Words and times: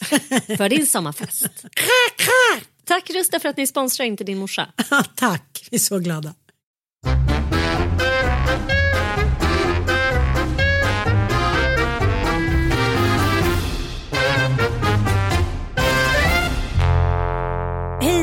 för 0.56 0.68
din 0.68 0.86
sommarfest. 0.86 1.64
Tack 2.84 3.10
Rusta 3.10 3.40
för 3.40 3.48
att 3.48 3.56
ni 3.56 3.66
sponsrar 3.66 4.06
Inte 4.06 4.24
din 4.24 4.38
morsa. 4.38 4.72
Tack, 5.14 5.68
vi 5.70 5.74
är 5.74 5.78
så 5.78 5.98
glada. 5.98 6.34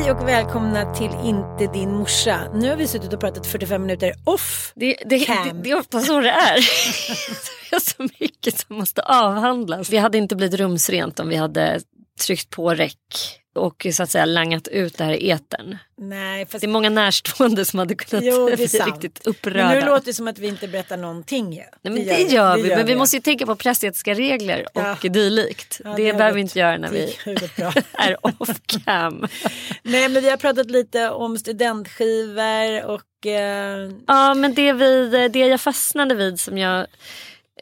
Hej 0.08 0.16
och 0.16 0.28
välkomna 0.28 0.94
till 0.94 1.10
Inte 1.24 1.66
din 1.72 1.94
morsa. 1.94 2.40
Nu 2.54 2.68
har 2.68 2.76
vi 2.76 2.86
suttit 2.86 3.12
och 3.12 3.20
pratat 3.20 3.46
45 3.46 3.82
minuter 3.82 4.14
off. 4.24 4.72
Det, 4.76 4.96
det, 5.06 5.18
Cam. 5.18 5.48
det, 5.48 5.62
det 5.62 5.70
är 5.70 5.78
ofta 5.78 6.00
så 6.00 6.20
det 6.20 6.30
är. 6.30 6.54
det 7.70 7.76
är 7.76 7.80
så 7.80 8.08
mycket 8.20 8.58
som 8.58 8.76
måste 8.76 9.02
avhandlas. 9.02 9.90
Vi 9.90 9.96
hade 9.96 10.18
inte 10.18 10.36
blivit 10.36 10.60
rumsrent 10.60 11.20
om 11.20 11.28
vi 11.28 11.36
hade 11.36 11.80
tryckt 12.18 12.50
på 12.50 12.74
räck 12.74 13.40
och 13.54 13.86
så 13.92 14.02
att 14.02 14.10
säga 14.10 14.24
langat 14.24 14.68
ut 14.68 14.98
det 14.98 15.04
här 15.04 15.12
i 15.12 15.30
etern. 15.30 15.78
Nej, 16.00 16.46
fast... 16.46 16.60
Det 16.60 16.66
är 16.66 16.68
många 16.68 16.90
närstående 16.90 17.64
som 17.64 17.78
hade 17.78 17.94
kunnat 17.94 18.24
Jo, 18.24 18.48
det 18.50 18.56
bli 18.56 18.66
riktigt 18.66 19.26
upprörda. 19.26 19.68
Men 19.68 19.78
nu 19.78 19.86
låter 19.86 20.06
det 20.06 20.14
som 20.14 20.28
att 20.28 20.38
vi 20.38 20.46
inte 20.46 20.68
berättar 20.68 20.96
någonting 20.96 21.52
ju. 21.52 21.58
Nej, 21.58 21.70
men 21.82 21.94
det, 21.94 22.22
gör 22.22 22.56
vi, 22.56 22.68
men 22.68 22.86
vi 22.86 22.92
gör 22.92 22.98
måste 22.98 23.16
ju 23.16 23.22
tänka 23.22 23.46
på 23.46 23.56
pressetiska 23.56 24.14
regler 24.14 24.66
Ja. 24.74 24.92
och 24.92 25.10
dylikt. 25.10 25.80
Ja, 25.84 25.94
det 25.96 26.04
det 26.04 26.12
behöver 26.12 26.34
vi 26.34 26.40
inte 26.40 26.58
göra 26.58 26.78
när 26.78 26.88
det 26.88 27.12
vi 27.26 27.32
är 27.92 28.26
off 28.26 28.60
cam. 28.66 29.20
Nej 29.82 30.08
men 30.08 30.22
vi 30.22 30.30
har 30.30 30.36
pratat 30.36 30.70
lite 30.70 31.10
om 31.10 31.38
studentskivor 31.38 32.84
och 32.84 33.26
eh, 33.26 33.90
Ja 34.06 34.34
men 34.34 34.54
det, 34.54 34.72
vi, 34.72 35.28
det 35.32 35.38
jag 35.38 35.60
fastnade 35.60 36.14
vid 36.14 36.40
som 36.40 36.58
jag 36.58 36.86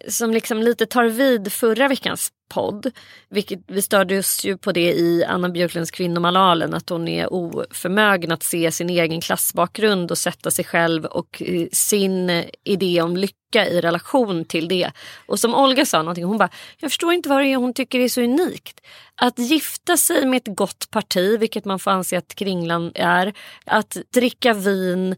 som 0.09 0.31
liksom 0.31 0.63
lite 0.63 0.87
tar 0.87 1.05
vid 1.05 1.53
förra 1.53 1.89
veckans 1.89 2.33
podd. 2.49 2.91
Vilket, 3.29 3.61
vi 3.67 3.83
störde 3.83 4.19
oss 4.19 4.45
ju 4.45 4.59
på 4.59 4.73
det 4.73 4.93
i 4.93 5.25
Anna 5.25 5.49
Björklunds 5.49 5.91
Kvinnomalalen 5.91 6.75
att 6.75 6.89
hon 6.89 7.09
är 7.09 7.33
oförmögen 7.33 8.33
att 8.33 8.43
se 8.43 8.73
sin 8.73 8.91
egen 8.91 9.21
klassbakgrund 9.21 10.11
och 10.11 10.19
sätta 10.19 10.51
sig 10.51 10.65
själv 10.65 11.05
och 11.05 11.43
eh, 11.43 11.67
sin 11.73 12.31
eh, 12.31 12.45
idé 12.65 13.03
om 13.03 13.17
lycka 13.17 13.67
i 13.69 13.81
relation 13.81 14.45
till 14.45 14.69
det. 14.69 14.91
Och 15.27 15.41
som 15.41 15.55
Olga 15.55 15.87
sa 15.87 15.99
någonting, 15.99 16.25
hon 16.25 16.39
bara, 16.39 16.51
jag 16.79 16.91
förstår 16.91 17.13
inte 17.13 17.29
vad 17.29 17.43
det 17.43 17.53
är 17.53 17.57
hon 17.57 17.75
tycker 17.75 18.01
är 18.01 18.09
så 18.09 18.23
unikt. 18.23 18.81
Att 19.15 19.39
gifta 19.39 19.97
sig 19.97 20.27
med 20.27 20.37
ett 20.37 20.57
gott 20.57 20.91
parti, 20.91 21.41
vilket 21.41 21.65
man 21.65 21.79
får 21.79 21.91
anse 21.91 22.19
att 22.19 22.35
Kringlan 22.35 22.93
är, 22.95 23.33
att 23.65 23.97
dricka 24.15 24.55
vin 24.55 25.17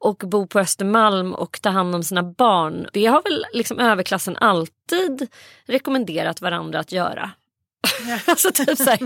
och 0.00 0.16
bo 0.16 0.46
på 0.46 0.60
Östermalm 0.60 1.34
och 1.34 1.62
ta 1.62 1.70
hand 1.70 1.94
om 1.94 2.02
sina 2.02 2.22
barn. 2.22 2.86
Det 2.92 3.06
har 3.06 3.22
väl 3.22 3.46
liksom 3.52 3.78
överklassen 3.78 4.36
alltid 4.36 5.28
rekommenderat 5.66 6.40
varandra 6.40 6.78
att 6.80 6.92
göra. 6.92 7.30
alltså 8.26 8.50
typ 8.52 8.78
så 8.78 8.84
här, 8.84 8.98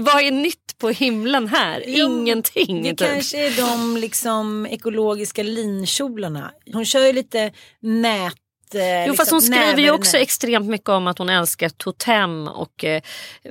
vad 0.00 0.22
är 0.22 0.30
nytt 0.30 0.78
på 0.78 0.88
himlen 0.88 1.48
här? 1.48 1.84
Jo, 1.86 2.08
Ingenting. 2.08 2.82
det 2.82 2.88
typ. 2.88 2.98
kanske 2.98 3.46
är 3.46 3.56
de 3.56 3.96
liksom 3.96 4.66
ekologiska 4.66 5.42
linkjolarna. 5.42 6.52
Hon 6.72 6.84
kör 6.84 7.06
ju 7.06 7.12
lite 7.12 7.52
nät. 7.80 8.34
Eh, 8.74 9.06
Jo 9.06 9.14
fast 9.14 9.30
hon 9.30 9.40
liksom, 9.40 9.54
skriver 9.54 9.78
ju 9.78 9.86
näver- 9.86 9.94
också 9.98 10.16
extremt 10.16 10.66
mycket 10.68 10.88
om 10.88 11.06
att 11.06 11.18
hon 11.18 11.28
älskar 11.28 11.68
Totem 11.68 12.48
och 12.48 12.84
eh, 12.84 13.02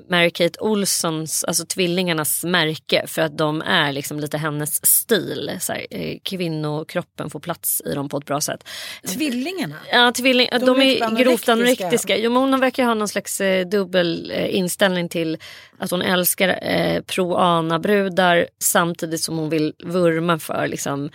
Mary-Kate 0.09 0.59
Olssons, 0.59 1.43
alltså 1.43 1.65
tvillingarnas 1.65 2.43
märke 2.43 3.03
för 3.07 3.21
att 3.21 3.37
de 3.37 3.61
är 3.61 3.91
liksom 3.91 4.19
lite 4.19 4.37
hennes 4.37 4.85
stil. 4.85 5.51
Så 5.59 5.73
här, 5.73 5.85
eh, 5.91 6.17
kvinnokroppen 6.23 7.29
får 7.29 7.39
plats 7.39 7.81
i 7.85 7.93
dem 7.93 8.09
på 8.09 8.17
ett 8.17 8.25
bra 8.25 8.41
sätt. 8.41 8.63
Tvillingarna. 9.07 9.75
Ja, 9.91 10.11
tvilling, 10.11 10.47
de, 10.51 10.55
är 10.55 10.59
typ 10.59 11.01
är 11.01 11.05
anorektiska. 11.05 11.23
grovt 11.23 11.49
anorektiska. 11.49 12.17
Jo, 12.17 12.31
men 12.31 12.41
hon 12.41 12.59
verkar 12.59 12.83
ha 12.83 12.93
någon 12.93 13.07
slags 13.07 13.41
eh, 13.41 13.67
dubbel 13.67 14.31
eh, 14.35 14.55
inställning 14.55 15.09
till 15.09 15.37
att 15.79 15.91
hon 15.91 16.01
älskar 16.01 16.59
eh, 16.61 17.01
pro-ana-brudar 17.01 18.47
samtidigt 18.59 19.21
som 19.21 19.37
hon 19.37 19.49
vill 19.49 19.73
vurma 19.83 20.39
för 20.39 20.67
liksom, 20.67 21.09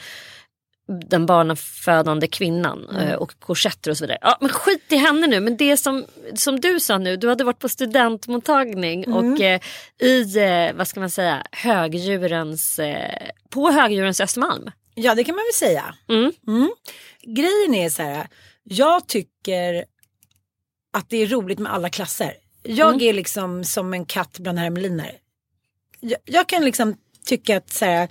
den 0.86 1.26
barnafödande 1.26 2.26
kvinnan 2.26 2.88
Mm. 2.90 3.02
eh, 3.08 3.14
och 3.14 3.38
korsetter 3.40 3.90
och 3.90 3.96
så 3.96 4.04
vidare. 4.04 4.18
Ja, 4.22 4.38
men 4.40 4.48
skit 4.50 4.92
i 4.92 4.96
henne 4.96 5.26
nu. 5.26 5.40
Men 5.40 5.56
det 5.56 5.76
som, 5.76 6.04
som 6.34 6.60
du 6.60 6.80
sa 6.80 6.98
nu, 6.98 7.16
du 7.16 7.28
hade 7.28 7.44
varit 7.44 7.58
på 7.58 7.68
studentmottagning 7.68 9.04
Mm. 9.04 9.16
och 9.16 9.40
eh, 9.40 9.60
i, 10.00 10.38
eh, 10.38 10.76
vad 10.76 10.88
ska 10.88 11.00
man 11.00 11.10
säga, 11.10 11.46
högdjurens, 11.52 12.78
eh, 12.78 13.28
på 13.50 13.70
högdjurens 13.70 14.20
Östermalm. 14.20 14.70
Ja 14.94 15.14
det 15.14 15.24
kan 15.24 15.34
man 15.34 15.44
väl 15.44 15.68
säga. 15.68 15.94
Mm. 16.08 16.32
Mm. 16.46 16.70
Grejen 17.22 17.74
är 17.74 17.88
så 17.90 18.02
här, 18.02 18.26
jag 18.62 19.08
tycker 19.08 19.84
att 20.96 21.10
det 21.10 21.16
är 21.16 21.26
roligt 21.26 21.58
med 21.58 21.72
alla 21.72 21.88
klasser. 21.88 22.32
Jag 22.62 23.02
är 23.02 23.12
liksom 23.12 23.64
som 23.64 23.94
en 23.94 24.06
katt 24.06 24.38
bland 24.38 24.58
hermeliner. 24.58 25.12
Jag, 26.00 26.18
jag 26.24 26.48
kan 26.48 26.64
liksom 26.64 26.96
tycka 27.26 27.56
att 27.56 27.70
så 27.72 27.84
här, 27.84 28.08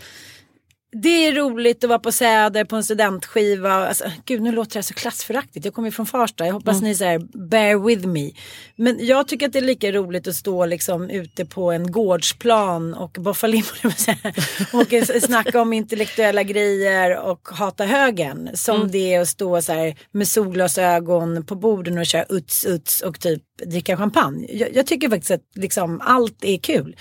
det 0.93 1.27
är 1.27 1.31
roligt 1.31 1.83
att 1.83 1.89
vara 1.89 1.99
på 1.99 2.11
Säder 2.11 2.65
på 2.65 2.75
en 2.75 2.83
studentskiva. 2.83 3.73
Alltså, 3.87 4.03
gud 4.25 4.41
nu 4.41 4.51
låter 4.51 4.79
det 4.79 4.83
så 4.83 4.93
klassföraktigt. 4.93 5.65
Jag 5.65 5.73
kommer 5.73 5.87
ju 5.87 5.91
från 5.91 6.05
Farsta. 6.05 6.45
Jag 6.45 6.53
hoppas 6.53 6.81
ni 6.81 6.95
så 6.95 7.05
här, 7.05 7.47
bear 7.49 7.85
with 7.85 8.07
me. 8.07 8.31
Men 8.75 9.05
jag 9.05 9.27
tycker 9.27 9.45
att 9.45 9.53
det 9.53 9.59
är 9.59 9.63
lika 9.63 9.91
roligt 9.91 10.27
att 10.27 10.35
stå 10.35 10.65
liksom 10.65 11.09
ute 11.09 11.45
på 11.45 11.71
en 11.71 11.91
gårdsplan 11.91 12.93
och 12.93 13.17
boffa 13.19 13.47
säga. 13.97 14.33
och 14.73 15.21
snacka 15.21 15.61
om 15.61 15.73
intellektuella 15.73 16.43
grejer 16.43 17.19
och 17.19 17.47
hata 17.51 17.85
högen. 17.85 18.49
Som 18.53 18.91
det 18.91 19.13
är 19.13 19.21
att 19.21 19.29
stå 19.29 19.61
så 19.61 19.73
här 19.73 19.95
med 20.11 20.27
solglasögon 20.27 21.45
på 21.45 21.55
borden 21.55 21.97
och 21.97 22.05
köra 22.05 22.25
uts 22.29 22.65
uts 22.65 23.01
och 23.01 23.19
typ 23.19 23.43
dricka 23.65 23.97
champagne. 23.97 24.47
Jag, 24.51 24.75
jag 24.75 24.87
tycker 24.87 25.09
faktiskt 25.09 25.31
att 25.31 25.41
liksom 25.55 26.01
allt 26.03 26.43
är 26.43 26.57
kul. 26.57 26.95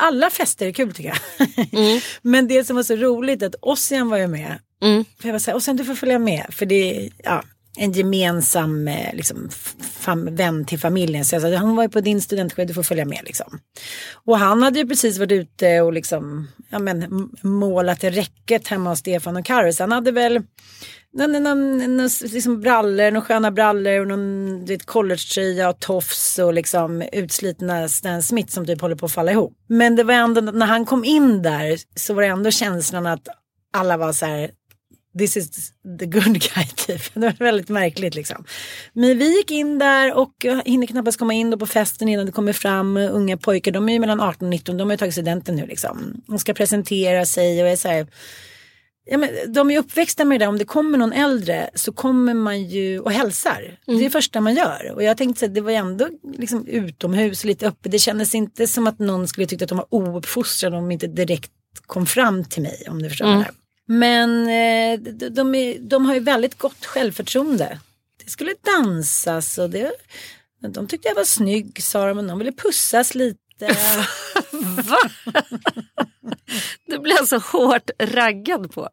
Alla 0.00 0.30
fester 0.30 0.66
är 0.66 0.72
kul 0.72 0.92
tycker 0.92 1.08
jag. 1.08 1.42
Men 2.22 2.48
det 2.48 2.64
som 2.64 2.76
var 2.76 2.82
så 2.82 2.96
roligt 2.96 3.42
att 3.42 3.54
Ossian 3.60 4.08
var 4.08 4.18
ju 4.18 4.26
med. 4.26 4.58
Mm. 4.82 5.04
För 5.20 5.28
jag 5.28 5.32
var 5.32 5.38
så 5.38 5.50
här, 5.50 5.56
Ossian 5.56 5.76
du 5.76 5.84
får 5.84 5.94
följa 5.94 6.18
med. 6.18 6.46
För 6.50 6.66
det 6.66 6.96
är 6.96 7.10
ja, 7.18 7.42
en 7.76 7.92
gemensam 7.92 8.88
eh, 8.88 9.14
liksom, 9.14 9.48
fam- 10.00 10.36
vän 10.36 10.64
till 10.64 10.78
familjen. 10.78 11.24
Så 11.24 11.34
jag 11.34 11.42
sa, 11.42 11.54
han 11.56 11.76
var 11.76 11.82
ju 11.82 11.88
på 11.88 12.00
din 12.00 12.20
studentskiva, 12.22 12.66
du 12.66 12.74
får 12.74 12.82
följa 12.82 13.04
med 13.04 13.20
liksom. 13.24 13.60
Och 14.12 14.38
han 14.38 14.62
hade 14.62 14.78
ju 14.78 14.88
precis 14.88 15.18
varit 15.18 15.32
ute 15.32 15.80
och 15.80 15.92
liksom, 15.92 16.48
ja, 16.70 16.78
men, 16.78 17.30
målat 17.42 18.04
räcket 18.04 18.68
hemma 18.68 18.90
hos 18.90 18.98
Stefan 18.98 19.36
och 19.36 19.44
Karo. 19.44 19.72
Så 19.72 19.82
han 19.82 19.92
hade 19.92 20.12
väl 20.12 20.42
någon, 21.12 21.42
någon, 21.42 21.96
någon, 21.96 22.08
liksom 22.22 22.60
brallor, 22.60 23.10
några 23.10 23.26
sköna 23.26 23.50
brallor 23.50 24.00
och 24.00 24.08
någon 24.08 24.64
vet, 24.64 24.86
collegetröja 24.86 25.68
och 25.68 25.80
tofs 25.80 26.38
och 26.38 26.54
liksom 26.54 27.02
utslitna 27.12 27.88
Stan 27.88 28.22
Smith 28.22 28.52
som 28.52 28.66
typ 28.66 28.80
håller 28.80 28.96
på 28.96 29.06
att 29.06 29.12
falla 29.12 29.32
ihop. 29.32 29.52
Men 29.68 29.96
det 29.96 30.02
var 30.02 30.14
ändå, 30.14 30.40
när 30.40 30.66
han 30.66 30.84
kom 30.84 31.04
in 31.04 31.42
där 31.42 31.78
så 31.94 32.14
var 32.14 32.22
det 32.22 32.28
ändå 32.28 32.50
känslan 32.50 33.06
att 33.06 33.28
alla 33.72 33.96
var 33.96 34.12
så 34.12 34.26
här 34.26 34.50
This 35.18 35.36
is 35.36 35.72
the 35.98 36.06
good 36.06 36.40
guy 36.54 36.66
typ. 36.76 37.14
Det 37.14 37.20
var 37.20 37.36
väldigt 37.38 37.68
märkligt 37.68 38.14
liksom. 38.14 38.44
Men 38.92 39.18
vi 39.18 39.36
gick 39.36 39.50
in 39.50 39.78
där 39.78 40.14
och 40.14 40.34
jag 40.42 40.62
hinner 40.64 40.86
knappast 40.86 41.18
komma 41.18 41.34
in 41.34 41.50
då 41.50 41.56
på 41.56 41.66
festen 41.66 42.08
innan 42.08 42.26
det 42.26 42.32
kommer 42.32 42.52
fram 42.52 42.96
unga 42.96 43.36
pojkar. 43.36 43.72
De 43.72 43.88
är 43.88 43.92
ju 43.92 43.98
mellan 43.98 44.20
18 44.20 44.46
och 44.46 44.50
19. 44.50 44.76
De 44.76 44.84
har 44.84 44.92
ju 44.92 44.96
tagit 44.96 45.14
studenten 45.14 45.56
nu 45.56 45.66
liksom. 45.66 46.22
De 46.26 46.38
ska 46.38 46.54
presentera 46.54 47.26
sig 47.26 47.62
och 47.62 47.68
är 47.68 47.76
så 47.76 47.88
här. 47.88 48.06
Ja, 49.12 49.18
men 49.18 49.52
de 49.52 49.70
är 49.70 49.78
uppväxta 49.78 50.24
med 50.24 50.40
det 50.40 50.44
där. 50.44 50.48
Om 50.48 50.58
det 50.58 50.64
kommer 50.64 50.98
någon 50.98 51.12
äldre 51.12 51.70
så 51.74 51.92
kommer 51.92 52.34
man 52.34 52.64
ju 52.64 53.00
och 53.00 53.12
hälsar. 53.12 53.78
Det 53.86 53.92
är 53.92 54.00
det 54.00 54.10
första 54.10 54.40
man 54.40 54.54
gör. 54.54 54.92
Och 54.94 55.02
jag 55.02 55.16
tänkte 55.16 55.46
att 55.46 55.54
det 55.54 55.60
var 55.60 55.72
ändå 55.72 56.08
liksom 56.38 56.66
utomhus, 56.66 57.44
lite 57.44 57.68
öppet. 57.68 57.92
Det 57.92 57.98
kändes 57.98 58.34
inte 58.34 58.66
som 58.66 58.86
att 58.86 58.98
någon 58.98 59.28
skulle 59.28 59.46
tycka 59.46 59.64
att 59.64 59.68
de 59.68 59.78
var 59.78 59.86
ouppfostrade 59.94 60.76
om 60.76 60.82
de 60.82 60.92
inte 60.92 61.06
direkt 61.06 61.50
kom 61.86 62.06
fram 62.06 62.44
till 62.44 62.62
mig. 62.62 62.86
Om 62.90 63.02
du 63.02 63.08
förstår 63.08 63.28
jag 63.28 63.36
menar. 63.36 63.50
Men 63.86 64.42
eh, 64.42 65.00
de, 65.00 65.28
de, 65.28 65.54
är, 65.54 65.78
de 65.78 66.06
har 66.06 66.14
ju 66.14 66.20
väldigt 66.20 66.58
gott 66.58 66.86
självförtroende. 66.86 67.78
Det 68.24 68.30
skulle 68.30 68.54
dansas 68.76 69.58
och 69.58 69.70
det, 69.70 69.92
de 70.68 70.86
tyckte 70.86 71.08
jag 71.08 71.14
var 71.14 71.24
snygg 71.24 71.82
sa 71.82 72.06
de. 72.06 72.16
Men 72.16 72.26
de 72.26 72.38
ville 72.38 72.52
pussas 72.52 73.14
lite. 73.14 73.39
Du 76.86 76.98
blev 76.98 77.16
alltså 77.16 77.38
hårt 77.38 77.90
raggad 77.98 78.72
på. 78.72 78.88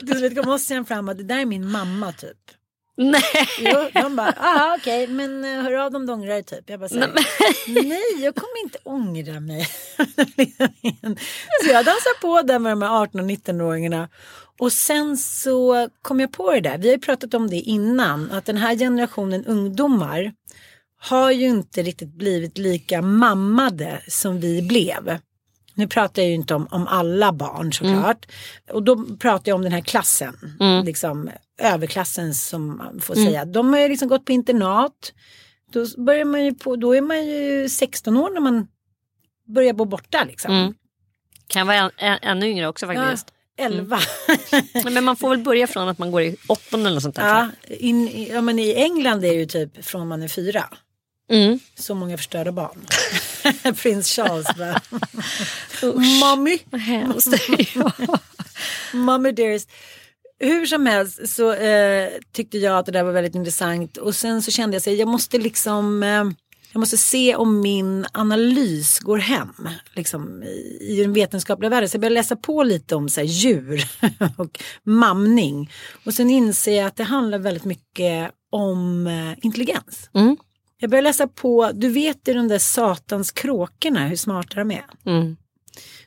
Till 0.00 0.18
slut 0.18 0.36
kom 0.36 0.48
Ossian 0.48 0.84
fram 0.84 1.08
och 1.08 1.16
det 1.16 1.22
där 1.22 1.38
är 1.38 1.46
min 1.46 1.70
mamma 1.70 2.12
typ. 2.12 2.38
Nej. 2.96 3.22
Jo, 3.58 3.88
de 3.92 4.16
bara, 4.16 4.32
aha 4.32 4.76
okej, 4.78 5.06
men 5.06 5.44
eh, 5.44 5.62
hör 5.62 5.72
av 5.72 5.92
dem 5.92 6.06
du 6.06 6.12
ångrar 6.12 6.32
dig 6.32 6.42
typ. 6.42 6.70
Jag 6.70 6.80
bara 6.80 6.88
säger, 6.88 7.12
nej 7.66 8.24
jag 8.24 8.34
kommer 8.34 8.62
inte 8.64 8.78
ångra 8.82 9.40
mig. 9.40 9.68
så 11.64 11.70
jag 11.70 11.84
dansar 11.84 12.20
på 12.20 12.42
där 12.42 12.58
med 12.58 12.72
de 12.72 12.82
här 12.82 13.02
18 13.02 13.20
och 13.20 13.26
19-åringarna. 13.26 14.08
Och 14.58 14.72
sen 14.72 15.16
så 15.16 15.88
kom 16.02 16.20
jag 16.20 16.32
på 16.32 16.52
det 16.52 16.60
där, 16.60 16.78
vi 16.78 16.88
har 16.88 16.94
ju 16.94 17.00
pratat 17.00 17.34
om 17.34 17.50
det 17.50 17.56
innan, 17.56 18.30
att 18.30 18.44
den 18.44 18.56
här 18.56 18.76
generationen 18.76 19.44
ungdomar 19.46 20.32
har 21.04 21.30
ju 21.30 21.46
inte 21.46 21.82
riktigt 21.82 22.14
blivit 22.14 22.58
lika 22.58 23.02
mammade 23.02 24.02
som 24.08 24.40
vi 24.40 24.62
blev. 24.62 25.18
Nu 25.74 25.88
pratar 25.88 26.22
jag 26.22 26.28
ju 26.28 26.34
inte 26.34 26.54
om, 26.54 26.68
om 26.70 26.86
alla 26.86 27.32
barn 27.32 27.72
såklart. 27.72 28.26
Och 28.70 28.82
då 28.82 29.16
pratar 29.16 29.50
jag 29.50 29.56
om 29.56 29.62
den 29.62 29.72
här 29.72 29.80
klassen. 29.80 30.34
Liksom 30.84 31.30
överklassen 31.58 32.34
som 32.34 32.76
man 32.76 33.00
får 33.00 33.14
säga. 33.14 33.44
De 33.44 33.72
har 33.72 33.80
ju 33.80 33.88
liksom 33.88 34.08
gått 34.08 34.24
på 34.24 34.32
internat. 34.32 35.12
Då, 35.72 35.86
börjar 36.04 36.24
man 36.24 36.44
ju 36.44 36.54
på, 36.54 36.76
då 36.76 36.96
är 36.96 37.00
man 37.00 37.26
ju 37.26 37.68
16 37.68 38.16
år 38.16 38.30
när 38.30 38.40
man 38.40 38.66
börjar 39.46 39.72
bo 39.72 39.84
borta 39.84 40.24
liksom. 40.24 40.54
Mm. 40.54 40.74
Kan 41.46 41.66
vara 41.66 41.76
än, 41.76 41.90
än, 41.98 42.18
ännu 42.22 42.48
yngre 42.48 42.68
också 42.68 42.86
Ja, 42.86 42.94
faktiskt. 42.94 43.26
11. 43.56 43.98
Men 44.84 45.04
man 45.04 45.16
får 45.16 45.30
väl 45.30 45.38
börja 45.38 45.66
från 45.66 45.88
att 45.88 45.98
man 45.98 46.10
går 46.10 46.22
i 46.22 46.36
åttonde 46.48 46.86
eller 46.86 46.94
något 46.94 47.02
sånt 47.02 47.14
där. 47.14 47.28
ja, 47.28 47.48
in, 47.68 48.26
ja, 48.26 48.40
men 48.40 48.58
i 48.58 48.74
England 48.74 49.24
är 49.24 49.28
det 49.28 49.34
ju 49.34 49.46
typ 49.46 49.84
från 49.84 50.08
man 50.08 50.22
är 50.22 50.28
fyra. 50.28 50.64
Mm. 51.30 51.58
Så 51.74 51.94
många 51.94 52.16
förstörda 52.16 52.52
barn. 52.52 52.86
Prins 53.82 54.08
Charles 54.08 54.46
bara. 54.58 54.80
Mommy. 56.20 56.58
Mommy 58.92 59.32
dearest. 59.32 59.70
Hur 60.38 60.66
som 60.66 60.86
helst 60.86 61.28
så 61.28 61.52
eh, 61.52 62.08
tyckte 62.32 62.58
jag 62.58 62.78
att 62.78 62.86
det 62.86 62.92
där 62.92 63.02
var 63.02 63.12
väldigt 63.12 63.34
intressant 63.34 63.96
och 63.96 64.14
sen 64.14 64.42
så 64.42 64.50
kände 64.50 64.76
jag 64.76 64.92
att 64.92 64.98
jag 64.98 65.08
måste 65.08 65.38
liksom 65.38 66.02
eh, 66.02 66.24
jag 66.74 66.80
måste 66.80 66.96
se 66.96 67.34
om 67.34 67.60
min 67.60 68.06
analys 68.12 68.98
går 68.98 69.18
hem 69.18 69.68
liksom, 69.94 70.42
i, 70.42 70.78
i 70.80 71.02
den 71.02 71.12
vetenskapliga 71.12 71.70
världen. 71.70 71.88
Så 71.88 71.94
jag 71.94 72.00
började 72.00 72.14
läsa 72.14 72.36
på 72.36 72.62
lite 72.62 72.96
om 72.96 73.08
så 73.08 73.20
här, 73.20 73.26
djur 73.26 73.84
och 74.36 74.60
mamning. 74.82 75.70
Och 76.04 76.14
sen 76.14 76.30
inser 76.30 76.76
jag 76.76 76.86
att 76.86 76.96
det 76.96 77.04
handlar 77.04 77.38
väldigt 77.38 77.64
mycket 77.64 78.30
om 78.50 79.06
eh, 79.06 79.44
intelligens. 79.46 80.10
Mm. 80.14 80.36
Jag 80.78 80.90
började 80.90 81.08
läsa 81.08 81.26
på, 81.28 81.70
du 81.74 81.88
vet 81.88 82.28
ju 82.28 82.34
de 82.34 82.48
där 82.48 82.58
satans 82.58 83.32
kråkorna, 83.32 84.06
hur 84.08 84.16
smarta 84.16 84.54
de 84.58 84.70
är. 84.70 84.84
Mm. 85.06 85.36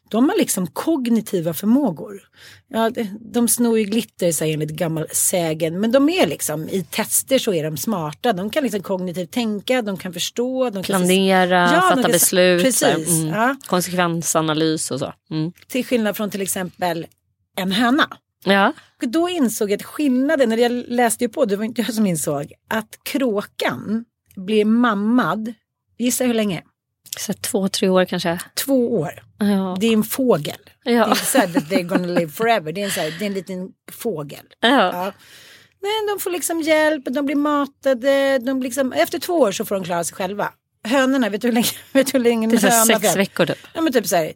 De 0.09 0.29
har 0.29 0.37
liksom 0.37 0.67
kognitiva 0.67 1.53
förmågor. 1.53 2.21
Ja, 2.69 2.91
de, 3.33 3.47
snor 3.47 3.79
ju 3.79 3.85
glitter 3.85 4.31
säger 4.31 4.53
enligt 4.53 4.69
gammal 4.71 5.07
sägen. 5.11 5.79
Men 5.79 5.91
de 5.91 6.09
är 6.09 6.27
liksom 6.27 6.69
i 6.69 6.83
tester 6.83 7.39
så 7.39 7.53
är 7.53 7.63
de 7.63 7.77
smarta. 7.77 8.33
De 8.33 8.49
kan 8.49 8.63
liksom 8.63 8.81
kognitivt 8.83 9.31
tänka, 9.31 9.81
de 9.81 9.97
kan 9.97 10.13
förstå. 10.13 10.69
De 10.69 10.83
kan 10.83 10.83
Planera, 11.01 11.55
Ja, 11.59 11.71
de 11.73 11.81
fatta 11.81 12.01
kan- 12.01 12.11
beslut. 12.11 12.63
precis, 12.63 12.79
så 12.79 12.85
här. 12.85 12.95
Mm. 13.21 13.27
ja. 13.27 13.55
Konsekvensanalys 13.67 14.91
och 14.91 14.99
så. 14.99 15.13
Mm. 15.31 15.51
Till 15.67 15.85
skillnad 15.85 16.17
från 16.17 16.29
till 16.29 16.41
exempel 16.41 17.07
en 17.57 17.71
höna. 17.71 18.07
Ja. 18.45 18.73
Och 19.01 19.07
då 19.07 19.29
insåg 19.29 19.71
jag 19.71 19.75
att 19.75 19.83
skillnaden, 19.83 20.49
när 20.49 20.57
jag 20.57 20.71
läste 20.71 21.23
ju 21.23 21.29
på, 21.29 21.45
det 21.45 21.55
var 21.55 21.63
inte 21.65 21.81
jag 21.81 21.93
som 21.93 22.05
insåg, 22.05 22.53
att 22.69 22.99
kråkan 23.03 24.05
blir 24.45 24.65
mammad, 24.65 25.53
gissa 25.97 26.23
hur 26.23 26.33
länge? 26.33 26.63
Så 27.17 27.33
två, 27.33 27.67
tre 27.67 27.89
år 27.89 28.05
kanske. 28.05 28.39
Två 28.65 28.99
år. 28.99 29.11
Ja. 29.37 29.77
Det 29.79 29.87
är 29.87 29.93
en 29.93 30.03
fågel. 30.03 30.57
Det 30.83 30.89
är 30.89 30.95
Ja. 30.97 31.09
inte 31.09 31.25
så 31.25 31.37
that 31.39 31.49
they're 31.49 31.83
gonna 31.83 32.07
live 32.07 32.31
forever. 32.31 32.71
Det 32.71 32.81
är 32.81 32.85
en, 32.85 32.91
så 32.91 32.99
här, 32.99 33.11
det 33.19 33.25
är 33.25 33.27
en 33.27 33.33
liten 33.33 33.69
fågel. 33.91 34.45
Ja. 34.59 34.69
Ja. 34.69 35.11
Men 35.81 36.15
de 36.15 36.19
får 36.19 36.31
liksom 36.31 36.61
hjälp, 36.61 37.03
de 37.05 37.25
blir 37.25 37.35
matade, 37.35 38.39
de 38.39 38.59
blir 38.59 38.69
liksom, 38.69 38.93
efter 38.93 39.19
två 39.19 39.33
år 39.33 39.51
så 39.51 39.65
får 39.65 39.75
de 39.75 39.83
klara 39.83 40.03
sig 40.03 40.15
själva. 40.15 40.53
Hönorna, 40.83 41.29
vet 41.29 41.41
du 41.41 41.47
hur 41.47 41.53
länge, 41.53 41.67
vet 41.93 42.07
du 42.07 42.17
hur 42.17 42.23
länge 42.23 42.47
Det 42.47 42.63
är 42.63 42.85
sex 42.85 43.15
veckor 43.15 43.45
typ. 43.45 43.57
Ja 43.73 43.81
men 43.81 43.93
typ 43.93 44.07
så 44.07 44.15
här 44.15 44.33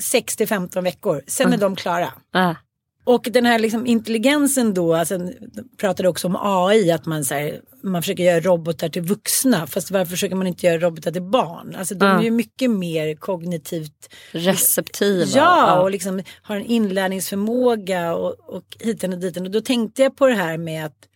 6 0.00 0.36
till 0.36 0.48
15 0.48 0.84
veckor, 0.84 1.22
sen 1.26 1.52
är 1.52 1.56
de 1.56 1.76
klara. 1.76 2.12
Ja. 2.32 2.56
Och 3.06 3.28
den 3.30 3.46
här 3.46 3.58
liksom 3.58 3.86
intelligensen 3.86 4.74
då, 4.74 4.94
alltså, 4.94 5.18
de 5.18 5.32
pratade 5.80 6.08
också 6.08 6.28
om 6.28 6.36
AI, 6.40 6.90
att 6.90 7.06
man, 7.06 7.24
så 7.24 7.34
här, 7.34 7.60
man 7.82 8.02
försöker 8.02 8.24
göra 8.24 8.40
robotar 8.40 8.88
till 8.88 9.02
vuxna. 9.02 9.66
Fast 9.66 9.90
varför 9.90 10.10
försöker 10.10 10.36
man 10.36 10.46
inte 10.46 10.66
göra 10.66 10.78
robotar 10.78 11.12
till 11.12 11.22
barn? 11.22 11.74
Alltså 11.78 11.94
de 11.94 12.06
Ja. 12.06 12.18
är 12.18 12.22
ju 12.22 12.30
mycket 12.30 12.70
mer 12.70 13.14
kognitivt 13.14 14.14
Receptiva. 14.32 15.24
Ja, 15.34 15.80
och 15.80 15.90
liksom 15.90 16.22
har 16.42 16.56
en 16.56 16.64
inlärningsförmåga 16.64 18.14
och, 18.14 18.54
och 18.56 18.64
hiten 18.80 19.12
och 19.12 19.18
diten. 19.18 19.44
Och 19.46 19.50
då 19.50 19.60
tänkte 19.60 20.02
jag 20.02 20.16
på 20.16 20.26
det 20.26 20.34
här 20.34 20.58
med 20.58 20.86
att 20.86 21.08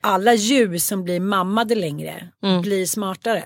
alla 0.00 0.34
djur 0.34 0.78
som 0.78 1.04
blir 1.04 1.20
mammade 1.20 1.74
längre 1.74 2.28
Mm. 2.42 2.62
blir 2.62 2.86
smartare. 2.86 3.44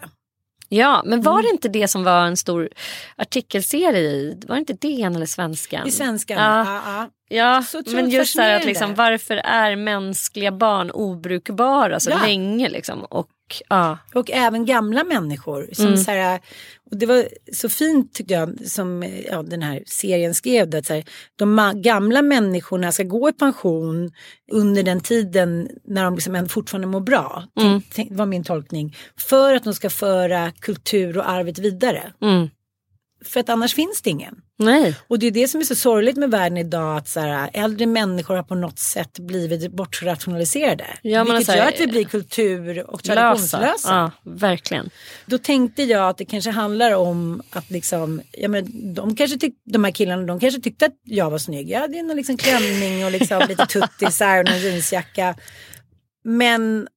Ja, 0.68 1.02
men 1.04 1.23
var 1.23 1.33
Mm. 1.33 1.42
det 1.44 1.50
inte 1.50 1.68
det 1.68 1.88
som 1.88 2.04
var 2.04 2.26
en 2.26 2.37
stor 2.37 2.68
artikelserie 3.16 4.11
i, 4.11 4.40
var 4.47 4.54
det 4.54 4.59
inte 4.59 4.73
DN 4.73 5.16
eller 5.16 5.26
Svenskan? 5.26 5.87
I 5.87 5.90
svenskan. 5.90 6.37
Ja. 6.38 6.64
Ja, 6.64 6.83
ja. 6.87 7.09
Ja, 7.28 7.64
men 7.92 8.11
just 8.11 8.35
så 8.35 8.42
här 8.42 8.56
att 8.56 8.64
liksom, 8.64 8.94
varför 8.94 9.37
är 9.37 9.76
mänskliga 9.76 10.52
barn 10.52 10.90
obrukbara 10.90 12.00
så 12.00 12.11
länge 12.18 12.68
liksom? 12.68 13.04
Och 13.04 13.28
ja, 13.68 13.98
Och 14.14 14.30
även 14.30 14.66
gamla 14.66 15.04
människor. 15.04 15.68
Som 15.72 15.86
Mm. 15.86 15.96
så 15.96 16.10
här, 16.10 16.40
och 16.90 16.96
det 16.96 17.06
var 17.06 17.28
så 17.52 17.68
fint 17.68 18.14
tyckte 18.14 18.34
jag 18.34 18.66
som 18.66 19.02
ja, 19.30 19.42
den 19.42 19.62
här 19.62 19.82
serien 19.86 20.34
skrev. 20.34 20.70
Det, 20.70 20.78
att 20.78 20.86
så 20.86 20.94
här, 20.94 21.04
de 21.36 21.72
gamla 21.82 22.22
människorna 22.22 22.92
ska 22.92 23.02
gå 23.02 23.28
i 23.28 23.32
pension 23.32 24.12
under 24.52 24.82
den 24.82 25.00
tiden 25.00 25.68
när 25.84 26.04
de 26.04 26.14
liksom 26.14 26.48
fortfarande 26.48 26.86
mår 26.86 27.00
bra. 27.00 27.44
Mm. 27.60 27.70
Tänk, 27.72 27.94
tänk, 27.94 28.18
var 28.18 28.26
min 28.26 28.44
tolkning. 28.44 28.96
För 29.16 29.54
att 29.54 29.64
de 29.64 29.74
ska 29.74 29.90
föra 29.90 30.50
kultur 30.50 31.18
och 31.18 31.28
arvet 31.30 31.58
vidare. 31.58 32.12
mm. 32.22 32.48
För 33.28 33.40
att 33.40 33.49
annars 33.49 33.75
finns 33.75 34.02
det 34.02 34.11
ingen. 34.11 34.37
nej. 34.59 34.97
Och 35.09 35.19
det 35.19 35.26
är 35.26 35.31
det 35.31 35.49
som 35.49 35.61
är 35.61 35.64
så 35.64 35.75
sorgligt 35.75 36.16
med 36.16 36.31
världen 36.31 36.59
idag 36.59 36.97
att 36.97 37.09
så 37.09 37.21
här, 37.21 37.50
äldre 37.52 37.87
människor 37.87 38.37
har 38.37 38.43
på 38.43 38.54
något 38.54 38.78
sätt 38.78 39.19
blivit 39.19 39.73
bortrationaliserade. 39.73 40.87
Ja, 41.02 41.25
vilket 41.25 41.49
här, 41.49 41.57
gör 41.57 41.69
att 41.69 41.81
vi 41.81 41.87
blir 41.87 42.04
kultur 42.04 42.90
och 42.90 43.02
traditionslösa. 43.04 43.88
Ja, 43.88 44.31
verkligen. 44.31 44.90
Då 45.26 45.38
tänkte 45.38 45.83
jag 45.83 46.09
att 46.09 46.19
det 46.19 46.25
kanske 46.25 46.50
handlar 46.50 46.93
om 46.95 47.43
att 47.50 47.71
liksom, 47.71 48.23
ja 48.33 48.49
men 48.49 48.95
de 48.95 49.16
kanske 49.16 49.38
tyck, 49.38 49.54
de 49.64 49.85
här 49.85 49.90
killarna, 49.90 50.23
de 50.23 50.40
kanske 50.40 50.61
tyckte 50.61 50.87
att 50.87 51.00
jag 51.02 51.31
var 51.31 51.38
snygg. 51.38 51.71
Jag 51.71 51.81
hade 51.81 52.02
någon 52.02 52.16
liksom 52.16 52.37
klänning 52.37 53.04
och 53.04 53.11
liksom 53.11 53.43
lite 53.49 53.66
tuttisar 53.66 54.38
och 54.38 54.50
någon 54.50 54.61
jeansjacka. 54.61 55.35
Men 56.25 56.88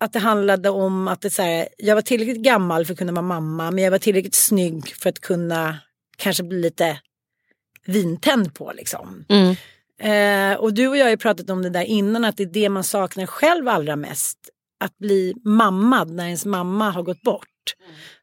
att 0.00 0.12
det 0.12 0.18
handlade 0.18 0.70
om 0.70 1.08
att 1.08 1.20
det 1.20 1.30
så 1.30 1.42
här, 1.42 1.68
jag 1.78 1.94
var 1.94 2.02
tillräckligt 2.02 2.42
gammal 2.42 2.84
för 2.84 2.92
att 2.92 2.98
kunna 2.98 3.12
vara 3.12 3.22
mamma, 3.22 3.70
men 3.70 3.84
jag 3.84 3.90
var 3.90 3.98
tillräckligt 3.98 4.34
snygg 4.34 4.88
för 4.88 5.08
att 5.08 5.20
kunna 5.20 5.78
kanske 6.16 6.42
bli 6.42 6.60
lite 6.60 7.00
vintänd 7.86 8.54
på 8.54 8.72
liksom. 8.74 9.24
Mm. 9.28 9.56
Eh, 9.98 10.58
och 10.58 10.74
du 10.74 10.88
och 10.88 10.96
jag 10.96 11.04
har 11.04 11.10
ju 11.10 11.16
pratat 11.16 11.50
om 11.50 11.62
det 11.62 11.70
där 11.70 11.82
innan, 11.82 12.24
att 12.24 12.36
det 12.36 12.42
är 12.42 12.46
det 12.46 12.68
man 12.68 12.84
saknar 12.84 13.26
själv 13.26 13.68
allra 13.68 13.96
mest. 13.96 14.38
Att 14.80 14.98
bli 14.98 15.34
mammad 15.44 16.10
när 16.10 16.24
ens 16.24 16.46
mamma 16.46 16.90
har 16.90 17.02
gått 17.02 17.22
bort. 17.22 17.74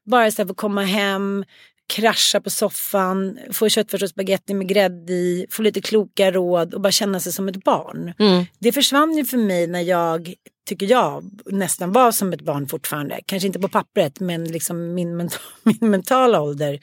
Bara 0.05 0.27
istället 0.27 0.47
för 0.47 0.53
att 0.53 0.57
komma 0.57 0.83
hem, 0.83 1.45
krascha 1.87 2.41
på 2.41 2.49
soffan, 2.49 3.39
få 3.51 3.69
köttfärs 3.69 4.03
och 4.03 4.09
spagetti 4.09 4.53
med 4.53 4.67
grädde 4.67 5.13
i, 5.13 5.45
få 5.49 5.61
lite 5.61 5.81
kloka 5.81 6.31
råd 6.31 6.73
och 6.73 6.81
bara 6.81 6.91
känna 6.91 7.19
sig 7.19 7.31
som 7.31 7.47
ett 7.47 7.63
barn. 7.63 8.13
Mm. 8.19 8.45
Det 8.59 8.71
försvann 8.71 9.17
ju 9.17 9.25
för 9.25 9.37
mig 9.37 9.67
när 9.67 9.81
jag, 9.81 10.33
tycker 10.67 10.91
jag, 10.91 11.31
nästan 11.45 11.91
var 11.91 12.11
som 12.11 12.33
ett 12.33 12.41
barn 12.41 12.67
fortfarande. 12.67 13.19
Kanske 13.25 13.47
inte 13.47 13.59
på 13.59 13.69
pappret, 13.69 14.19
men 14.19 14.45
liksom 14.45 14.93
min, 14.93 15.21
menta- 15.21 15.39
min 15.63 15.91
mentala 15.91 16.41
ålder. 16.41 16.79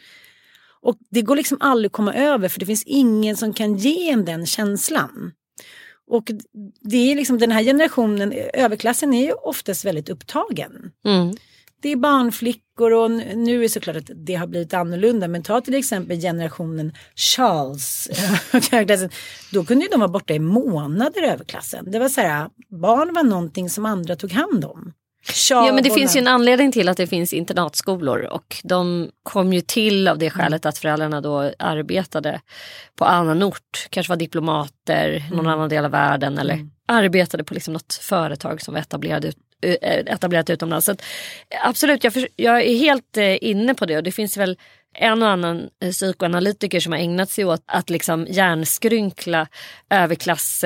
Och 0.83 0.97
det 1.11 1.23
går 1.23 1.37
liksom 1.37 1.59
aldrig 1.61 1.88
att 1.88 1.92
komma 1.92 2.14
över 2.14 2.49
för 2.49 2.61
det 2.61 2.66
finns 2.66 2.85
ingen 2.87 3.37
som 3.37 3.52
kan 3.52 3.76
ge 3.76 4.11
en 4.11 4.25
den 4.25 4.47
känslan. 4.47 5.33
Och 6.11 6.30
det 6.80 7.12
är 7.12 7.16
liksom 7.16 7.38
den 7.38 7.50
här 7.50 7.62
generationen, 7.62 8.33
överklassen 8.54 9.14
är 9.14 9.25
ju 9.26 9.33
oftast 9.33 9.85
väldigt 9.85 10.09
upptagen. 10.09 10.92
Mm. 11.04 11.33
Det 11.83 11.89
är 11.89 11.97
barnflickor 11.97 12.93
och 12.93 13.11
nu 13.11 13.57
är 13.57 13.61
det 13.61 13.69
såklart 13.69 13.97
att 13.97 14.11
det 14.15 14.35
har 14.35 14.47
blivit 14.47 14.75
annorlunda. 14.75 15.29
Men 15.29 15.43
ta 15.43 15.61
till 15.61 15.75
exempel 15.75 16.21
generationen 16.21 16.93
Charles. 17.15 18.09
Då 19.53 19.65
kunde 19.65 19.89
de 19.91 20.01
vara 20.01 20.09
borta 20.09 20.35
i 20.35 20.39
månader 20.39 21.23
överklassen. 21.23 21.91
Det 21.91 21.99
var 21.99 22.09
så 22.09 22.21
här, 22.21 22.49
barn 22.69 23.15
var 23.15 23.23
någonting 23.23 23.71
som 23.71 23.87
andra 23.87 24.17
tog 24.17 24.33
hand 24.33 24.65
om. 24.65 24.93
Ja 25.51 25.73
men 25.73 25.85
det 25.85 25.91
finns 25.91 26.17
ju 26.17 26.21
en 26.21 26.27
anledning 26.27 26.73
till 26.73 26.89
att 26.89 26.97
det 26.97 27.07
finns 27.07 27.33
internatskolor 27.33 28.23
och 28.23 28.57
de 28.65 29.11
kom 29.23 29.53
ju 29.53 29.61
till 29.61 30.09
av 30.09 30.19
det 30.19 30.31
skälet 30.31 30.67
att 30.67 30.79
föräldrarna 30.79 31.21
då 31.21 31.53
arbetade 31.59 32.41
på 32.97 33.05
annan 33.05 33.43
ort. 33.43 33.87
Kanske 33.91 34.11
var 34.11 34.17
diplomater, 34.17 35.25
någon 35.33 35.47
annan 35.47 35.69
del 35.69 35.85
av 35.85 35.91
världen 35.91 36.39
eller 36.39 36.69
arbetade 36.89 37.45
på 37.45 37.55
liksom 37.55 37.73
något 37.73 37.95
företag 38.03 38.63
som 38.63 38.75
var 38.75 38.81
etablerad 38.81 39.25
ut, 39.25 39.37
Eh, 39.62 39.99
etablerat 40.14 40.50
utomlands. 40.50 40.87
Så 40.87 40.93
att, 40.93 41.02
eh, 41.50 41.67
absolut, 41.69 42.05
jag, 42.05 42.12
för, 42.12 42.29
jag 42.37 42.62
är 42.62 42.75
helt 42.75 43.17
eh, 43.17 43.45
inne 43.45 43.75
på 43.75 43.87
det 43.87 43.97
och 43.97 44.02
det 44.02 44.12
finns 44.12 44.37
väl 44.37 44.59
en 44.95 45.23
och 45.23 45.29
annan 45.29 45.69
psykoanalytiker 45.81 46.81
som 46.81 46.93
har 46.93 46.99
ägnat 46.99 47.31
sig 47.31 47.45
åt 47.45 47.62
att 47.67 47.90
liksom 47.90 48.26
hjärnskrynkla 48.31 49.47
överklass 49.90 50.64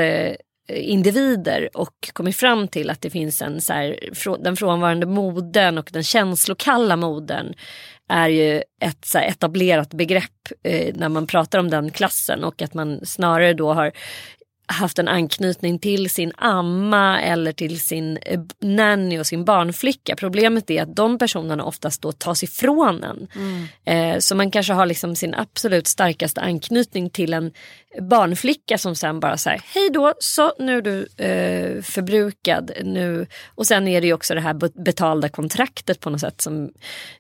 individer 0.69 1.69
och 1.75 2.11
kommit 2.13 2.37
fram 2.37 2.69
till 2.69 2.91
att 2.91 3.01
det 3.01 3.11
finns 3.11 3.43
en 3.43 3.61
så 3.61 3.73
här, 3.73 3.99
den 4.43 4.57
frånvarande 4.57 5.07
moden 5.07 5.79
och 5.79 5.91
den 5.93 6.05
känslokalla 6.05 6.97
moden 6.97 7.55
är 8.09 8.29
ju 8.29 8.63
ett 8.81 9.05
så 9.05 9.19
här, 9.19 9.27
etablerat 9.27 9.95
begrepp 9.95 10.53
eh, 10.63 10.95
när 10.95 11.09
man 11.09 11.27
pratar 11.27 11.59
om 11.59 11.71
den 11.71 11.91
klassen 11.91 12.45
och 12.45 12.63
att 12.63 12.75
man 12.75 13.07
snarare 13.07 13.55
då 13.55 13.73
har 13.73 13.93
haft 14.67 14.99
en 14.99 15.09
anknytning 15.09 15.79
till 15.79 16.11
sin 16.11 16.33
amma 16.37 17.21
eller 17.21 17.53
till 17.53 17.81
sin 17.81 18.19
eh, 18.23 18.41
nanny 18.61 19.19
och 19.19 19.27
sin 19.27 19.45
barnflicka. 19.45 20.17
Problemet 20.17 20.71
är 20.71 20.83
att 20.83 20.97
de 20.97 21.19
personerna 21.19 21.65
oftast 21.65 22.03
då 22.03 22.13
tas 22.13 22.43
ifrån 22.43 23.05
en. 23.05 23.29
Eh, 23.85 24.19
så 24.19 24.35
man 24.35 24.51
kanske 24.51 24.73
har 24.73 24.87
liksom 24.87 25.17
sin 25.17 25.35
absolut 25.35 25.87
starkaste 25.87 26.41
anknytning 26.41 27.11
till 27.11 27.35
en 27.35 27.53
barnflicka 28.01 28.79
som 28.79 28.97
sen 28.97 29.21
bara 29.21 29.37
säger 29.37 29.63
hej 29.75 29.91
då, 29.91 30.15
så 30.19 30.53
nu 30.59 30.79
är 30.79 30.83
du 30.83 31.25
eh, 31.25 31.83
förbrukad. 31.83 32.71
Nu. 32.85 33.27
Och 33.55 33.67
sen 33.67 33.89
är 33.89 34.01
det 34.01 34.07
ju 34.07 34.13
också 34.13 34.35
det 34.35 34.41
här 34.41 34.55
be- 34.55 34.71
betalda 34.85 35.29
kontraktet 35.29 36.01
på 36.01 36.11
något 36.11 36.21
sätt 36.21 36.41
som 36.41 36.71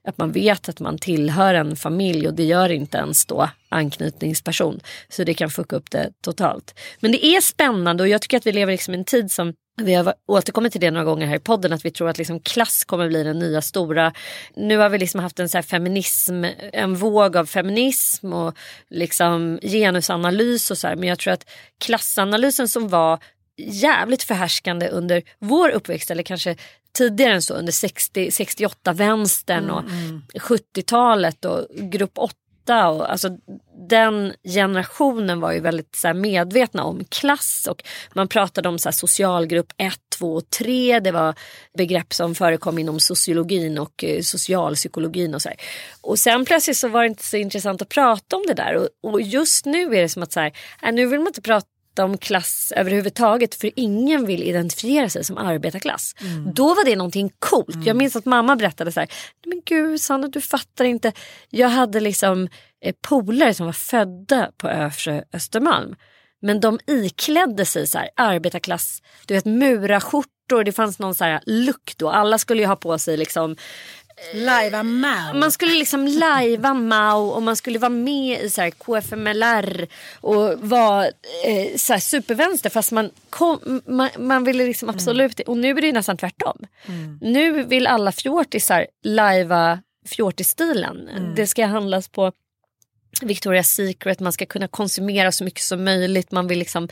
att 0.09 0.19
man 0.19 0.33
vet 0.33 0.69
att 0.69 0.81
man 0.81 0.99
tillhör 0.99 1.55
en 1.55 1.77
familj 1.77 2.29
och 2.29 2.35
det 2.35 2.45
gör 2.45 2.73
inte 2.73 2.99
ens 2.99 3.27
då 3.27 3.49
anknytningsperson. 3.75 4.81
Så 5.09 5.25
det 5.25 5.35
kan 5.35 5.51
fucka 5.51 5.77
upp 5.77 5.91
det 5.91 6.11
totalt. 6.21 6.81
Men 7.01 7.13
det 7.13 7.27
är 7.27 7.41
spännande 7.41 8.03
och 8.03 8.09
jag 8.09 8.23
tycker 8.23 8.37
att 8.37 8.47
vi 8.47 8.53
lever 8.53 8.73
liksom 8.73 8.95
i 8.95 8.97
en 8.97 9.05
tid 9.05 9.31
som 9.31 9.55
vi 9.77 9.95
har 9.95 10.15
återkommit 10.27 10.73
till 10.73 10.81
det 10.81 10.91
några 10.91 11.05
gånger 11.05 11.27
här 11.27 11.37
i 11.37 11.41
podden 11.41 11.73
att 11.73 11.85
vi 11.85 11.91
tror 11.91 12.09
att 12.09 12.19
liksom 12.19 12.41
klass 12.41 12.85
kommer 12.85 13.09
bli 13.09 13.23
den 13.23 13.39
nya 13.39 13.63
stora. 13.63 14.13
Nu 14.57 14.79
har 14.79 14.89
vi 14.89 14.99
liksom 14.99 15.21
haft 15.21 15.39
en 15.39 15.49
så 15.49 15.63
feminism, 15.63 16.45
en 16.73 16.95
våg 16.95 17.37
av 17.37 17.47
feminism 17.47 18.33
och 18.33 18.57
liksom 18.91 19.59
genusanalys 19.63 20.71
och 20.71 20.79
så 20.79 20.89
här. 20.89 20.97
Men 20.97 21.09
jag 21.09 21.19
tror 21.19 21.33
att 21.33 21.51
klassanalysen 21.85 22.69
som 22.69 22.89
var 22.89 23.19
jävligt 23.57 24.23
förhärskande 24.23 24.89
under 24.89 25.23
vår 25.39 25.71
uppväxt 25.71 26.11
eller 26.11 26.23
kanske 26.23 26.57
tidigare 26.99 27.33
än 27.35 27.43
så 27.43 27.55
under 27.55 27.73
60, 27.73 28.31
68 28.31 28.93
vänstern 28.93 29.71
och 29.71 29.85
70-talet 30.35 31.45
och 31.45 31.67
grupp 31.77 32.19
8 32.19 32.35
och 32.71 33.11
alltså 33.11 33.29
den 33.89 34.33
generationen 34.45 35.41
var 35.41 35.53
ju 35.53 35.61
väldigt 35.61 35.97
så 35.97 36.07
här, 36.07 36.15
medvetna 36.15 36.85
om 36.85 37.05
klass 37.05 37.67
och 37.71 37.83
man 38.15 38.29
pratade 38.29 38.69
om 38.69 38.79
så 38.79 38.89
här, 38.89 38.93
socialgrupp 38.93 39.73
1, 39.77 39.95
2 40.19 40.35
och 40.35 40.51
3. 40.51 41.01
Det 41.01 41.13
var 41.13 41.35
begrepp 41.77 42.15
som 42.15 42.35
förekom 42.35 42.79
inom 42.79 43.01
sociologin 43.01 43.79
och 43.79 44.05
eh, 44.05 44.21
socialpsykologin 44.21 45.35
och 45.35 45.43
så 45.43 45.49
här. 45.49 45.59
Och 46.01 46.19
sen 46.19 46.45
plötsligt 46.45 46.77
så 46.77 46.89
var 46.89 47.03
det 47.03 47.09
inte 47.09 47.25
så 47.25 47.37
intressant 47.37 47.83
att 47.83 47.89
prata 47.89 48.37
om 48.37 48.43
det 48.47 48.55
där 48.55 48.77
och, 48.77 49.13
och 49.13 49.21
just 49.21 49.67
nu 49.67 49.97
är 49.97 50.03
det 50.03 50.09
som 50.09 50.23
att 50.23 50.33
så 50.33 50.41
här, 50.41 50.53
äh, 50.83 50.93
nu 50.93 51.07
vill 51.07 51.19
man 51.19 51.27
inte 51.27 51.43
prata 51.43 51.67
om 52.03 52.19
klass 52.19 52.73
överhuvudtaget 52.77 53.55
för 53.55 53.71
ingen 53.77 54.27
vill 54.27 54.43
identifiera 54.43 55.09
sig 55.09 55.25
som 55.25 55.39
arbetarklass. 55.39 56.15
Då 56.55 56.75
var 56.75 56.85
det 56.85 56.97
någonting 56.97 57.31
coolt. 57.39 57.87
Jag 57.87 57.97
minns 57.97 58.17
att 58.17 58.25
mamma 58.25 58.57
berättade 58.57 58.93
så 58.93 59.01
här, 59.01 59.09
men 59.47 59.63
gud 59.65 60.01
Sanna 60.01 60.29
du 60.29 60.41
fattar 60.41 60.85
inte. 60.85 61.13
Jag 61.51 61.69
hade 61.69 62.01
liksom 62.01 62.49
eh, 62.85 62.95
polare 63.01 63.55
som 63.55 63.67
var 63.67 63.73
födda 63.73 64.51
på 64.57 64.69
övre 64.69 65.25
Östermalm. 65.33 65.95
Men 66.43 66.61
de 66.61 66.79
iklädde 66.87 67.65
sig 67.65 67.87
så 67.87 67.99
här 67.99 68.09
arbetarklass, 68.17 69.03
du 69.27 69.35
vet 69.35 69.45
murarskjortor, 69.45 70.65
det 70.65 70.73
fanns 70.73 70.99
någon 70.99 71.15
så 71.15 71.25
här 71.25 71.41
look 71.47 71.93
då. 71.97 72.11
Alla 72.11 72.39
skulle 72.39 72.63
ju 72.63 72.67
ha 72.67 72.77
på 72.77 72.99
sig 72.99 73.17
liksom 73.17 73.57
Lajva 74.35 74.83
Mao. 74.83 75.35
man 75.35 75.53
skulle 75.53 75.75
liksom 75.75 76.07
lajva 76.07 76.75
Mao 76.75 77.29
och 77.29 77.43
man 77.43 77.57
skulle 77.57 77.79
vara 77.79 77.91
med 77.91 78.41
i 78.43 78.51
så 78.51 78.61
här 78.61 78.71
KFMLR 78.71 79.87
och 80.21 80.59
vara 80.61 81.05
eh, 81.45 81.77
så 81.77 81.93
här 81.93 82.01
supervänster 82.01 82.71
fast 82.71 82.93
man, 82.93 83.11
kom, 83.31 83.83
man, 83.87 84.09
man 84.19 84.45
ville 84.45 84.65
liksom 84.65 84.89
absolut 84.89 85.41
Och 85.41 85.57
nu 85.57 85.71
är 85.71 85.81
det 85.81 85.93
nästan 85.93 86.17
tvärtom. 86.17 86.59
Nu 87.21 87.63
vill 87.63 87.87
alla 87.87 88.13
fjortisar 88.13 88.87
lajva 89.03 89.79
fjortisstilen. 90.07 91.11
Det 91.37 91.47
ska 91.47 91.67
handlas 91.67 92.09
på 92.09 92.33
Victoria's 93.23 93.63
Secret, 93.63 94.21
man 94.21 94.33
ska 94.33 94.47
kunna 94.47 94.69
konsumera 94.69 95.33
så 95.33 95.45
mycket 95.45 95.63
som 95.63 95.85
möjligt. 95.85 96.31
Man 96.31 96.47
vill 96.47 96.59
liksom 96.59 96.89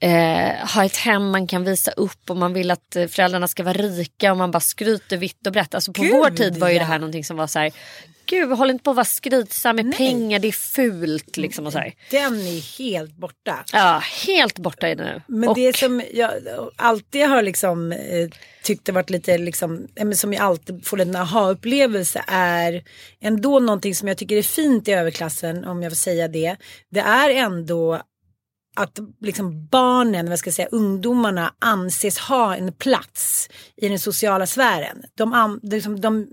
eh, 0.00 0.68
ha 0.74 0.84
ett 0.84 0.96
hem 0.96 1.30
man 1.30 1.46
kan 1.46 1.64
visa 1.64 1.90
upp 1.90 2.30
och 2.30 2.36
man 2.36 2.52
vill 2.52 2.70
att 2.70 2.96
eh, 2.96 3.06
föräldrarna 3.06 3.48
ska 3.48 3.62
vara 3.62 3.74
rika 3.74 4.32
och 4.32 4.38
man 4.38 4.50
bara 4.50 4.60
skryter 4.60 5.16
vitt 5.16 5.46
och 5.46 5.52
brett. 5.52 5.74
Alltså 5.74 5.92
på 5.92 6.02
Gud, 6.02 6.12
vår 6.12 6.30
tid 6.30 6.56
var 6.56 6.68
ju 6.68 6.74
ja. 6.74 6.80
det 6.80 6.86
här 6.86 6.98
någonting 6.98 7.24
som 7.24 7.36
var 7.36 7.46
så 7.46 7.58
här 7.58 7.72
gud 8.30 8.52
håll 8.52 8.70
inte 8.70 8.84
på 8.84 8.90
att 8.90 8.96
vara 8.96 9.04
skrytsam 9.04 9.76
med 9.76 9.96
pengar, 9.96 10.38
det 10.38 10.48
är 10.48 10.52
fult 10.52 11.36
liksom 11.36 11.66
och 11.66 11.72
så 11.72 11.78
här. 11.78 11.92
Den 12.10 12.34
är 12.34 12.78
helt 12.78 13.16
borta. 13.16 13.64
Ja, 13.72 14.02
helt 14.26 14.58
borta 14.58 14.88
i 14.88 14.94
det 14.94 15.04
nu. 15.04 15.22
Men 15.26 15.48
och, 15.48 15.54
det 15.54 15.76
som 15.76 16.02
jag 16.12 16.30
alltid 16.76 17.26
har 17.28 17.42
liksom 17.42 17.92
eh, 17.92 18.28
tyckt 18.62 18.84
det 18.86 18.92
varit 18.92 19.10
lite 19.10 19.38
liksom, 19.38 19.86
eh, 19.96 20.10
som 20.10 20.32
jag 20.32 20.42
alltid 20.42 20.86
får 20.86 21.00
en 21.00 21.16
aha-upplevelse 21.16 22.24
är 22.26 22.82
ändå 23.20 23.58
någonting 23.58 23.94
som 23.94 24.08
jag 24.08 24.18
tycker 24.18 24.36
är 24.36 24.42
fint 24.42 24.88
i 24.88 24.92
överklassen 24.92 25.64
om 25.64 25.82
jag 25.82 25.92
får 25.92 25.96
säga 25.96 26.28
det. 26.28 26.56
Det 26.90 27.00
är 27.00 27.30
ändå 27.30 28.02
att 28.76 28.98
liksom 29.20 29.66
barnen, 29.66 30.28
vad 30.30 30.38
ska 30.38 30.48
jag 30.48 30.54
säga, 30.54 30.68
ungdomarna 30.72 31.54
anses 31.58 32.18
ha 32.18 32.56
en 32.56 32.72
plats 32.72 33.48
i 33.76 33.88
den 33.88 33.98
sociala 33.98 34.46
sfären. 34.46 35.02
De, 35.14 35.34
am- 35.34 35.60
de, 35.62 35.76
liksom, 35.76 36.00
de 36.00 36.26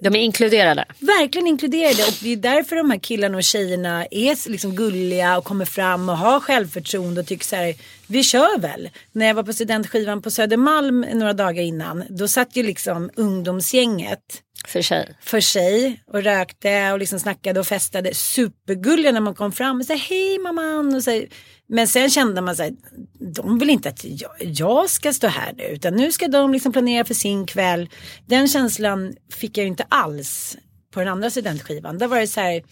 de 0.00 0.14
är 0.14 0.20
inkluderade. 0.20 0.84
verkligen 0.98 1.46
inkluderade 1.46 2.02
och 2.02 2.14
det 2.22 2.32
är 2.32 2.36
därför 2.36 2.76
de 2.76 2.90
här 2.90 2.98
killarna 2.98 3.36
och 3.36 3.44
tjejerna 3.44 4.06
är 4.10 4.50
liksom 4.50 4.74
gulliga 4.74 5.38
och 5.38 5.44
kommer 5.44 5.64
fram 5.64 6.08
och 6.08 6.18
har 6.18 6.40
självförtroende 6.40 7.20
och 7.20 7.26
tycker 7.26 7.44
så 7.44 7.56
här, 7.56 7.74
vi 8.06 8.22
kör 8.22 8.58
väl. 8.60 8.88
När 9.12 9.26
jag 9.26 9.34
var 9.34 9.42
på 9.42 9.52
studentskivan 9.52 10.22
på 10.22 10.30
Södermalm 10.30 11.00
några 11.12 11.32
dagar 11.32 11.62
innan, 11.62 12.04
då 12.08 12.28
satt 12.28 12.56
ju 12.56 12.62
liksom 12.62 13.10
ungdomsgänget 13.16 14.42
för 14.68 14.82
sig. 14.82 15.16
för 15.20 15.40
sig 15.40 16.02
och 16.06 16.22
rökte 16.22 16.92
och 16.92 16.98
liksom 16.98 17.20
snackade 17.20 17.60
och 17.60 17.66
festade. 17.66 18.14
Supergulliga 18.14 19.12
när 19.12 19.20
man 19.20 19.34
kom 19.34 19.52
fram 19.52 19.80
och 19.80 19.86
sa 19.86 19.94
hej 19.94 20.38
mamman. 20.38 20.94
Och 20.94 21.04
så, 21.04 21.24
men 21.68 21.88
sen 21.88 22.10
kände 22.10 22.40
man 22.40 22.56
sig, 22.56 22.76
de 23.34 23.58
vill 23.58 23.70
inte 23.70 23.88
att 23.88 24.04
jag, 24.04 24.32
jag 24.38 24.90
ska 24.90 25.12
stå 25.12 25.26
här 25.26 25.52
nu 25.56 25.64
utan 25.64 25.94
nu 25.96 26.12
ska 26.12 26.28
de 26.28 26.52
liksom 26.52 26.72
planera 26.72 27.04
för 27.04 27.14
sin 27.14 27.46
kväll. 27.46 27.88
Den 28.26 28.48
känslan 28.48 29.14
fick 29.32 29.58
jag 29.58 29.64
ju 29.64 29.68
inte 29.68 29.86
alls 29.88 30.56
på 30.90 31.00
den 31.00 31.08
andra 31.08 31.30
studentskivan. 31.30 31.98
Där 31.98 32.06
var 32.06 32.20
det 32.20 32.26
så 32.26 32.40
här, 32.40 32.62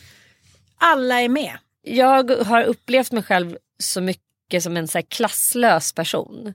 alla 0.80 1.20
är 1.20 1.28
med. 1.28 1.58
Jag 1.82 2.30
har 2.30 2.62
upplevt 2.64 3.12
mig 3.12 3.22
själv 3.22 3.56
så 3.78 4.00
mycket 4.00 4.62
som 4.62 4.76
en 4.76 4.88
så 4.88 5.02
klasslös 5.08 5.92
person. 5.92 6.54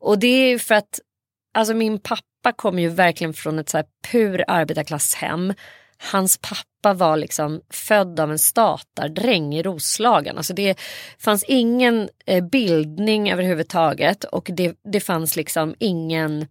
Och 0.00 0.18
det 0.18 0.26
är 0.26 0.58
för 0.58 0.74
att 0.74 1.00
alltså 1.54 1.74
min 1.74 1.98
pappa 1.98 2.22
kom 2.56 2.78
ju 2.78 2.88
verkligen 2.88 3.34
från 3.34 3.58
ett 3.58 3.68
så 3.68 3.76
här 3.76 3.86
pur 4.10 4.44
arbetarklasshem. 4.48 5.54
Hans 6.12 6.38
pappa 6.38 6.94
var 6.94 7.16
liksom 7.16 7.60
född 7.70 8.20
av 8.20 8.30
en 8.30 8.38
statardräng 8.38 9.54
i 9.54 9.62
Roslagen. 9.62 10.36
Alltså 10.36 10.54
det 10.54 10.80
fanns 11.18 11.44
ingen 11.44 12.08
eh, 12.26 12.44
bildning 12.44 13.32
överhuvudtaget 13.32 14.24
och 14.24 14.50
det, 14.52 14.76
det 14.92 15.00
fanns 15.00 15.36
liksom 15.36 15.74
ingen 15.78 16.46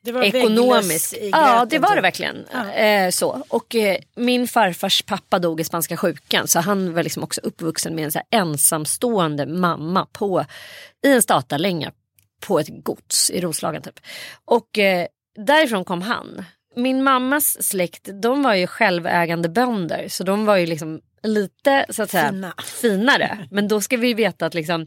Det 0.00 0.12
var 0.12 0.22
ekonomisk. 0.22 1.14
Ja 1.32 1.66
det 1.70 1.78
var 1.78 1.88
det 1.88 1.94
typ. 1.94 2.04
verkligen. 2.04 2.46
Ja. 2.52 2.72
Eh, 2.72 3.10
så. 3.10 3.42
Och 3.48 3.74
eh, 3.74 3.96
min 4.16 4.48
farfars 4.48 5.02
pappa 5.02 5.38
dog 5.38 5.60
i 5.60 5.64
spanska 5.64 5.96
sjukan 5.96 6.48
så 6.48 6.60
han 6.60 6.94
var 6.94 7.02
liksom 7.02 7.22
också 7.22 7.40
uppvuxen 7.40 7.94
med 7.94 8.04
en 8.04 8.12
så 8.12 8.20
ensamstående 8.30 9.46
mamma 9.46 10.06
på, 10.12 10.44
i 11.06 11.12
en 11.12 11.22
statarlänga 11.22 11.92
på 12.40 12.60
ett 12.60 12.84
gods 12.84 13.30
i 13.30 13.40
Roslagen 13.40 13.82
typ. 13.82 14.00
Och 14.44 14.78
eh, 14.78 15.06
därifrån 15.46 15.84
kom 15.84 16.02
han. 16.02 16.44
Min 16.76 17.02
mammas 17.02 17.62
släkt 17.62 18.08
de 18.22 18.42
var 18.42 18.54
ju 18.54 18.66
självägande 18.66 19.48
bönder 19.48 20.08
så 20.08 20.24
de 20.24 20.44
var 20.44 20.56
ju 20.56 20.66
liksom 20.66 21.00
lite 21.22 21.86
så 21.88 22.02
att 22.02 22.10
säga 22.10 22.28
Fina. 22.30 22.54
finare. 22.80 23.48
Men 23.50 23.68
då 23.68 23.80
ska 23.80 23.96
vi 23.96 24.14
veta 24.14 24.46
att 24.46 24.54
liksom 24.54 24.86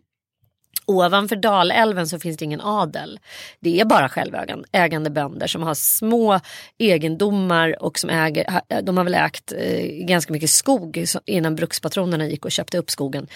Ovanför 0.85 1.35
Dalälven 1.35 2.07
så 2.07 2.19
finns 2.19 2.38
det 2.38 2.45
ingen 2.45 2.61
adel. 2.61 3.19
Det 3.59 3.79
är 3.79 3.85
bara 3.85 4.09
självägande 4.09 5.09
bönder 5.09 5.47
som 5.47 5.63
har 5.63 5.73
små 5.73 6.39
egendomar 6.77 7.83
och 7.83 8.00
som 8.00 8.09
äger, 8.09 8.51
ha- 8.51 8.81
de 8.81 8.97
har 8.97 9.03
väl 9.03 9.13
ägt 9.15 9.51
eh, 9.57 9.85
ganska 10.05 10.33
mycket 10.33 10.50
skog 10.50 11.05
innan 11.25 11.55
brukspatronerna 11.55 12.27
gick 12.27 12.45
och 12.45 12.51
köpte 12.51 12.77
upp 12.77 12.89
skogen. 12.91 13.27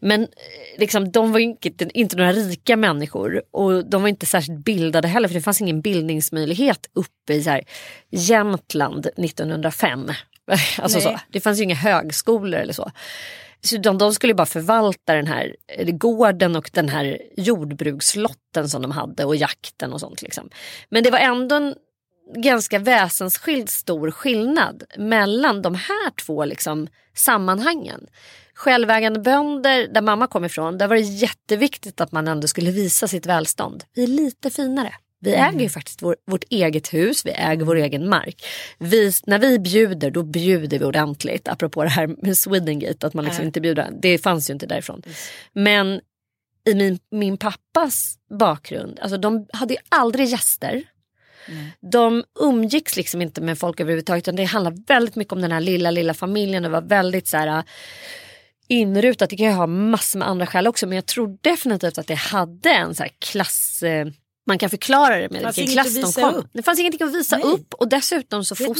Men 0.00 0.22
eh, 0.22 0.28
liksom, 0.78 1.10
de 1.10 1.32
var 1.32 1.38
inte, 1.40 1.70
inte 1.94 2.16
några 2.16 2.32
rika 2.32 2.76
människor 2.76 3.42
och 3.50 3.84
de 3.90 4.02
var 4.02 4.08
inte 4.08 4.26
särskilt 4.26 4.64
bildade 4.64 5.08
heller 5.08 5.28
för 5.28 5.34
det 5.34 5.40
fanns 5.40 5.60
ingen 5.60 5.80
bildningsmöjlighet 5.80 6.86
uppe 6.92 7.32
i 7.34 7.42
så 7.42 7.50
här, 7.50 7.62
Jämtland 8.10 9.06
1905. 9.06 10.08
Alltså 10.78 11.00
så. 11.00 11.20
Det 11.32 11.40
fanns 11.40 11.58
ju 11.58 11.62
inga 11.64 11.74
högskolor 11.74 12.60
eller 12.60 12.72
så. 12.72 12.90
Så 13.62 13.76
de, 13.76 13.98
de 13.98 14.12
skulle 14.12 14.34
bara 14.34 14.46
förvalta 14.46 15.14
den 15.14 15.26
här 15.26 15.56
gården 15.92 16.56
och 16.56 16.70
den 16.72 16.88
här 16.88 17.18
jordbrukslotten 17.36 18.68
som 18.68 18.82
de 18.82 18.90
hade 18.90 19.24
och 19.24 19.36
jakten 19.36 19.92
och 19.92 20.00
sånt. 20.00 20.22
Liksom. 20.22 20.50
Men 20.88 21.04
det 21.04 21.10
var 21.10 21.18
ändå 21.18 21.54
en 21.54 21.74
ganska 22.36 22.78
väsensskild 22.78 23.68
stor 23.70 24.10
skillnad 24.10 24.82
mellan 24.98 25.62
de 25.62 25.74
här 25.74 26.10
två 26.10 26.44
liksom, 26.44 26.88
sammanhangen. 27.14 28.06
Självägande 28.54 29.20
bönder, 29.20 29.88
där 29.88 30.02
mamma 30.02 30.26
kom 30.26 30.44
ifrån, 30.44 30.78
där 30.78 30.88
var 30.88 30.96
det 30.96 31.02
jätteviktigt 31.02 32.00
att 32.00 32.12
man 32.12 32.28
ändå 32.28 32.48
skulle 32.48 32.70
visa 32.70 33.08
sitt 33.08 33.26
välstånd. 33.26 33.84
Vi 33.94 34.02
är 34.02 34.06
lite 34.06 34.50
finare. 34.50 34.94
Vi 35.22 35.34
äger 35.34 35.60
ju 35.60 35.68
faktiskt 35.68 36.02
vår, 36.02 36.16
vårt 36.26 36.44
eget 36.50 36.94
hus, 36.94 37.26
vi 37.26 37.30
äger 37.30 37.64
vår 37.64 37.76
egen 37.76 38.08
mark. 38.08 38.44
Vi, 38.78 39.12
när 39.26 39.38
vi 39.38 39.58
bjuder, 39.58 40.10
då 40.10 40.22
bjuder 40.22 40.78
vi 40.78 40.84
ordentligt. 40.84 41.48
Apropå 41.48 41.82
det 41.82 41.88
här 41.88 42.06
med 42.06 42.36
Swedengate, 42.38 43.06
att 43.06 43.14
man 43.14 43.24
liksom 43.24 43.42
Ja. 43.42 43.46
inte 43.46 43.60
bjuder. 43.60 43.88
Det 44.02 44.18
fanns 44.18 44.50
ju 44.50 44.54
inte 44.54 44.66
därifrån. 44.66 45.02
Men 45.52 46.00
i 46.64 46.74
min, 46.74 46.98
min 47.10 47.36
pappas 47.36 48.18
bakgrund, 48.38 48.98
alltså 49.00 49.18
de 49.18 49.46
hade 49.52 49.74
ju 49.74 49.80
aldrig 49.88 50.26
gäster. 50.28 50.82
De 51.80 52.24
umgicks 52.40 52.96
liksom 52.96 53.22
inte 53.22 53.40
med 53.40 53.58
folk 53.58 53.80
överhuvudtaget 53.80 54.24
utan 54.24 54.36
det 54.36 54.44
handlar 54.44 54.74
väldigt 54.86 55.16
mycket 55.16 55.32
om 55.32 55.40
den 55.40 55.52
här 55.52 55.60
lilla 55.60 55.90
lilla 55.90 56.14
familjen. 56.14 56.62
Det 56.62 56.68
var 56.68 56.82
väldigt 56.82 57.28
så 57.28 57.36
här 57.36 57.62
inrutat. 58.68 59.30
Det 59.30 59.36
kan 59.36 59.46
ju 59.46 59.52
ha 59.52 59.66
massor 59.66 60.18
med 60.18 60.28
andra 60.28 60.46
skäl 60.46 60.66
också 60.66 60.86
men 60.86 60.96
jag 60.96 61.06
tror 61.06 61.38
definitivt 61.40 61.98
att 61.98 62.06
det 62.06 62.14
hade 62.14 62.70
en 62.70 62.94
så 62.94 63.02
här 63.02 63.12
klass... 63.18 63.82
Man 64.50 64.58
kan 64.58 64.70
förklara 64.70 65.16
det 65.16 65.30
med 65.30 65.54
vilken 65.54 65.66
klass 65.66 65.94
de 65.94 66.22
kom. 66.22 66.34
upp. 66.34 66.46
Det 66.52 66.62
fanns 66.62 66.78
ingenting 66.80 67.06
att 67.06 67.14
visa 67.14 67.36
Nej. 67.36 67.46
upp 67.46 67.74
och 67.74 67.88
dessutom 67.88 68.44
så 68.44 68.54
Vet 68.54 68.68
man 68.68 68.76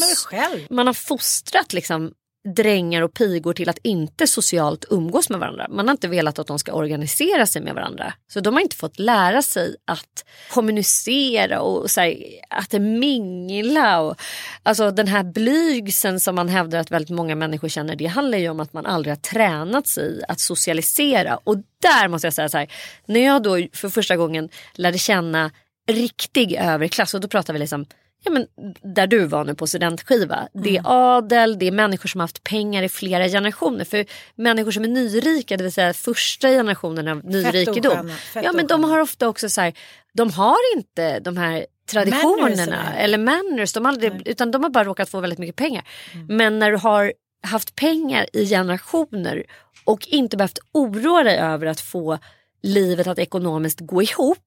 man 0.71 0.87
har 0.87 0.95
fostrat 0.95 1.73
liksom 1.73 2.13
drängar 2.45 3.03
och 3.03 3.15
pigor 3.15 3.53
till 3.53 3.69
att 3.69 3.79
inte 3.83 4.27
socialt 4.27 4.85
umgås 4.91 5.31
med 5.31 5.41
varandra. 5.41 5.67
Man 5.71 5.89
har 5.89 5.93
inte 5.93 6.09
velat 6.09 6.39
att 6.39 6.47
de 6.47 6.59
ska 6.59 6.73
organisera 6.73 7.47
sig 7.47 7.63
med 7.63 7.75
varandra. 7.75 8.15
Så 8.33 8.41
de 8.41 8.55
har 8.55 8.61
inte 8.61 8.77
fått 8.77 8.99
lära 8.99 9.43
sig 9.43 9.77
att 9.85 10.25
kommunicera 10.51 11.61
och 11.61 11.91
så 11.91 12.01
här, 12.01 12.17
att 12.51 12.73
mingla. 12.73 14.01
Och, 14.01 14.21
alltså 14.63 14.91
den 14.91 15.09
här 15.09 15.23
blygsen 15.23 16.21
som 16.21 16.35
man 16.35 16.49
hävdar 16.49 16.79
att 16.79 16.91
väldigt 16.91 17.17
många 17.17 17.35
människor 17.35 17.69
känner. 17.69 17.97
Det 17.97 18.07
handlar 18.07 18.39
ju 18.39 18.49
om 18.49 18.61
att 18.61 18.73
man 18.73 18.87
aldrig 18.87 19.13
har 19.13 19.21
tränat 19.21 19.89
sig 19.89 20.05
i 20.05 20.23
att 20.29 20.41
socialisera. 20.41 21.37
Och 21.45 21.57
där 21.83 22.09
måste 22.09 22.27
jag 22.27 22.35
säga 22.35 22.49
så 22.49 22.59
här. 22.59 22.73
När 23.07 23.21
jag 23.21 23.43
då 23.43 23.59
för 23.73 23.89
första 23.89 24.17
gången 24.17 24.49
lärde 24.75 24.99
känna 24.99 25.51
riktig 25.91 26.53
överklass 26.53 27.15
och 27.15 27.21
då 27.21 27.29
pratar 27.29 27.53
vi 27.53 27.59
liksom 27.59 27.87
Ja, 28.23 28.31
men 28.31 28.47
där 28.95 29.07
du 29.07 29.27
var 29.27 29.45
nu 29.45 29.55
på 29.55 29.67
studentskiva. 29.67 30.49
Det 30.53 30.77
är 30.77 30.83
adel, 30.85 31.59
det 31.59 31.67
är 31.67 31.73
människor 31.73 32.09
som 32.09 32.21
har 32.21 32.23
haft 32.23 32.45
pengar 32.45 32.83
i 32.83 32.89
flera 32.89 33.29
generationer. 33.29 33.85
För 33.85 34.07
människor 34.35 34.71
som 34.71 34.85
är 34.85 34.89
nyrika, 34.89 35.57
det 35.57 35.63
vill 35.63 35.73
säga 35.73 35.93
första 35.93 36.49
generationen 36.49 37.09
av 37.09 37.25
nyrikedom. 37.25 38.13
Ja 38.35 38.53
men 38.53 38.67
de 38.67 38.85
har 38.85 38.99
ofta 38.99 39.29
också 39.29 39.49
så 39.49 39.61
här, 39.61 39.73
de 40.13 40.31
har 40.31 40.77
inte 40.77 41.21
de 41.21 41.37
här 41.37 41.67
traditionerna 41.91 42.47
Mannersen. 42.47 42.75
eller 42.97 43.19
manners. 43.19 43.73
De 43.73 43.87
aldrig, 43.87 44.29
utan 44.29 44.51
de 44.51 44.63
har 44.63 44.71
bara 44.71 44.85
råkat 44.85 45.09
få 45.09 45.21
väldigt 45.21 45.39
mycket 45.39 45.57
pengar. 45.57 45.85
Men 46.29 46.59
när 46.59 46.71
du 46.71 46.77
har 46.77 47.13
haft 47.43 47.75
pengar 47.75 48.27
i 48.33 48.47
generationer 48.47 49.45
och 49.85 50.09
inte 50.09 50.37
behövt 50.37 50.59
oroa 50.73 51.23
dig 51.23 51.39
över 51.39 51.67
att 51.67 51.81
få 51.81 52.19
livet 52.63 53.07
att 53.07 53.19
ekonomiskt 53.19 53.81
gå 53.81 54.03
ihop 54.03 54.39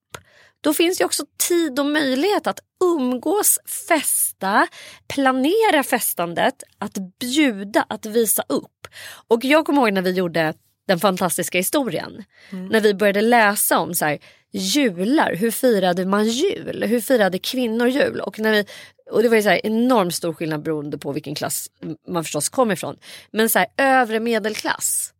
då 0.63 0.73
finns 0.73 0.97
det 0.97 1.05
också 1.05 1.23
tid 1.47 1.79
och 1.79 1.85
möjlighet 1.85 2.47
att 2.47 2.59
umgås, 2.83 3.59
festa, 3.87 4.67
planera 5.07 5.83
festandet, 5.83 6.63
att 6.77 6.97
bjuda, 7.19 7.85
att 7.89 8.05
visa 8.05 8.43
upp. 8.49 8.87
Och 9.27 9.45
jag 9.45 9.65
kommer 9.65 9.81
ihåg 9.81 9.93
när 9.93 10.01
vi 10.01 10.11
gjorde 10.11 10.53
den 10.87 10.99
fantastiska 10.99 11.57
historien. 11.57 12.23
När 12.69 12.81
vi 12.81 12.93
började 12.93 13.21
läsa 13.21 13.79
om 13.79 13.93
så 13.93 14.05
här, 14.05 14.19
jular, 14.51 15.35
hur 15.35 15.51
firade 15.51 16.05
man 16.05 16.27
jul? 16.27 16.83
Hur 16.83 17.01
firade 17.01 17.39
kvinnor 17.39 17.87
jul? 17.87 18.19
Och, 18.19 18.39
när 18.39 18.51
vi, 18.51 18.65
och 19.11 19.23
det 19.23 19.29
var 19.29 19.35
ju 19.35 19.43
så 19.43 19.49
här 19.49 19.65
enormt 19.65 20.15
stor 20.15 20.33
skillnad 20.33 20.63
beroende 20.63 20.97
på 20.97 21.11
vilken 21.11 21.35
klass 21.35 21.67
man 22.07 22.23
förstås 22.23 22.49
kom 22.49 22.71
ifrån. 22.71 22.95
Men 23.31 23.49
så 23.49 23.59
här, 23.59 23.67
övre 23.77 24.19
medelklass. 24.19 25.13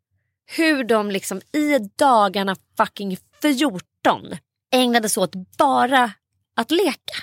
Hur 0.46 0.84
de 0.84 1.12
liksom 1.12 1.42
i 1.52 1.78
dagarna 1.96 2.56
fucking 2.78 3.18
14 3.42 4.38
ägnade 4.74 5.10
sig 5.10 5.24
åt 5.24 5.58
bara 5.58 6.12
att 6.56 6.72
leka. 6.72 7.16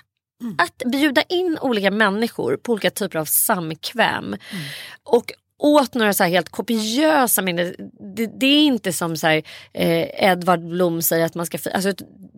Att 0.59 0.83
bjuda 0.93 1.23
in 1.23 1.59
olika 1.61 1.91
människor 1.91 2.57
på 2.57 2.73
olika 2.73 2.91
typer 2.91 3.19
av 3.19 3.25
samkväm. 3.25 4.37
Och 5.05 5.33
åt 5.63 5.95
några 5.95 6.13
så 6.13 6.25
helt 6.25 6.49
kopiösa 6.49 7.43
mängder. 7.43 7.75
Det, 8.17 8.27
det 8.41 8.47
är 8.47 8.63
inte 8.65 8.93
som 8.93 9.17
så 9.17 9.27
här, 9.27 9.43
eh, 9.73 10.31
Edvard 10.31 10.61
Blom 10.69 11.03
säger 11.03 11.27
att 11.27 11.35
man 11.35 11.47
ska... 11.47 11.59
fi- 11.59 11.71
Alltså, 11.73 11.93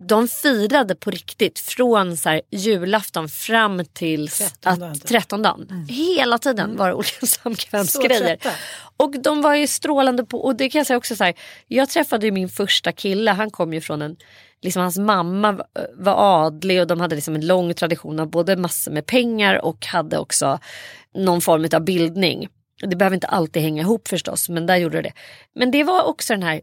de 0.07 0.27
firade 0.27 0.95
på 0.95 1.11
riktigt 1.11 1.59
från 1.59 2.17
så 2.17 2.29
här, 2.29 2.41
julafton 2.51 3.29
fram 3.29 3.85
till 3.85 4.27
13 4.29 4.79
dagen, 4.79 4.91
att, 4.91 4.93
typ. 5.01 5.07
13 5.07 5.41
dagen. 5.41 5.67
Mm. 5.69 5.87
Hela 5.87 6.37
tiden 6.37 6.75
var 6.77 6.87
det 6.87 6.93
olika 6.93 7.25
samkvämsgrejer. 7.25 8.37
Och 8.97 9.11
de 9.21 9.41
var 9.41 9.55
ju 9.55 9.67
strålande 9.67 10.25
på, 10.25 10.37
och 10.43 10.55
det 10.55 10.69
kan 10.69 10.79
jag 10.79 10.87
säga 10.87 10.97
också 10.97 11.15
så 11.15 11.23
här, 11.23 11.33
jag 11.67 11.89
träffade 11.89 12.25
ju 12.25 12.31
min 12.31 12.49
första 12.49 12.91
kille, 12.91 13.31
han 13.31 13.51
kom 13.51 13.73
ju 13.73 13.81
från 13.81 14.01
en, 14.01 14.15
liksom 14.61 14.81
hans 14.81 14.97
mamma 14.97 15.59
var 15.97 16.45
adlig 16.45 16.81
och 16.81 16.87
de 16.87 16.99
hade 16.99 17.15
liksom 17.15 17.35
en 17.35 17.47
lång 17.47 17.73
tradition 17.73 18.19
av 18.19 18.29
både 18.29 18.55
massor 18.55 18.91
med 18.91 19.05
pengar 19.05 19.65
och 19.65 19.85
hade 19.85 20.17
också 20.17 20.59
någon 21.15 21.41
form 21.41 21.67
av 21.73 21.81
bildning. 21.85 22.47
Det 22.89 22.95
behöver 22.95 23.15
inte 23.15 23.27
alltid 23.27 23.61
hänga 23.63 23.81
ihop 23.81 24.07
förstås, 24.07 24.49
men 24.49 24.65
där 24.65 24.75
gjorde 24.75 25.01
det. 25.01 25.13
Men 25.55 25.71
det 25.71 25.83
var 25.83 26.03
också 26.03 26.33
den 26.33 26.43
här 26.43 26.61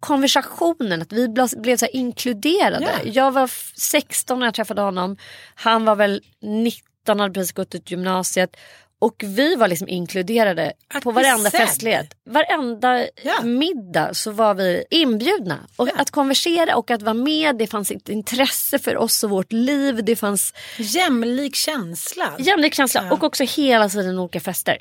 konversationen, 0.00 1.02
att 1.02 1.12
vi 1.12 1.28
blev, 1.56 1.76
så 1.76 1.86
inkluderade. 1.86 2.88
Ja. 3.04 3.10
Jag 3.10 3.30
var 3.30 3.44
f- 3.44 3.72
16 3.76 4.38
när 4.38 4.46
jag 4.46 4.54
träffade 4.54 4.80
honom. 4.82 5.16
Han 5.54 5.84
var 5.84 5.96
väl 5.96 6.22
19, 6.42 7.20
hade 7.20 7.34
precis 7.34 7.52
gått 7.52 7.74
ut 7.74 7.90
gymnasiet. 7.90 8.56
Och 9.00 9.22
vi 9.26 9.56
var 9.56 9.68
liksom 9.68 9.88
inkluderade 9.88 10.72
Att 10.94 11.02
på 11.02 11.10
varenda 11.10 11.50
sedd. 11.50 11.60
festlighet. 11.60 12.14
Varenda 12.30 13.06
Ja. 13.22 13.42
middag 13.42 14.14
så 14.14 14.30
var 14.30 14.54
vi 14.54 14.84
inbjudna. 14.90 15.58
Och 15.76 15.88
Ja. 15.88 15.92
att 15.96 16.10
konversera 16.10 16.76
och 16.76 16.90
att 16.90 17.02
vara 17.02 17.14
med, 17.14 17.56
det 17.56 17.66
fanns 17.66 17.90
ett 17.90 18.08
intresse 18.08 18.78
för 18.78 18.96
oss 18.96 19.24
och 19.24 19.30
vårt 19.30 19.52
liv. 19.52 20.04
Det 20.04 20.16
fanns 20.16 20.54
Jämlik 20.78 21.54
känsla. 21.54 22.32
jämlik 22.38 22.74
känsla 22.74 23.12
och 23.12 23.22
också 23.24 23.44
hela 23.44 23.88
tiden 23.88 24.18
olika 24.18 24.40
fester. 24.40 24.76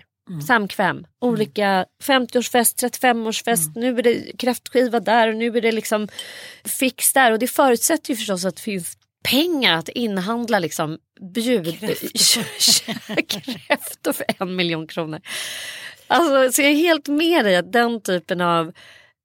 Samkväm, 0.48 1.06
olika 1.22 1.86
50-årsfest, 2.04 2.84
35-årsfest, 2.84 3.72
nu 3.76 3.98
är 4.00 4.04
det 4.04 4.38
kräftskiva 4.38 5.00
där 5.00 5.28
och 5.28 5.36
nu 5.36 5.58
är 5.58 5.62
det 5.62 5.72
liksom 5.72 6.08
fix 6.80 7.14
där. 7.14 7.32
Och 7.32 7.40
det 7.40 7.48
förutsätter 7.48 8.10
ju 8.10 8.16
förstås 8.16 8.46
att 8.46 8.56
det 8.56 8.62
finns 8.62 8.98
pengar 9.30 9.78
att 9.78 9.90
inhandla 9.90 10.60
liksom 10.60 10.98
bjud, 11.34 11.80
kräftor 13.28 14.14
för 14.14 14.26
en 14.40 14.56
miljon 14.56 14.88
kronor. 14.88 15.22
Alltså, 16.08 16.52
så 16.52 16.62
jag 16.62 16.72
är 16.72 16.76
helt 16.76 17.08
med 17.08 17.46
dig 17.46 17.56
att 17.56 17.72
den 17.72 18.02
typen 18.02 18.42
av 18.42 18.74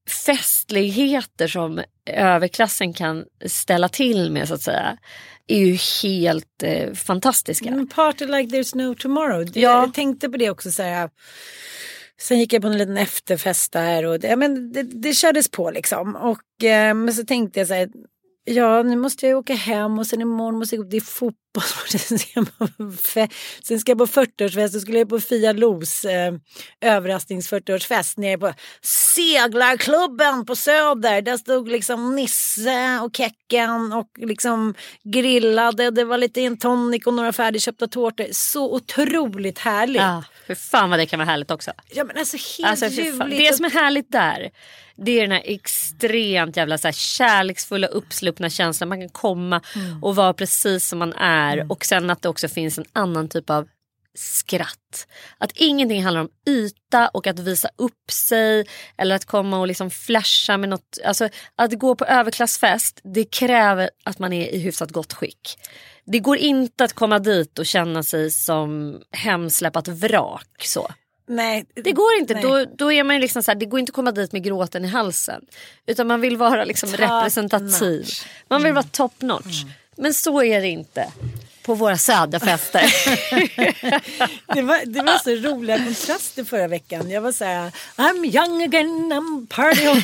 festligheter 0.09 1.49
som 1.49 1.83
överklassen 2.07 2.93
kan 2.93 3.25
ställa 3.47 3.89
till 3.89 4.31
med 4.31 4.49
så 4.49 4.55
att 4.55 4.63
säga 4.63 4.99
är 5.47 5.59
ju 5.59 5.79
helt 6.03 6.63
eh, 6.63 6.93
fantastiska. 6.93 7.69
Mm, 7.69 7.89
party 7.89 8.27
like 8.27 8.57
there's 8.57 8.77
no 8.77 8.95
tomorrow. 8.95 9.45
Det, 9.45 9.61
Ja. 9.61 9.81
Jag 9.81 9.95
tänkte 9.95 10.29
på 10.29 10.37
det 10.37 10.51
också. 10.51 10.73
Så 10.73 10.83
här, 10.83 11.11
sen 12.21 12.39
gick 12.39 12.53
jag 12.53 12.63
på 12.63 12.69
en 12.69 12.79
liten 12.79 12.97
efterfest 12.97 13.73
där 13.73 14.07
och 14.07 14.21
det, 14.21 14.29
ja, 14.29 14.37
men 14.37 14.73
det, 14.73 14.83
det 14.83 15.13
kördes 15.13 15.51
på 15.51 15.71
liksom. 15.71 16.17
Och, 16.17 16.65
eh, 16.65 16.95
men 16.95 17.15
så 17.15 17.25
tänkte 17.25 17.61
jag 17.61 17.69
så 17.69 17.75
här, 17.75 17.89
ja 18.45 18.83
nu 18.83 18.97
måste 18.97 19.27
jag 19.27 19.39
åka 19.39 19.55
hem 19.55 19.99
och 19.99 20.07
sen 20.07 20.21
imorgon 20.21 20.59
måste 20.59 20.77
jag 20.77 20.85
gå, 20.85 20.91
det 20.91 20.97
är 20.97 21.01
fotbollsmatch. 21.01 21.42
Sen 21.99 22.19
ska 22.19 22.31
jag 22.35 22.59
på 22.59 22.69
Sen 23.63 23.81
ska 23.81 23.91
jag 23.91 23.99
på 23.99 24.07
40-årsfest, 24.07 24.73
då 24.73 24.81
skulle 24.81 24.99
jag 24.99 25.09
på 25.09 25.21
Fia 25.21 25.53
Los 25.53 26.05
eh, 26.05 26.35
överrasknings 26.81 27.53
40-årsfest 27.53 28.19
nere 28.21 28.39
på 28.39 28.55
seglarklubben 28.83 30.47
på 30.47 30.57
Söder. 30.57 31.23
Där 31.23 31.37
stod 31.37 31.69
liksom 31.69 32.17
Nisse 32.17 33.01
och 33.03 33.17
Kecken 33.17 33.93
och 33.93 34.09
liksom 34.17 34.75
grillade. 35.05 35.91
Det 35.91 36.05
var 36.05 36.19
lite 36.19 36.41
en 36.41 36.57
tonic 36.57 37.07
och 37.07 37.15
några 37.15 37.33
färdigköpta 37.33 37.87
tårtor. 37.87 38.27
Så 38.33 38.75
otroligt 38.75 39.59
härligt. 39.59 40.03
Ja, 40.03 40.13
Ja, 40.13 40.25
för 40.47 40.55
fan 40.55 40.91
vad 40.91 40.99
det 40.99 41.07
kan 41.07 41.19
vara 41.19 41.29
härligt 41.31 41.51
också. 41.51 41.73
men 41.95 42.19
alltså 42.19 42.37
helt 42.59 42.83
Alltså, 42.83 43.03
det 43.27 43.57
som 43.57 43.65
är 43.65 43.71
härligt 43.71 44.13
där 44.13 44.51
det 44.97 45.19
är 45.19 45.23
den 45.23 45.31
här 45.33 45.43
extremt 45.45 46.57
jävla 46.57 46.79
så 46.79 46.89
här, 46.89 46.93
kärleksfulla 46.93 47.87
uppsluppna 47.87 48.51
känslan. 48.51 48.89
Man 48.89 49.01
kan 49.01 49.09
komma 49.09 49.61
Mm. 49.75 50.03
och 50.03 50.17
vara 50.17 50.35
precis 50.35 50.89
som 50.89 50.99
man 50.99 51.13
är 51.13 51.42
och 51.69 51.85
sen 51.85 52.11
att 52.11 52.23
det 52.23 52.29
också 52.29 52.49
finns 52.49 52.79
en 52.79 52.85
annan 52.93 53.29
typ 53.29 53.51
av 53.51 53.69
skratt. 54.15 55.07
Att 55.39 55.53
ingenting 55.55 56.05
handlar 56.05 56.21
om 56.21 56.29
yta 56.49 57.09
och 57.09 57.27
att 57.27 57.39
visa 57.39 57.69
upp 57.77 58.11
sig 58.11 58.67
eller 58.97 59.15
att 59.15 59.25
komma 59.25 59.59
och 59.61 59.67
liksom 59.67 59.91
flasha 59.91 60.57
med 60.57 60.69
något. 60.69 60.99
Alltså 61.05 61.29
att 61.57 61.73
gå 61.73 61.95
på 61.95 62.05
överklassfest 62.05 63.01
det 63.05 63.25
kräver 63.25 63.91
att 64.05 64.19
man 64.19 64.33
är 64.33 64.49
i 64.49 64.59
hyfsat 64.59 64.91
gott 64.91 65.13
skick. 65.13 65.59
Det 66.05 66.19
går 66.19 66.37
inte 66.37 66.85
att 66.85 66.93
komma 66.93 67.19
dit 67.19 67.59
och 67.59 67.67
känna 67.67 68.03
sig 68.03 68.31
som 68.31 69.01
hemsläpat 69.11 69.89
vrak 69.89 70.49
så. 70.65 70.91
Nej, 71.29 71.67
Det 71.75 71.93
går 71.93 72.15
inte. 72.21 72.35
Nej. 72.35 72.43
Då, 72.43 72.65
då 72.79 72.93
är 72.93 73.05
man 73.05 73.21
liksom 73.21 73.43
så 73.43 73.51
här, 73.51 73.59
det 73.59 73.67
går 73.67 73.81
inte 73.81 73.91
att 73.91 73.95
komma 73.95 74.13
dit 74.13 74.33
med 74.33 74.45
gråten 74.45 74.85
i 74.85 74.89
halsen. 74.89 75.45
Utan 75.87 76.07
man 76.07 76.21
vill 76.21 76.37
vara 76.37 76.65
liksom 76.65 76.91
Top 76.91 77.01
representativ. 77.01 77.99
notch. 78.01 78.25
Man 78.49 78.63
vill 78.63 78.73
vara 78.73 78.85
top 78.85 79.21
notch. 79.23 79.63
Men 79.97 80.15
så 80.15 80.43
är 80.43 80.61
det 80.61 80.69
inte 80.69 81.13
på 81.63 81.75
våra 81.75 81.99
söderfester. 81.99 82.83
Det 84.55 84.63
var, 84.63 84.87
det 84.87 85.03
var 85.03 85.19
så 85.19 85.49
roliga 85.49 85.85
kontraster 85.85 86.45
förra 86.45 86.69
veckan. 86.69 87.11
Jag 87.11 87.21
var 87.21 87.33
så 87.33 87.45
här, 87.45 87.73
I'm 87.97 88.27
young 88.37 88.63
again, 88.63 89.13
I'm 89.13 89.47
party 89.47 89.89
on. 89.89 90.03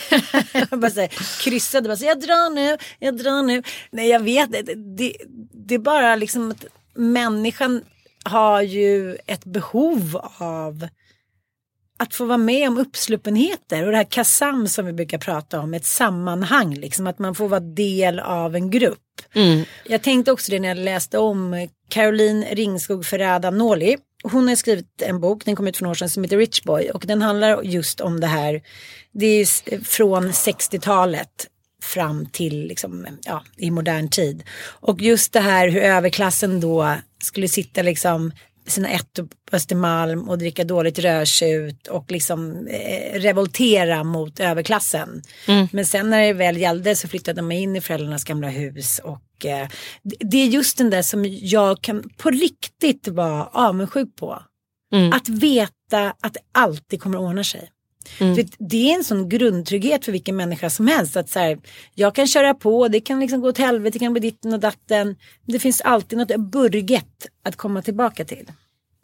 Jag 0.70 0.80
bara 0.80 0.90
så 0.90 1.00
här, 1.00 1.10
kryssade, 1.42 1.88
bara 1.88 1.96
så 1.96 2.04
här, 2.04 2.10
jag 2.10 2.20
drar 2.20 2.50
nu, 2.50 2.78
jag 2.98 3.16
drar 3.16 3.42
nu. 3.42 3.62
Nej 3.90 4.08
jag 4.08 4.20
vet 4.20 4.52
det, 4.52 4.62
det, 4.74 5.16
det 5.52 5.74
är 5.74 5.78
bara 5.78 6.16
liksom 6.16 6.50
att 6.50 6.64
människan 6.94 7.82
har 8.24 8.62
ju 8.62 9.16
ett 9.26 9.44
behov 9.44 10.20
av 10.38 10.88
att 12.00 12.14
få 12.14 12.24
vara 12.24 12.38
med 12.38 12.68
om 12.68 12.78
uppsluppenheter 12.78 13.84
och 13.86 13.90
det 13.90 13.96
här 13.96 14.04
kasam 14.10 14.68
som 14.68 14.86
vi 14.86 14.92
brukar 14.92 15.18
prata 15.18 15.60
om, 15.60 15.74
ett 15.74 15.84
sammanhang, 15.84 16.74
liksom 16.74 17.06
att 17.06 17.18
man 17.18 17.34
får 17.34 17.48
vara 17.48 17.60
del 17.60 18.18
av 18.20 18.54
en 18.54 18.70
grupp. 18.70 18.98
Jag 19.86 20.02
tänkte 20.02 20.32
också 20.32 20.50
det 20.50 20.60
när 20.60 20.68
jag 20.68 20.76
läste 20.78 21.18
om 21.18 21.68
Caroline 21.90 22.44
Ringskog 22.52 23.06
Ferrada 23.06 23.50
Noli. 23.50 23.96
Hon 24.22 24.48
har 24.48 24.56
skrivit 24.56 25.02
en 25.02 25.20
bok, 25.20 25.44
den 25.44 25.56
kom 25.56 25.66
ut 25.68 25.76
för 25.76 25.84
några 25.84 25.90
år 25.90 25.94
sedan, 25.94 26.08
som 26.10 26.22
heter 26.24 26.36
Rich 26.38 26.62
Boy 26.62 26.90
och 26.90 27.04
den 27.06 27.22
handlar 27.22 27.62
just 27.62 28.00
om 28.00 28.20
det 28.20 28.26
här. 28.26 28.62
Det 29.12 29.26
är 29.26 29.42
s- 29.42 29.62
från 29.84 30.32
60-talet 30.32 31.46
fram 31.82 32.26
till 32.26 32.66
liksom, 32.66 33.06
ja, 33.24 33.42
i 33.56 33.70
modern 33.70 34.08
tid. 34.10 34.42
Och 34.80 35.00
just 35.00 35.32
det 35.32 35.40
här 35.40 35.68
hur 35.68 35.80
överklassen 35.82 36.60
då 36.60 36.94
skulle 37.22 37.48
sitta 37.48 37.82
liksom 37.82 38.32
sina 38.68 38.88
ettor 38.88 39.24
på 39.50 39.56
Östermalm 39.56 40.28
och 40.28 40.38
dricka 40.38 40.64
dåligt 40.64 40.98
rödtjut 40.98 41.86
och 41.86 42.10
liksom 42.10 42.66
eh, 42.68 43.20
revoltera 43.20 44.04
mot 44.04 44.40
överklassen. 44.40 45.22
Men 45.72 45.86
sen 45.86 46.10
när 46.10 46.20
det 46.26 46.32
väl 46.32 46.56
gällde 46.56 46.96
så 46.96 47.08
flyttade 47.08 47.40
de 47.40 47.52
in 47.52 47.76
i 47.76 47.80
föräldrarnas 47.80 48.24
gamla 48.24 48.48
hus 48.48 48.98
och 49.04 49.46
eh, 49.46 49.68
det- 50.20 50.42
är 50.42 50.46
just 50.46 50.78
den 50.78 50.90
där 50.90 51.02
som 51.02 51.24
jag 51.28 51.82
kan 51.82 52.04
på 52.16 52.30
riktigt 52.30 53.08
vara 53.08 53.46
avundsjuk 53.46 54.16
på. 54.16 54.42
Att 55.12 55.28
veta 55.28 56.14
att 56.22 56.34
det 56.34 56.40
alltid 56.54 57.02
kommer 57.02 57.18
att 57.18 57.22
ordna 57.24 57.44
sig. 57.44 57.70
Att 58.20 58.56
det 58.58 58.90
är 58.90 58.94
en 58.94 59.04
sån 59.04 59.28
grundtrygghet 59.28 60.04
för 60.04 60.12
vilken 60.12 60.36
människa 60.36 60.70
som 60.70 60.86
helst. 60.86 61.16
Att 61.16 61.28
så 61.28 61.38
här, 61.38 61.58
jag 61.94 62.14
kan 62.14 62.26
köra 62.26 62.54
på, 62.54 62.88
det 62.88 63.00
kan 63.00 63.20
liksom 63.20 63.40
gå 63.40 63.52
till 63.52 63.64
helvete, 63.64 63.98
det 63.98 64.04
kan 64.04 64.12
bli 64.12 64.20
ditten 64.20 64.52
och 64.52 64.60
datten. 64.60 65.16
Det 65.46 65.58
finns 65.58 65.80
alltid 65.80 66.18
något 66.18 66.36
burget 66.36 67.26
att 67.42 67.56
komma 67.56 67.82
tillbaka 67.82 68.24
till. 68.24 68.50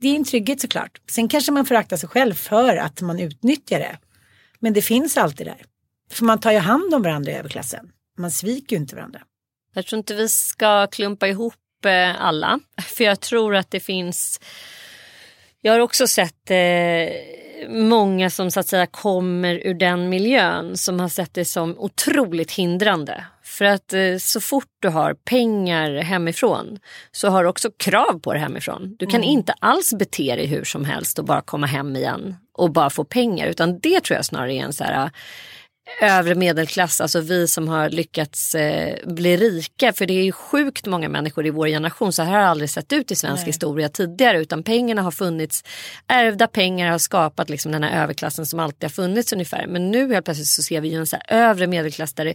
Det 0.01 0.09
är 0.09 0.17
en 0.17 0.25
trygghet 0.25 0.61
såklart. 0.61 1.01
Sen 1.11 1.29
kanske 1.29 1.53
man 1.53 1.67
föraktar 1.67 1.97
sig 1.97 2.09
själv 2.09 2.35
för 2.35 2.77
att 2.77 3.01
man 3.01 3.21
utnyttjar 3.21 3.79
det. 3.79 3.99
Men 4.59 4.73
det 4.73 4.83
finns 4.83 5.17
alltid 5.17 5.47
där. 5.47 5.63
För 6.11 6.25
man 6.25 6.41
tar 6.41 6.53
ju 6.53 6.59
hand 6.59 6.95
om 6.95 7.03
varandra 7.03 7.33
i 7.33 7.35
överklassen. 7.35 7.91
Man 8.19 8.31
sviker 8.31 8.77
ju 8.77 8.83
inte 8.83 8.97
varandra. 8.97 9.21
Jag 9.75 9.87
tror 9.87 9.99
inte 9.99 10.15
vi 10.15 10.29
ska 10.29 10.87
klumpa 10.87 11.29
ihop 11.29 11.55
eh, 11.87 12.23
alla. 12.23 12.61
För 12.97 13.05
jag 13.05 13.21
tror 13.21 13.57
att 13.57 13.71
det 13.71 13.81
finns... 13.81 14.41
Jag 15.61 15.73
har 15.73 15.81
också 15.81 16.07
sett 16.07 16.51
eh, 16.51 16.57
många 17.69 18.31
som 18.31 18.51
så 18.51 18.61
att 18.61 18.67
säga 18.67 18.87
kommer 18.87 19.67
ur 19.67 19.75
den 19.75 20.09
miljön 20.09 20.77
som 20.77 21.01
har 21.01 21.09
sett 21.09 21.35
det 21.35 21.45
som 21.45 21.79
otroligt 21.79 22.53
hindrande. 22.53 23.25
För 23.43 23.65
att 23.65 23.93
eh, 23.93 24.17
så 24.19 24.41
fort 24.41 24.69
du 24.81 24.89
har 24.89 25.15
pengar 25.15 25.97
hemifrån 25.97 26.79
så 27.13 27.29
har 27.29 27.43
du 27.43 27.49
också 27.49 27.71
krav 27.77 28.21
på 28.21 28.33
det 28.33 28.39
hemifrån. 28.39 28.97
Du 28.99 29.07
kan 29.07 29.23
inte 29.23 29.55
alls 29.59 29.95
bete 29.99 30.37
dig 30.37 30.47
hur 30.47 30.65
som 30.65 30.85
helst 30.85 31.19
och 31.19 31.25
bara 31.25 31.41
komma 31.41 31.67
hem 31.67 31.97
igen 31.97 32.37
och 32.53 32.73
bara 32.73 32.91
få 32.91 33.05
pengar. 33.05 33.47
Utan 33.47 33.79
det 33.79 34.01
tror 34.01 34.17
jag 34.17 34.25
snarare 34.25 34.53
är 34.53 34.65
en 34.65 34.73
så 34.73 34.85
här 34.85 35.11
övre 36.01 36.35
medelklass, 36.35 37.01
alltså 37.01 37.21
vi 37.21 37.49
som 37.49 37.69
har 37.69 37.89
lyckats 37.91 38.55
eh, 38.55 38.97
bli 39.07 39.37
rika. 39.37 39.93
För 39.93 40.07
det 40.07 40.15
är 40.15 40.25
ju 40.25 40.33
sjukt 40.33 40.87
många 40.87 41.09
människor 41.09 41.47
i 41.47 41.51
vår 41.51 41.67
generation, 41.67 42.13
så 42.13 42.23
här 42.23 42.33
har 42.33 42.39
det 42.39 42.47
aldrig 42.47 42.71
sett 42.71 42.93
ut 42.93 43.11
i 43.11 43.17
svensk 43.17 43.47
historia 43.47 43.89
tidigare. 43.89 44.41
Utan 44.41 44.63
pengarna 44.63 45.03
har 45.03 45.11
funnits, 45.11 45.65
ärvda 46.07 46.47
pengar 46.47 46.91
har 46.91 46.99
skapat 46.99 47.51
liksom 47.51 47.73
den 47.73 47.83
här 47.83 48.03
överklassen 48.03 48.47
som 48.47 48.61
alltid 48.61 48.85
har 48.85 48.91
funnits 48.91 49.33
ungefär. 49.33 49.67
Men 49.67 49.91
nu 49.91 50.13
helt 50.13 50.25
plötsligt 50.25 50.49
så 50.49 50.63
ser 50.63 50.81
vi 50.81 50.89
ju 50.89 50.99
en 50.99 51.07
så 51.07 51.17
här 51.17 51.51
övre 51.51 51.67
medelklass 51.67 52.15
där 52.15 52.25
det, 52.25 52.35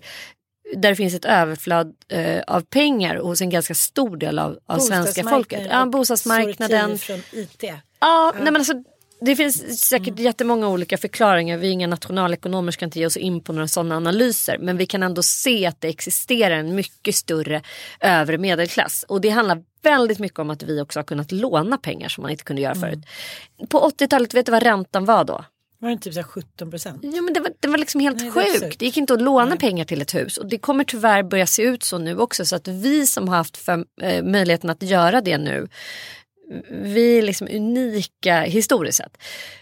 där 0.76 0.90
det 0.90 0.96
finns 0.96 1.14
ett 1.14 1.26
överflöd 1.26 1.94
eh, 2.10 2.42
av 2.48 2.62
pengar 2.62 3.16
hos 3.16 3.42
en 3.42 3.50
ganska 3.50 3.76
stor 3.76 4.18
del 4.18 4.40
av, 4.40 4.60
av 4.66 4.80
svenska 4.80 5.24
folket. 5.24 5.68
Ja, 5.70 5.86
bostadsmarknaden. 5.86 6.98
Från 6.98 7.22
IT. 7.32 7.64
Ja, 8.00 8.34
nej 8.36 8.44
men 8.44 8.56
alltså, 8.56 8.74
det 9.22 9.36
finns 9.36 9.80
säkert 9.80 10.08
mm. 10.08 10.24
jättemånga 10.24 10.70
olika 10.70 10.98
förklaringar. 10.98 11.58
Vi 11.58 11.68
är 11.68 11.72
inga 11.72 11.88
nationalekonomer 11.88 12.72
ska 12.72 12.86
inte 12.86 13.00
ge 13.00 13.06
oss 13.06 13.18
in 13.18 13.44
på 13.44 13.54
några 13.54 13.68
sådana 13.68 13.98
analyser. 13.98 14.58
Men 14.58 14.78
vi 14.78 14.86
kan 14.86 15.04
ändå 15.04 15.24
se 15.24 15.66
att 15.66 15.82
det 15.82 15.88
existerar 15.88 16.56
en 16.56 16.76
mycket 16.76 17.16
större 17.16 17.62
övre 18.00 18.38
medelklass. 18.38 19.06
Och 19.08 19.22
det 19.22 19.30
handlar 19.30 19.64
väldigt 19.82 20.20
mycket 20.20 20.40
om 20.40 20.50
att 20.50 20.64
vi 20.64 20.82
också 20.82 21.00
har 21.00 21.04
kunnat 21.04 21.32
låna 21.32 21.78
pengar 21.78 22.10
som 22.10 22.22
man 22.22 22.32
inte 22.32 22.44
kunde 22.44 22.62
göra 22.62 22.76
mm. 22.76 22.90
förut. 22.90 23.06
På 23.70 23.90
80-talet, 23.90 24.34
vet 24.34 24.46
du 24.46 24.52
vad 24.52 24.64
räntan 24.64 25.06
var 25.06 25.24
då? 25.24 25.46
Var 25.82 25.90
det 25.90 25.98
typ 25.98 26.14
så 26.14 26.24
17 26.24 26.70
procent? 26.70 27.00
Ja 27.02 27.22
men 27.22 27.34
det 27.34 27.40
var, 27.40 27.52
det 27.60 27.68
var 27.68 27.78
liksom 27.78 28.02
helt 28.02 28.22
Nej, 28.22 28.32
sjukt. 28.32 28.60
Det, 28.60 28.76
det 28.80 28.86
gick 28.86 28.98
inte 28.98 29.14
att 29.14 29.22
låna 29.22 29.46
Nej. 29.46 29.58
pengar 29.58 29.86
till 29.86 30.02
ett 30.02 30.16
hus. 30.16 30.38
Och 30.38 30.46
det 30.50 30.58
kommer 30.58 30.84
tyvärr 30.84 31.24
börja 31.24 31.46
se 31.46 31.64
ut 31.64 31.84
så 31.84 31.98
nu 31.98 32.18
också. 32.18 32.46
Så 32.46 32.56
att 32.56 32.68
vi 32.68 33.08
som 33.08 33.28
har 33.28 33.36
haft 33.36 33.58
för, 33.58 33.86
eh, 34.02 34.24
möjligheten 34.24 34.70
att 34.70 34.84
göra 34.84 35.22
det 35.22 35.38
nu. 35.38 35.68
Vi 36.70 37.18
är 37.18 37.22
liksom 37.22 37.48
unika 37.52 38.42
historiskt 38.42 38.98
sett. 38.98 39.18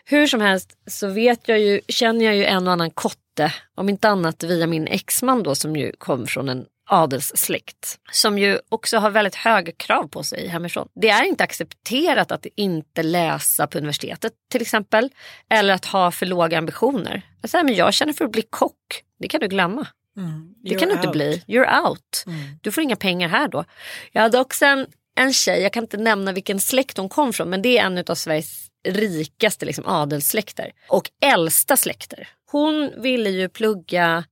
Hur 0.05 0.27
som 0.27 0.41
helst 0.41 0.77
så 0.87 1.07
vet 1.07 1.47
jag 1.47 1.59
ju, 1.59 1.81
känner 1.87 2.25
jag 2.25 2.35
ju 2.35 2.45
en 2.45 2.67
och 2.67 2.73
annan 2.73 2.91
kotte. 2.91 3.53
Om 3.75 3.89
inte 3.89 4.09
annat 4.09 4.43
via 4.43 4.67
min 4.67 4.87
exman 4.87 5.43
då 5.43 5.55
som 5.55 5.75
ju 5.75 5.91
kom 5.97 6.27
från 6.27 6.49
en 6.49 6.65
adelssläkt 6.89 7.99
som 8.11 8.39
ju 8.39 8.59
också 8.69 8.97
har 8.97 9.09
väldigt 9.09 9.35
höga 9.35 9.71
krav 9.71 10.07
på 10.07 10.23
sig 10.23 10.47
hemifrån. 10.47 10.87
Det 10.95 11.09
är 11.09 11.23
inte 11.23 11.43
accepterat 11.43 12.31
att 12.31 12.45
inte 12.55 13.03
läsa 13.03 13.67
på 13.67 13.77
universitetet 13.77 14.33
till 14.51 14.61
exempel 14.61 15.09
eller 15.49 15.73
att 15.73 15.85
ha 15.85 16.11
för 16.11 16.25
låga 16.25 16.57
ambitioner. 16.57 17.21
Alltså, 17.43 17.63
men 17.63 17.75
jag 17.75 17.93
känner 17.93 18.13
för 18.13 18.25
att 18.25 18.31
bli 18.31 18.43
kock, 18.49 19.03
det 19.19 19.27
kan 19.27 19.39
du 19.39 19.47
glömma. 19.47 19.87
Mm. 20.17 20.53
Det 20.63 20.75
kan 20.75 20.89
du 20.89 20.95
inte 20.95 21.07
bli, 21.07 21.43
you're 21.47 21.87
out. 21.87 22.23
Mm. 22.27 22.39
Du 22.61 22.71
får 22.71 22.83
inga 22.83 22.95
pengar 22.95 23.27
här 23.27 23.47
då. 23.47 23.65
Jag 24.11 24.21
hade 24.21 24.39
också 24.39 24.65
en, 24.65 24.87
en 25.17 25.33
tjej, 25.33 25.61
jag 25.61 25.73
kan 25.73 25.83
inte 25.83 25.97
nämna 25.97 26.31
vilken 26.31 26.59
släkt 26.59 26.97
hon 26.97 27.09
kom 27.09 27.33
från 27.33 27.49
men 27.49 27.61
det 27.61 27.77
är 27.77 27.85
en 27.85 28.03
av 28.07 28.15
Sveriges 28.15 28.67
rikaste 28.87 29.65
liksom, 29.65 29.85
adelssläkter 29.85 30.71
och 30.89 31.09
äldsta 31.21 31.77
släkter. 31.77 32.29
Hon 32.51 32.91
ville 33.01 33.29
ju 33.29 33.49
plugga 33.49 34.23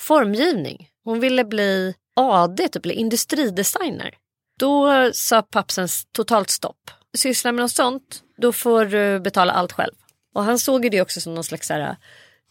formgivning. 0.00 0.88
Hon 1.04 1.20
ville 1.20 1.44
bli 1.44 1.94
AD, 2.16 2.68
typ, 2.68 2.84
eller 2.84 2.94
industridesigner. 2.94 4.14
Då 4.60 5.10
sa 5.12 5.42
pappsen 5.42 5.88
totalt 6.12 6.50
stopp. 6.50 6.90
Sysslar 7.16 7.52
med 7.52 7.62
något 7.62 7.72
sånt, 7.72 8.22
då 8.36 8.52
får 8.52 8.84
du 8.84 9.20
betala 9.20 9.52
allt 9.52 9.72
själv. 9.72 9.94
Och 10.34 10.44
han 10.44 10.58
såg 10.58 10.90
det 10.90 11.00
också 11.00 11.20
som 11.20 11.34
någon 11.34 11.44
slags 11.44 11.66
så 11.66 11.74
här, 11.74 11.90
uh, 11.90 11.96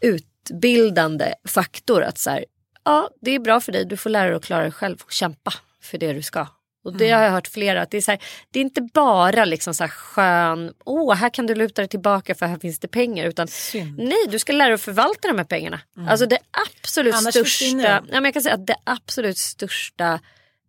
utbildande 0.01 1.34
faktor. 1.47 2.03
Att 2.03 2.17
så 2.17 2.29
här, 2.29 2.45
ja, 2.84 3.10
det 3.21 3.32
är 3.32 3.39
bra 3.39 3.62
för 3.62 3.71
dig, 3.71 3.86
du 3.86 3.97
får 3.97 4.10
lära 4.10 4.27
dig 4.27 4.36
att 4.36 4.45
klara 4.45 4.62
dig 4.62 4.71
själv 4.71 4.97
och 5.03 5.12
kämpa 5.12 5.53
för 5.82 5.97
det 5.97 6.13
du 6.13 6.21
ska. 6.21 6.47
Och 6.84 6.98
det 6.98 7.06
mm. 7.06 7.17
har 7.17 7.26
jag 7.26 7.32
hört 7.32 7.48
flera, 7.48 7.82
att 7.82 7.91
det 7.91 7.98
är, 7.98 8.02
så 8.02 8.12
här, 8.12 8.22
det 8.52 8.60
är 8.60 8.63
inte 8.63 8.82
bara 8.82 9.46
liksom 9.46 9.74
så 9.74 9.84
här 9.84 9.91
skön, 9.91 10.74
åh 10.86 11.15
här 11.15 11.30
kan 11.30 11.46
du 11.46 11.56
luta 11.56 11.82
dig 11.82 11.89
tillbaka 11.89 12.36
för 12.36 12.46
här 12.46 12.60
finns 12.60 12.80
det 12.80 12.88
pengar. 12.88 13.26
Utan 13.26 13.48
Synd. 13.48 13.98
nej, 13.98 14.28
du 14.30 14.39
ska 14.39 14.54
lära 14.54 14.67
dig 14.67 14.76
att 14.76 14.82
förvalta 14.82 15.28
de 15.28 15.38
här 15.38 15.46
pengarna. 15.46 15.80
Mm. 15.98 16.10
Alltså 16.10 16.26
det 16.26 16.38
absolut 16.67 17.15
Annars 17.15 17.34
största, 17.34 17.78
ja, 17.78 18.02
men 18.12 18.24
jag 18.24 18.34
kan 18.34 18.43
säga 18.43 18.56
att 18.56 18.67
det 18.67 18.76
absolut 18.84 19.38
största 19.38 20.19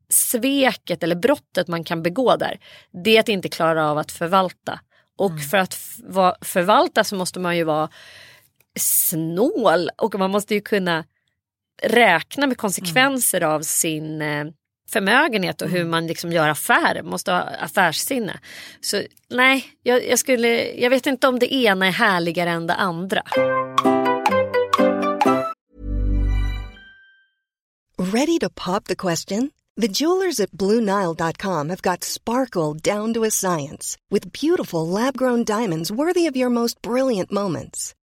sveket 0.08 1.02
eller 1.02 1.16
brottet 1.16 1.68
man 1.68 1.84
kan 1.84 2.02
begå 2.02 2.36
där. 2.36 2.58
Det 3.04 3.16
är 3.16 3.20
att 3.20 3.28
inte 3.28 3.48
klara 3.48 3.90
av 3.90 3.98
att 3.98 4.12
förvalta. 4.12 4.80
Och 5.16 5.30
mm. 5.30 5.42
för 5.42 5.58
att 5.58 5.74
förvalta 6.40 7.04
så 7.04 7.16
måste 7.16 7.40
man 7.40 7.56
ju 7.56 7.64
vara 7.64 7.88
snål 8.78 9.90
och 9.96 10.14
man 10.18 10.30
måste 10.30 10.54
ju 10.54 10.60
kunna 10.60 11.04
räkna 11.82 12.46
med 12.46 12.56
konsekvenser 12.56 13.40
mm. 13.40 13.50
av 13.50 13.60
sin 13.60 14.22
eh, 14.22 14.44
förmögenhet 14.94 15.62
och 15.62 15.68
hur 15.68 15.80
mm. 15.80 15.90
man 15.90 16.06
liksom 16.06 16.32
gör 16.32 16.48
affärer, 16.48 17.02
måste 17.02 17.32
ha 17.32 17.40
affärssinne. 17.40 18.40
Så 18.80 19.02
nej, 19.30 19.64
jag, 19.82 20.08
jag, 20.08 20.18
skulle, 20.18 20.72
jag 20.72 20.90
vet 20.90 21.06
inte 21.06 21.28
om 21.28 21.38
det 21.38 21.54
ena 21.54 21.86
är 21.86 21.90
härligare 21.90 22.50
än 22.50 22.66
det 22.66 22.74
andra. 22.74 23.22
Ready 27.98 28.38
to 28.38 28.48
pop 28.54 28.84
the 28.84 28.96
question? 28.96 29.50
The 29.80 29.88
jewelers 29.88 30.40
at 30.40 30.50
BlueNile.com 30.52 31.70
have 31.70 31.82
got 31.82 32.04
sparkle 32.04 32.74
down 32.94 33.14
to 33.14 33.24
a 33.24 33.30
science 33.30 33.96
with 34.10 34.32
beautiful 34.32 35.02
lab-grown 35.02 35.44
diamonds 35.44 35.90
worthy 35.90 36.30
of 36.30 36.36
your 36.36 36.50
most 36.50 36.82
brilliant 36.82 37.32
moments. 37.32 37.94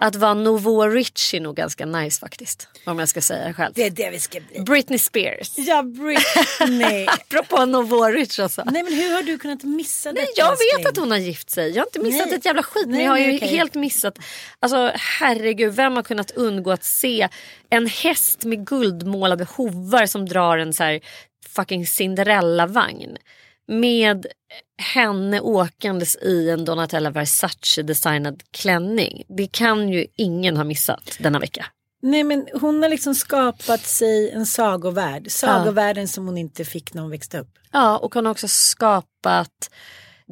Att 0.00 0.16
vara 0.16 0.34
Nouveau 0.34 0.90
Rich 0.90 1.34
är 1.34 1.40
nog 1.40 1.56
ganska 1.56 1.86
nice 1.86 2.20
faktiskt. 2.20 2.68
Om 2.84 2.98
jag 2.98 3.08
ska 3.08 3.20
säga 3.20 3.46
det 3.46 3.54
själv. 3.54 3.72
Det 3.74 3.82
är 3.82 3.90
det 3.90 4.10
vi 4.10 4.20
ska 4.20 4.40
bli. 4.40 4.60
Britney 4.60 4.98
Spears. 4.98 5.52
Ja, 5.56 5.82
Britney. 5.82 7.06
Apropå 7.08 7.64
Nouveau 7.64 8.12
Rich 8.12 8.38
alltså. 8.38 8.62
Nej 8.66 8.82
men 8.82 8.92
hur 8.92 9.14
har 9.14 9.22
du 9.22 9.38
kunnat 9.38 9.62
missa 9.62 10.12
det? 10.12 10.26
Jag 10.36 10.50
vet 10.50 10.88
att 10.88 10.96
hon 10.96 11.10
har 11.10 11.18
gift 11.18 11.50
sig. 11.50 11.70
Jag 11.70 11.82
har 11.82 11.86
inte 11.86 12.00
missat 12.00 12.26
nej. 12.26 12.38
ett 12.38 12.44
jävla 12.44 12.62
skit. 12.62 12.86
Nej, 12.86 12.96
men 12.96 13.04
jag 13.04 13.12
har 13.12 13.18
ju 13.18 13.36
okay. 13.36 13.48
helt 13.48 13.74
missat. 13.74 14.18
Alltså 14.60 14.92
herregud, 14.94 15.74
vem 15.74 15.96
har 15.96 16.02
kunnat 16.02 16.30
undgå 16.30 16.70
att 16.70 16.84
se 16.84 17.28
en 17.70 17.86
häst 17.86 18.44
med 18.44 18.66
guldmålade 18.66 19.44
hovar 19.44 20.06
som 20.06 20.28
drar 20.28 20.58
en 20.58 20.72
så 20.72 20.84
här 20.84 21.00
fucking 21.48 21.86
Cinderella-vagn 21.86 23.16
med 23.68 24.26
henne 24.94 25.40
åkandes 25.40 26.16
i 26.16 26.50
en 26.50 26.64
Donatella 26.64 27.10
Versace 27.10 27.82
designad 27.82 28.42
klänning. 28.50 29.24
Det 29.28 29.46
kan 29.46 29.88
ju 29.88 30.06
ingen 30.16 30.56
ha 30.56 30.64
missat 30.64 31.16
denna 31.18 31.38
vecka. 31.38 31.66
Nej 32.02 32.24
men 32.24 32.48
hon 32.60 32.82
har 32.82 32.88
liksom 32.88 33.14
skapat 33.14 33.80
sig 33.80 34.30
en 34.30 34.46
sagovärld. 34.46 35.30
Sagovärlden 35.30 36.04
ja. 36.04 36.08
som 36.08 36.26
hon 36.26 36.38
inte 36.38 36.64
fick 36.64 36.94
när 36.94 37.02
hon 37.02 37.10
växte 37.10 37.38
upp. 37.38 37.58
Ja 37.72 37.98
och 37.98 38.14
hon 38.14 38.26
har 38.26 38.30
också 38.30 38.48
skapat 38.48 39.70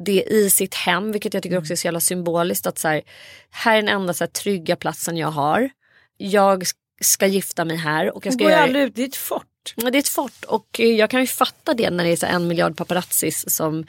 det 0.05 0.23
i 0.23 0.49
sitt 0.49 0.73
hem 0.73 1.11
vilket 1.11 1.33
jag 1.33 1.43
tycker 1.43 1.57
också 1.57 1.73
är 1.73 1.77
så 1.77 1.87
jävla 1.87 1.99
symboliskt 1.99 2.67
att 2.67 2.79
så 2.79 2.87
här, 2.87 3.01
här 3.49 3.77
är 3.77 3.81
den 3.81 3.89
enda 4.01 4.13
så 4.13 4.23
här, 4.23 4.29
trygga 4.29 4.75
platsen 4.75 5.17
jag 5.17 5.31
har. 5.31 5.69
Jag 6.17 6.63
ska 7.01 7.27
gifta 7.27 7.65
mig 7.65 7.77
här. 7.77 8.15
Och 8.15 8.25
jag 8.25 8.33
ska 8.33 8.43
hon 8.43 8.49
går 8.49 8.51
göra... 8.51 8.63
aldrig 8.63 8.83
ut, 8.83 8.95
det 8.95 9.03
är 9.03 9.07
ett 9.07 9.15
fort. 9.15 9.45
Ja, 9.75 9.91
det 9.91 9.97
är 9.97 9.99
ett 9.99 10.09
fort 10.09 10.43
och 10.47 10.79
jag 10.79 11.09
kan 11.09 11.21
ju 11.21 11.27
fatta 11.27 11.73
det 11.73 11.89
när 11.89 12.03
det 12.03 12.09
är 12.09 12.15
så 12.15 12.25
en 12.25 12.47
miljard 12.47 12.77
paparazzis 12.77 13.55
som 13.55 13.85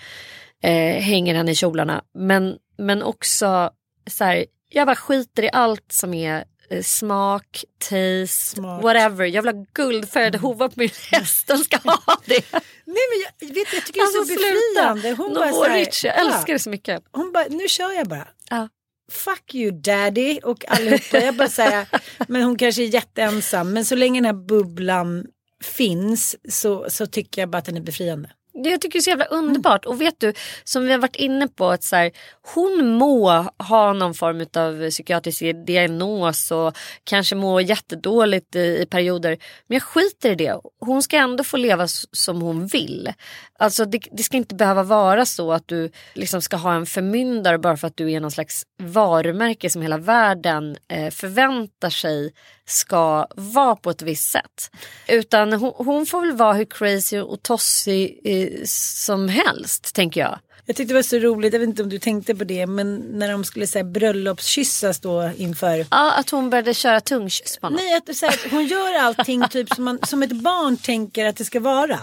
eh, 0.63 1.03
hänger 1.03 1.35
henne 1.35 1.51
i 1.51 1.55
kjolarna. 1.55 2.03
Men, 2.15 2.57
men 2.79 3.03
också 3.03 3.71
så 4.11 4.25
här, 4.25 4.45
jag 4.71 4.87
bara 4.87 4.97
skiter 4.97 5.43
i 5.43 5.51
allt 5.53 5.93
som 5.93 6.15
är 6.15 6.45
eh, 6.71 6.83
smak, 6.83 7.65
taste, 7.79 8.27
Smart. 8.29 8.83
whatever. 8.83 9.27
Jag 9.27 9.43
vill 9.43 9.55
ha 9.57 9.65
guldfärgade 9.73 10.39
hovar 10.39 10.69
på 10.69 10.75
min 10.77 10.91
häst. 11.11 11.47
Den 11.47 11.59
ska 11.59 11.77
ha 11.77 12.17
det. 12.25 12.53
Nej 12.53 12.63
men 13.11 13.25
jag, 13.49 13.55
vet, 13.55 13.73
jag 13.73 13.87
tycker 13.87 14.01
det 14.01 14.07
är 14.07 14.13
så 14.13 14.19
Alltså 14.19 14.35
befriande. 14.35 15.23
Hon 15.23 15.35
bara 15.35 15.53
så 15.53 15.63
här, 15.63 15.69
Novoric, 15.71 16.05
jag 16.05 16.19
älskar 16.19 16.53
det 16.53 16.59
så 16.59 16.71
mycket. 16.71 17.03
Hon 17.13 17.33
bara, 17.33 17.45
nu 17.51 17.69
kör 17.69 17.93
jag 17.93 18.09
bara. 18.09 18.29
Ja. 18.51 18.69
Fuck 19.13 19.55
you 19.55 19.71
daddy 19.71 20.39
och 20.43 20.65
allihopa. 20.69 21.19
Jag 21.19 21.35
bara 21.37 21.49
säga, 21.49 21.87
men 22.29 22.43
hon 22.43 22.57
kanske 22.59 22.83
är 22.83 22.87
jätteensam. 22.87 23.73
Men 23.73 23.85
så 23.85 23.95
länge 23.95 24.21
den 24.21 24.25
här 24.25 24.47
bubblan 24.47 25.27
finns 25.65 26.37
så, 26.49 26.91
så 26.91 27.07
tycker 27.07 27.43
jag 27.43 27.51
bara 27.51 27.59
att 27.59 27.65
den 27.65 27.77
är 27.77 27.81
befriande. 27.81 28.31
Det 28.53 28.71
jag 28.71 28.81
tycker 28.81 28.99
det 28.99 29.01
är 29.01 29.03
så 29.03 29.11
jävla 29.11 29.25
underbart. 29.25 29.85
Och 29.85 30.01
vet 30.01 30.21
du, 30.21 30.33
som 30.65 30.85
vi 30.85 30.93
har 30.93 30.99
varit 30.99 31.17
inne 31.17 31.49
på, 31.49 31.69
att 31.69 31.85
så 31.85 31.97
här, 31.97 32.11
hon 32.55 32.89
må 32.89 33.29
ha 33.59 33.93
någon 33.93 34.15
form 34.15 34.47
av 34.57 34.91
psykiatrisk 34.91 35.43
diagnos 35.67 36.51
och 36.51 36.77
kanske 37.05 37.35
må 37.35 37.61
jättedåligt 37.61 38.57
i, 38.57 38.83
i 38.83 38.87
perioder. 38.87 39.39
Men 39.67 39.75
jag 39.75 39.83
skiter 39.83 40.31
i 40.31 40.35
det. 40.35 40.61
Hon 40.81 41.03
ska 41.03 41.17
ändå 41.17 41.45
få 41.45 41.57
leva 41.57 41.87
som 42.13 42.43
hon 42.43 42.67
vill. 42.67 43.13
Alltså 43.59 43.85
det, 43.85 44.01
det 44.13 44.23
ska 44.23 44.37
inte 44.37 44.55
behöva 44.55 44.83
vara 44.83 45.27
så 45.27 45.53
att 45.53 45.69
du 45.69 45.91
liksom 46.15 46.43
ska 46.43 46.57
ha 46.57 46.75
en 46.75 46.87
förmyndare 46.87 47.59
bara 47.59 47.77
för 47.77 47.87
att 47.87 47.97
du 47.97 48.13
är 48.13 48.21
någon 48.21 48.31
slags 48.31 48.63
varumärke 48.83 49.71
som 49.71 49.83
hela 49.83 49.99
världen 49.99 50.77
eh, 50.89 51.11
förväntar 51.11 51.91
sig 51.91 52.33
ska 52.65 53.27
vara 53.37 53.77
på 53.77 53.91
ett 53.91 54.03
visst 54.03 54.31
sätt. 54.31 54.71
Utan 55.09 55.53
hon, 55.53 55.73
hon 55.77 56.07
får 56.07 56.21
väl 56.21 56.37
vara 56.37 56.53
hur 56.53 56.65
crazy 56.65 57.21
och 57.21 57.43
tossig 57.43 58.21
eh, 58.25 58.38
som 58.65 59.29
helst 59.29 59.95
tänker 59.95 60.21
jag. 60.21 60.39
Jag 60.69 60.77
tyckte 60.77 60.95
det 60.95 60.99
var 60.99 61.03
så 61.03 61.19
roligt, 61.19 61.53
jag 61.53 61.61
vet 61.61 61.69
inte 61.69 61.83
om 61.83 61.89
du 61.89 61.99
tänkte 61.99 62.35
på 62.35 62.45
det, 62.45 62.67
men 62.67 62.97
när 62.97 63.33
de 63.33 63.45
skulle 63.45 63.67
säga 63.67 63.85
bröllopskyssas 63.85 65.01
då 65.01 65.31
inför 65.37 65.87
Ja, 65.91 66.13
att 66.13 66.31
hon 66.31 66.51
började 66.51 66.75
köra 66.75 67.01
tungkyss 67.01 67.59
på 67.61 67.67
honom. 67.67 67.81
Nej, 67.83 67.97
att, 67.97 68.17
så 68.17 68.27
här, 68.27 68.51
hon 68.51 68.67
gör 68.67 68.99
allting 68.99 69.49
typ 69.49 69.75
som, 69.75 69.85
man, 69.85 69.99
som 70.03 70.23
ett 70.23 70.33
barn 70.33 70.77
tänker 70.77 71.27
att 71.27 71.37
det 71.37 71.45
ska 71.45 71.61
vara. 71.61 71.99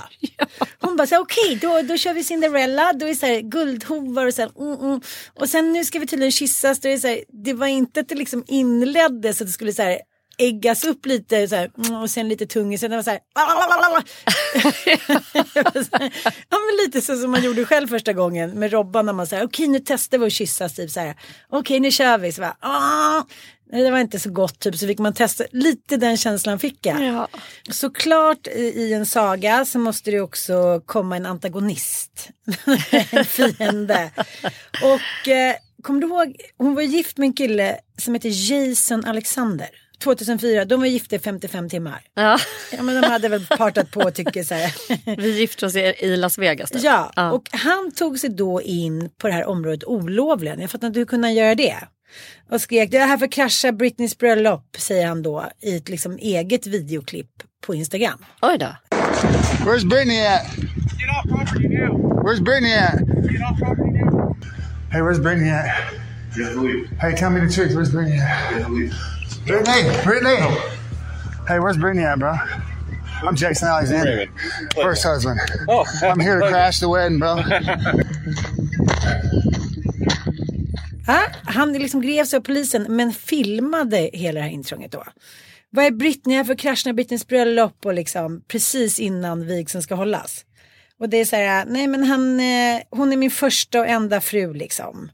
Hon 0.81 0.97
bara 0.97 1.07
så 1.07 1.15
här, 1.15 1.21
okej 1.21 1.59
då, 1.61 1.81
då 1.81 1.97
kör 1.97 2.13
vi 2.13 2.23
Cinderella, 2.23 2.93
då 2.93 3.05
är 3.05 3.09
det 3.09 3.15
så 3.15 3.25
här 3.25 3.39
guldhovar 3.39 4.25
och 4.25 4.33
så 4.33 4.41
här, 4.41 4.51
mm, 4.59 4.79
mm. 4.79 5.01
Och 5.39 5.49
sen 5.49 5.73
nu 5.73 5.85
ska 5.85 5.99
vi 5.99 6.07
tydligen 6.07 6.31
kyssas, 6.31 6.79
då 6.79 6.89
är 6.89 6.93
det, 6.93 6.99
så 6.99 7.07
här, 7.07 7.23
det 7.29 7.53
var 7.53 7.67
inte 7.67 7.99
att 7.99 8.09
det 8.09 8.15
liksom 8.15 8.43
inleddes 8.47 9.37
så 9.37 9.43
att 9.43 9.47
det 9.47 9.53
skulle 9.53 9.73
så 9.73 9.81
här 9.81 9.99
äggas 10.37 10.83
upp 10.83 11.05
lite 11.05 11.47
så 11.47 11.55
här, 11.55 11.71
mm, 11.77 12.01
och 12.01 12.09
sen 12.09 12.27
lite 12.29 12.45
tung 12.45 12.77
sen 12.77 12.91
det 12.91 12.95
var 12.97 13.03
så 13.03 13.09
här, 13.09 13.19
ja 16.49 16.57
men 16.57 16.85
lite 16.85 17.01
så 17.01 17.17
som 17.17 17.31
man 17.31 17.43
gjorde 17.43 17.65
själv 17.65 17.87
första 17.87 18.13
gången 18.13 18.51
med 18.51 18.71
Robban 18.71 19.05
när 19.05 19.13
man 19.13 19.27
säger 19.27 19.45
okej 19.45 19.67
nu 19.67 19.79
testar 19.85 20.17
vi 20.17 20.25
att 20.25 20.31
kyssas 20.33 20.73
typ 20.75 20.91
så 20.91 20.99
här 20.99 21.15
okej 21.49 21.79
nu 21.79 21.91
kör 21.91 22.17
vi 22.17 22.31
så 22.31 22.41
bara, 22.41 22.57
"Ah." 22.59 23.23
Det 23.71 23.91
var 23.91 23.99
inte 23.99 24.19
så 24.19 24.29
gott 24.31 24.59
typ 24.59 24.75
så 24.75 24.87
fick 24.87 24.99
man 24.99 25.13
testa 25.13 25.43
lite 25.51 25.97
den 25.97 26.17
känslan 26.17 26.59
fick 26.59 26.85
jag. 26.85 27.03
Ja. 27.03 27.27
Såklart 27.71 28.47
i, 28.47 28.59
i 28.59 28.93
en 28.93 29.05
saga 29.05 29.65
så 29.65 29.79
måste 29.79 30.11
det 30.11 30.21
också 30.21 30.81
komma 30.85 31.15
en 31.15 31.25
antagonist. 31.25 32.29
en 33.11 33.25
fiende. 33.25 34.11
Och 34.83 35.27
eh, 35.27 35.55
kommer 35.81 36.01
du 36.01 36.07
ihåg, 36.07 36.35
hon 36.57 36.75
var 36.75 36.81
gift 36.81 37.17
med 37.17 37.25
en 37.25 37.33
kille 37.33 37.77
som 37.97 38.13
heter 38.13 38.29
Jason 38.51 39.05
Alexander. 39.05 39.69
2004, 39.99 40.65
de 40.65 40.79
var 40.79 40.87
gifta 40.87 41.15
i 41.15 41.19
55 41.19 41.69
timmar. 41.69 42.01
Ja. 42.13 42.37
Ja 42.71 42.83
men 42.83 43.01
de 43.01 43.07
hade 43.07 43.29
väl 43.29 43.45
partat 43.45 43.91
på 43.91 44.11
tycker 44.11 44.43
så 44.43 44.53
här. 44.53 44.73
Vi 45.21 45.39
gifte 45.39 45.65
oss 45.65 45.75
i 45.75 45.79
i 45.99 46.15
Las 46.15 46.37
Vegas. 46.37 46.71
typ. 46.71 46.83
Ja, 46.83 47.31
och 47.31 47.49
han 47.51 47.91
tog 47.91 48.19
sig 48.19 48.29
då 48.29 48.61
in 48.61 49.09
på 49.21 49.27
det 49.27 49.33
här 49.33 49.45
området 49.45 49.83
olovligen. 49.83 50.61
Jag 50.61 50.71
fattar 50.71 50.87
inte 50.87 50.99
hur 50.99 51.05
kunde 51.05 51.27
han 51.27 51.35
göra 51.35 51.55
det? 51.55 51.75
Och 52.51 52.61
skrek 52.61 52.91
det 52.91 52.97
är 52.97 53.07
här 53.07 53.17
för 53.17 53.27
krascha 53.31 53.71
Britneys 53.71 54.17
bröllop 54.17 54.75
säger 54.77 55.07
han 55.07 55.23
då 55.23 55.45
i 55.61 55.75
ett 55.75 55.89
liksom 55.89 56.17
eget 56.17 56.67
videoklipp 56.67 57.29
på 57.65 57.75
Instagram. 57.75 58.25
Oj 58.41 58.57
då. 58.57 58.75
Where's 59.65 59.89
Brittany 59.89 60.19
at? 60.19 60.45
Get 60.99 61.09
off 61.09 61.29
property 61.37 61.67
now. 61.67 62.21
Where's 62.23 62.39
Brittany 62.43 62.73
at? 62.73 62.99
Get 63.31 63.41
off 63.41 63.59
property 63.59 63.91
now. 63.91 64.35
Hey, 64.91 65.01
where's 65.01 65.19
Brittany 65.19 65.49
at? 65.49 65.65
Hey, 67.01 67.15
tell 67.17 67.29
me 67.29 67.39
the 67.47 67.53
truth. 67.53 67.75
Where's 67.75 67.91
Brittany 67.91 68.19
at? 68.19 69.14
Brittany! 69.45 70.03
Brittany! 70.03 70.37
Hey, 71.47 71.59
where's 71.59 71.77
Brittany 71.77 72.03
at, 72.03 72.17
bro? 72.17 72.33
I'm 73.23 73.35
Jason 73.35 73.67
Alexander. 73.67 74.25
First 74.73 75.03
husband. 75.03 75.39
Oh, 75.69 75.85
I'm 76.01 76.19
here 76.19 76.39
to 76.39 76.47
crash 76.49 76.79
the 76.79 76.89
wedding, 76.89 77.19
bro. 77.19 77.37
Ja, 81.07 81.21
han 81.43 81.73
liksom 81.73 82.01
greps 82.01 82.33
av 82.33 82.39
polisen 82.39 82.85
men 82.89 83.13
filmade 83.13 84.09
hela 84.13 84.39
det 84.39 84.45
här 84.45 84.53
intrånget 84.53 84.91
då. 84.91 85.03
Vad 85.69 85.85
är 85.85 85.91
Britney 85.91 86.37
här 86.37 86.43
för 86.43 86.53
att 86.53 86.59
krascha 86.59 86.93
Britneys 86.93 87.27
bröllop 87.27 87.85
och 87.85 87.93
liksom 87.93 88.41
precis 88.47 88.99
innan 88.99 89.47
vigseln 89.47 89.81
ska 89.81 89.95
hållas. 89.95 90.45
Och 90.99 91.09
det 91.09 91.17
är 91.17 91.25
så 91.25 91.35
här, 91.35 91.65
nej 91.65 91.87
men 91.87 92.03
han, 92.03 92.39
eh, 92.39 92.81
hon 92.89 93.13
är 93.13 93.17
min 93.17 93.31
första 93.31 93.79
och 93.79 93.87
enda 93.87 94.21
fru 94.21 94.53
liksom. 94.53 95.09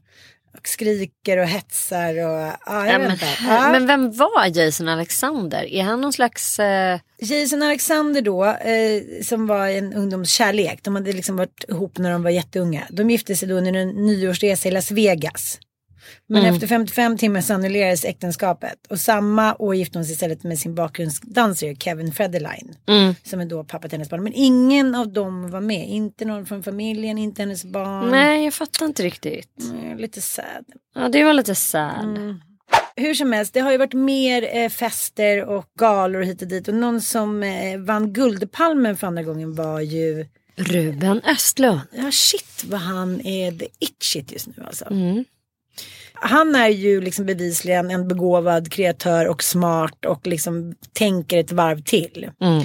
Och 0.58 0.68
skriker 0.68 1.38
och 1.38 1.46
hetsar 1.46 2.08
och 2.08 2.16
jag 2.16 2.56
Ja, 2.66 2.98
men. 2.98 3.16
Ja. 3.46 3.68
men 3.72 3.86
vem 3.86 4.12
var 4.12 4.58
Jason 4.58 4.88
Alexander? 4.88 5.64
Är 5.64 5.82
han 5.82 6.00
någon 6.00 6.12
slags... 6.12 6.58
Eh... 6.58 7.00
Jason 7.18 7.62
Alexander 7.62 8.22
då, 8.22 8.44
eh, 8.44 9.22
som 9.22 9.46
var 9.46 9.68
en 9.68 9.92
ungdomskärlek, 9.92 10.78
de 10.82 10.94
hade 10.94 11.12
liksom 11.12 11.36
varit 11.36 11.64
ihop 11.68 11.98
när 11.98 12.10
de 12.12 12.22
var 12.22 12.30
jätteunga. 12.30 12.86
De 12.90 13.10
gifte 13.10 13.36
sig 13.36 13.48
då 13.48 13.54
under 13.54 13.72
en 13.72 13.88
nyårsresa 13.88 14.68
i 14.68 14.72
Las 14.72 14.90
Vegas. 14.90 15.58
Men 16.26 16.44
efter 16.54 16.66
55 16.66 17.18
timmar 17.18 17.50
annullerades 17.52 18.04
äktenskapet. 18.04 18.86
Och 18.88 19.00
samma 19.00 19.54
år 19.58 19.74
gifte 19.74 19.98
hon 19.98 20.04
sig 20.04 20.12
istället 20.12 20.42
med 20.44 20.58
sin 20.58 20.74
bakgrundsdansare 20.74 21.74
Kevin 21.76 22.12
Federline. 22.12 22.74
Som 23.24 23.40
är 23.40 23.44
då 23.44 23.64
pappa 23.64 23.88
till 23.88 23.98
hennes 23.98 24.10
barn. 24.10 24.22
Men 24.24 24.32
ingen 24.32 24.94
av 24.94 25.12
dem 25.12 25.50
var 25.50 25.60
med. 25.60 25.88
Inte 25.88 26.24
någon 26.24 26.46
från 26.46 26.62
familjen, 26.62 27.18
inte 27.18 27.42
hennes 27.42 27.64
barn. 27.64 28.10
Nej, 28.10 28.44
jag 28.44 28.54
fattar 28.54 28.86
inte 28.86 29.02
riktigt. 29.02 29.58
Mm, 29.72 29.98
Lite 29.98 30.20
sad. 30.20 30.64
Ja, 30.94 31.08
det 31.08 31.24
var 31.24 31.32
lite 31.32 31.54
sad. 31.54 32.38
Hur 32.96 33.14
som 33.14 33.32
helst, 33.32 33.54
det 33.54 33.60
har 33.60 33.72
ju 33.72 33.78
varit 33.78 33.92
mer 33.94 34.56
eh, 34.56 34.68
fester 34.68 35.44
och 35.44 35.64
galor 35.78 36.22
hit 36.22 36.42
och 36.42 36.48
dit. 36.48 36.68
Och 36.68 36.74
någon 36.74 37.00
som 37.00 37.42
eh, 37.42 37.78
vann 37.78 38.12
Guldpalmen 38.12 38.96
för 38.96 39.06
andra 39.06 39.22
gången 39.22 39.54
var 39.54 39.80
ju 39.80 40.26
Ruben 40.56 41.20
Östlund. 41.24 41.80
Ja 41.92 42.10
shit 42.12 42.64
vad 42.64 42.80
han 42.80 43.20
är 43.26 43.52
the 43.52 43.66
it 43.78 43.96
shit 44.02 44.32
just 44.32 44.46
nu 44.46 44.54
alltså. 44.66 44.84
Mm. 44.90 45.24
Han 46.24 46.54
är 46.54 46.68
ju 46.68 47.00
liksom 47.00 47.26
bevisligen 47.26 47.90
en 47.90 48.08
begåvad 48.08 48.72
kreatör 48.72 49.26
och 49.26 49.42
smart 49.42 50.04
och 50.06 50.26
liksom 50.26 50.74
tänker 50.92 51.38
ett 51.38 51.52
varv 51.52 51.82
till. 51.82 52.30
Mm. 52.40 52.64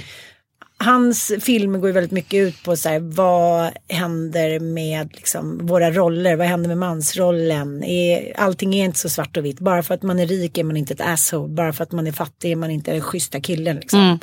Hans 0.80 1.32
filmer 1.40 1.78
går 1.78 1.88
ju 1.88 1.92
väldigt 1.92 2.12
mycket 2.12 2.38
ut 2.38 2.62
på 2.64 2.76
så 2.76 2.88
här, 2.88 3.00
vad 3.00 3.70
händer 3.88 4.60
med 4.60 5.08
liksom, 5.12 5.66
våra 5.66 5.90
roller, 5.90 6.36
vad 6.36 6.46
händer 6.46 6.68
med 6.68 6.78
mansrollen? 6.78 7.84
Är, 7.84 8.32
allting 8.40 8.74
är 8.74 8.84
inte 8.84 8.98
så 8.98 9.08
svart 9.08 9.36
och 9.36 9.44
vitt, 9.44 9.60
bara 9.60 9.82
för 9.82 9.94
att 9.94 10.02
man 10.02 10.18
är 10.18 10.26
rik 10.26 10.58
är 10.58 10.64
man 10.64 10.76
inte 10.76 10.94
ett 10.94 11.00
asshole, 11.00 11.48
bara 11.48 11.72
för 11.72 11.82
att 11.82 11.92
man 11.92 12.06
är 12.06 12.12
fattig 12.12 12.52
är 12.52 12.56
man 12.56 12.70
inte 12.70 12.92
den 12.92 13.00
schyssta 13.00 13.40
killen. 13.40 13.76
Liksom. 13.76 14.18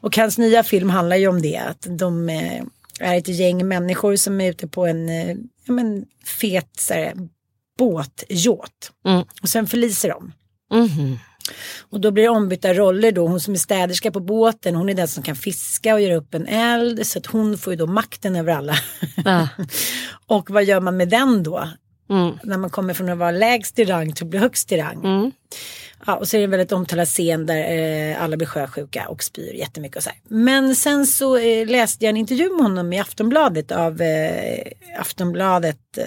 Och 0.00 0.16
hans 0.16 0.38
nya 0.38 0.62
film 0.62 0.90
handlar 0.90 1.16
ju 1.16 1.28
om 1.28 1.42
det, 1.42 1.56
att 1.56 1.86
de 1.98 2.28
eh, 2.28 2.62
är 3.00 3.18
ett 3.18 3.28
gäng 3.28 3.68
människor 3.68 4.16
som 4.16 4.40
är 4.40 4.50
ute 4.50 4.68
på 4.68 4.86
en 4.86 5.08
eh, 5.08 5.36
ja, 5.66 5.72
men, 5.72 6.04
fet 6.40 6.70
så 6.78 6.94
här, 6.94 7.14
båtjåt. 7.78 8.92
Mm. 9.06 9.24
Och 9.42 9.48
sen 9.48 9.66
förliser 9.66 10.08
de. 10.08 10.32
Mhm. 10.74 11.18
Och 11.90 12.00
då 12.00 12.10
blir 12.10 12.22
det 12.22 12.28
ombytta 12.28 12.74
roller 12.74 13.12
då. 13.12 13.26
Hon 13.26 13.40
som 13.40 13.54
är 13.54 13.58
städerska 13.58 14.10
på 14.10 14.20
båten, 14.20 14.74
hon 14.74 14.88
är 14.88 14.94
den 14.94 15.08
som 15.08 15.22
kan 15.22 15.36
fiska 15.36 15.94
och 15.94 16.00
göra 16.00 16.14
upp 16.14 16.34
en 16.34 16.46
eld. 16.46 17.06
Så 17.06 17.18
att 17.18 17.26
hon 17.26 17.58
får 17.58 17.72
ju 17.72 17.76
då 17.76 17.86
makten 17.86 18.36
över 18.36 18.52
alla. 18.52 18.74
Ja. 19.24 19.48
och 20.26 20.50
vad 20.50 20.64
gör 20.64 20.80
man 20.80 20.96
med 20.96 21.08
den 21.08 21.42
då? 21.42 21.68
Mm. 22.10 22.38
När 22.42 22.58
man 22.58 22.70
kommer 22.70 22.94
från 22.94 23.08
att 23.08 23.18
vara 23.18 23.30
lägst 23.30 23.78
i 23.78 23.84
rang 23.84 24.12
till 24.12 24.24
att 24.24 24.30
bli 24.30 24.38
högst 24.38 24.72
i 24.72 24.76
rang. 24.76 25.04
Mm. 25.04 25.32
Ja, 26.06 26.16
och 26.16 26.28
så 26.28 26.36
är 26.36 26.38
det 26.38 26.44
en 26.44 26.50
väldigt 26.50 26.72
omtalad 26.72 27.08
scen 27.08 27.46
där 27.46 28.10
eh, 28.10 28.22
alla 28.22 28.36
blir 28.36 28.46
sjösjuka 28.46 29.08
och 29.08 29.22
spyr 29.22 29.54
jättemycket 29.54 29.96
och 29.96 30.02
så 30.02 30.10
här. 30.10 30.18
Men 30.28 30.76
sen 30.76 31.06
så 31.06 31.36
eh, 31.36 31.66
läste 31.66 32.04
jag 32.04 32.10
en 32.10 32.16
intervju 32.16 32.50
med 32.50 32.62
honom 32.62 32.92
i 32.92 33.00
Aftonbladet 33.00 33.72
av 33.72 34.02
eh, 34.02 34.72
Aftonbladet, 34.98 35.98
eh, 35.98 36.04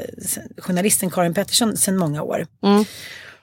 journalisten 0.57 1.09
Karin 1.09 1.33
Pettersson 1.33 1.77
sedan 1.77 1.97
många 1.97 2.23
år. 2.23 2.47
Mm. 2.63 2.85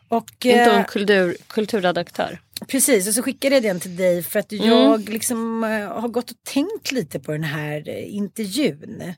Och, 0.08 0.30
Inte 0.44 0.60
eh, 0.60 0.74
hon 0.74 0.84
kultur, 0.84 1.36
kulturredaktör? 1.46 2.40
Precis, 2.68 3.08
och 3.08 3.14
så 3.14 3.22
skickade 3.22 3.54
jag 3.54 3.62
den 3.62 3.80
till 3.80 3.96
dig 3.96 4.22
för 4.22 4.38
att 4.38 4.52
jag 4.52 5.08
liksom 5.08 5.64
eh, 5.64 6.00
har 6.00 6.08
gått 6.08 6.30
och 6.30 6.36
tänkt 6.42 6.92
lite 6.92 7.20
på 7.20 7.32
den 7.32 7.44
här 7.44 7.88
eh, 7.88 8.14
intervjun. 8.14 9.14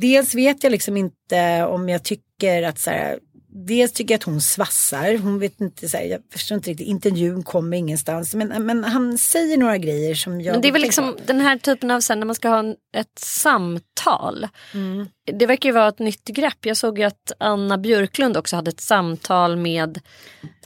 Dels 0.00 0.34
vet 0.34 0.64
jag 0.64 0.70
liksom 0.70 0.96
inte 0.96 1.64
om 1.64 1.88
jag 1.88 2.02
tycker 2.02 2.62
att 2.62 2.78
så 2.78 2.90
här, 2.90 3.18
Dels 3.52 3.92
tycker 3.92 4.14
jag 4.14 4.18
att 4.18 4.24
hon 4.24 4.40
svassar, 4.40 5.18
hon 5.18 5.38
vet 5.38 5.60
inte, 5.60 5.88
så 5.88 5.96
här, 5.96 6.04
jag 6.04 6.20
förstår 6.32 6.56
inte 6.56 6.70
riktigt, 6.70 6.86
intervjun 6.86 7.42
kommer 7.42 7.76
ingenstans. 7.76 8.34
Men, 8.34 8.66
men 8.66 8.84
han 8.84 9.18
säger 9.18 9.56
några 9.56 9.78
grejer 9.78 10.14
som 10.14 10.40
jag... 10.40 10.52
Men 10.52 10.60
det 10.60 10.68
är 10.68 10.72
väl 10.72 10.82
liksom 10.82 11.14
på. 11.14 11.20
den 11.26 11.40
här 11.40 11.58
typen 11.58 11.90
av 11.90 12.00
sen 12.00 12.18
när 12.18 12.26
man 12.26 12.34
ska 12.34 12.48
ha 12.48 12.58
en, 12.58 12.76
ett 12.96 13.18
samtal. 13.18 14.48
Mm. 14.74 15.06
Det 15.32 15.46
verkar 15.46 15.68
ju 15.68 15.72
vara 15.72 15.88
ett 15.88 15.98
nytt 15.98 16.24
grepp. 16.24 16.66
Jag 16.66 16.76
såg 16.76 16.98
ju 16.98 17.04
att 17.04 17.32
Anna 17.38 17.78
Björklund 17.78 18.36
också 18.36 18.56
hade 18.56 18.68
ett 18.68 18.80
samtal 18.80 19.56
med 19.56 20.00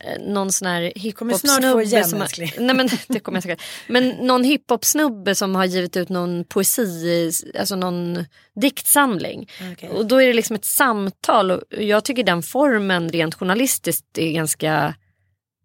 eh, 0.01 0.23
någon 0.27 0.53
sån 0.53 0.69
här 0.69 0.93
hiphop-snubbe. 0.97 2.05
Som 2.05 2.21
har, 2.21 2.61
nej 2.61 2.77
men 2.77 2.89
det 3.09 3.21
kommer 3.21 3.37
jag 3.37 3.43
säkert. 3.43 3.63
Men 3.89 4.09
någon 4.09 4.45
hiphop-snubbe 4.45 5.35
som 5.35 5.55
har 5.55 5.65
givit 5.65 5.97
ut 5.97 6.09
någon 6.09 6.45
poesi, 6.45 7.33
alltså 7.59 7.77
någon 7.77 8.25
diktsamling. 8.55 9.51
Okej. 9.73 9.89
Och 9.89 10.07
då 10.07 10.23
är 10.23 10.27
det 10.27 10.35
liksom 10.35 10.57
ett 10.57 10.65
samtal 10.65 11.51
och 11.51 11.63
jag 11.71 12.05
tycker 12.05 12.23
den 12.23 12.43
formen 12.43 13.09
rent 13.09 13.35
journalistiskt 13.35 14.19
är 14.19 14.33
ganska 14.33 14.95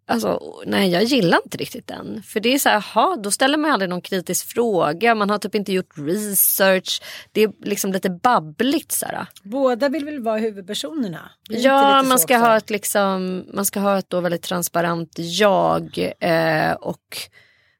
Alltså, 0.10 0.62
nej 0.66 0.90
jag 0.90 1.04
gillar 1.04 1.40
inte 1.46 1.58
riktigt 1.58 1.88
den. 1.88 2.24
För 2.24 2.40
det 2.40 2.54
är 2.54 2.60
så 2.60 2.70
här, 2.70 2.76
aha, 2.76 3.16
då 3.24 3.32
ställer 3.32 3.58
man 3.58 3.72
aldrig 3.72 3.90
någon 3.90 4.02
kritisk 4.02 4.48
fråga. 4.54 5.16
Man 5.16 5.30
har 5.30 5.38
typ 5.38 5.56
inte 5.56 5.74
gjort 5.74 5.98
research. 5.98 7.02
Det 7.32 7.44
är 7.44 7.52
liksom 7.64 7.94
lite 7.94 8.10
babbligt 8.10 8.92
så 8.92 9.06
här. 9.06 9.26
Båda 9.44 9.90
vill 9.90 10.06
väl 10.06 10.20
vara 10.20 10.38
huvudpersonerna? 10.38 11.32
Ja, 11.50 12.04
man 12.04 12.20
ska, 12.20 12.36
också? 12.36 12.46
ha 12.46 12.58
ett 12.58 12.70
liksom, 12.70 13.46
man 13.54 13.66
ska 13.66 13.80
ha 13.80 13.98
ett 13.98 14.10
då 14.10 14.22
väldigt 14.22 14.42
transparent 14.42 15.16
jag 15.18 16.14
eh, 16.20 16.72
och 16.72 17.18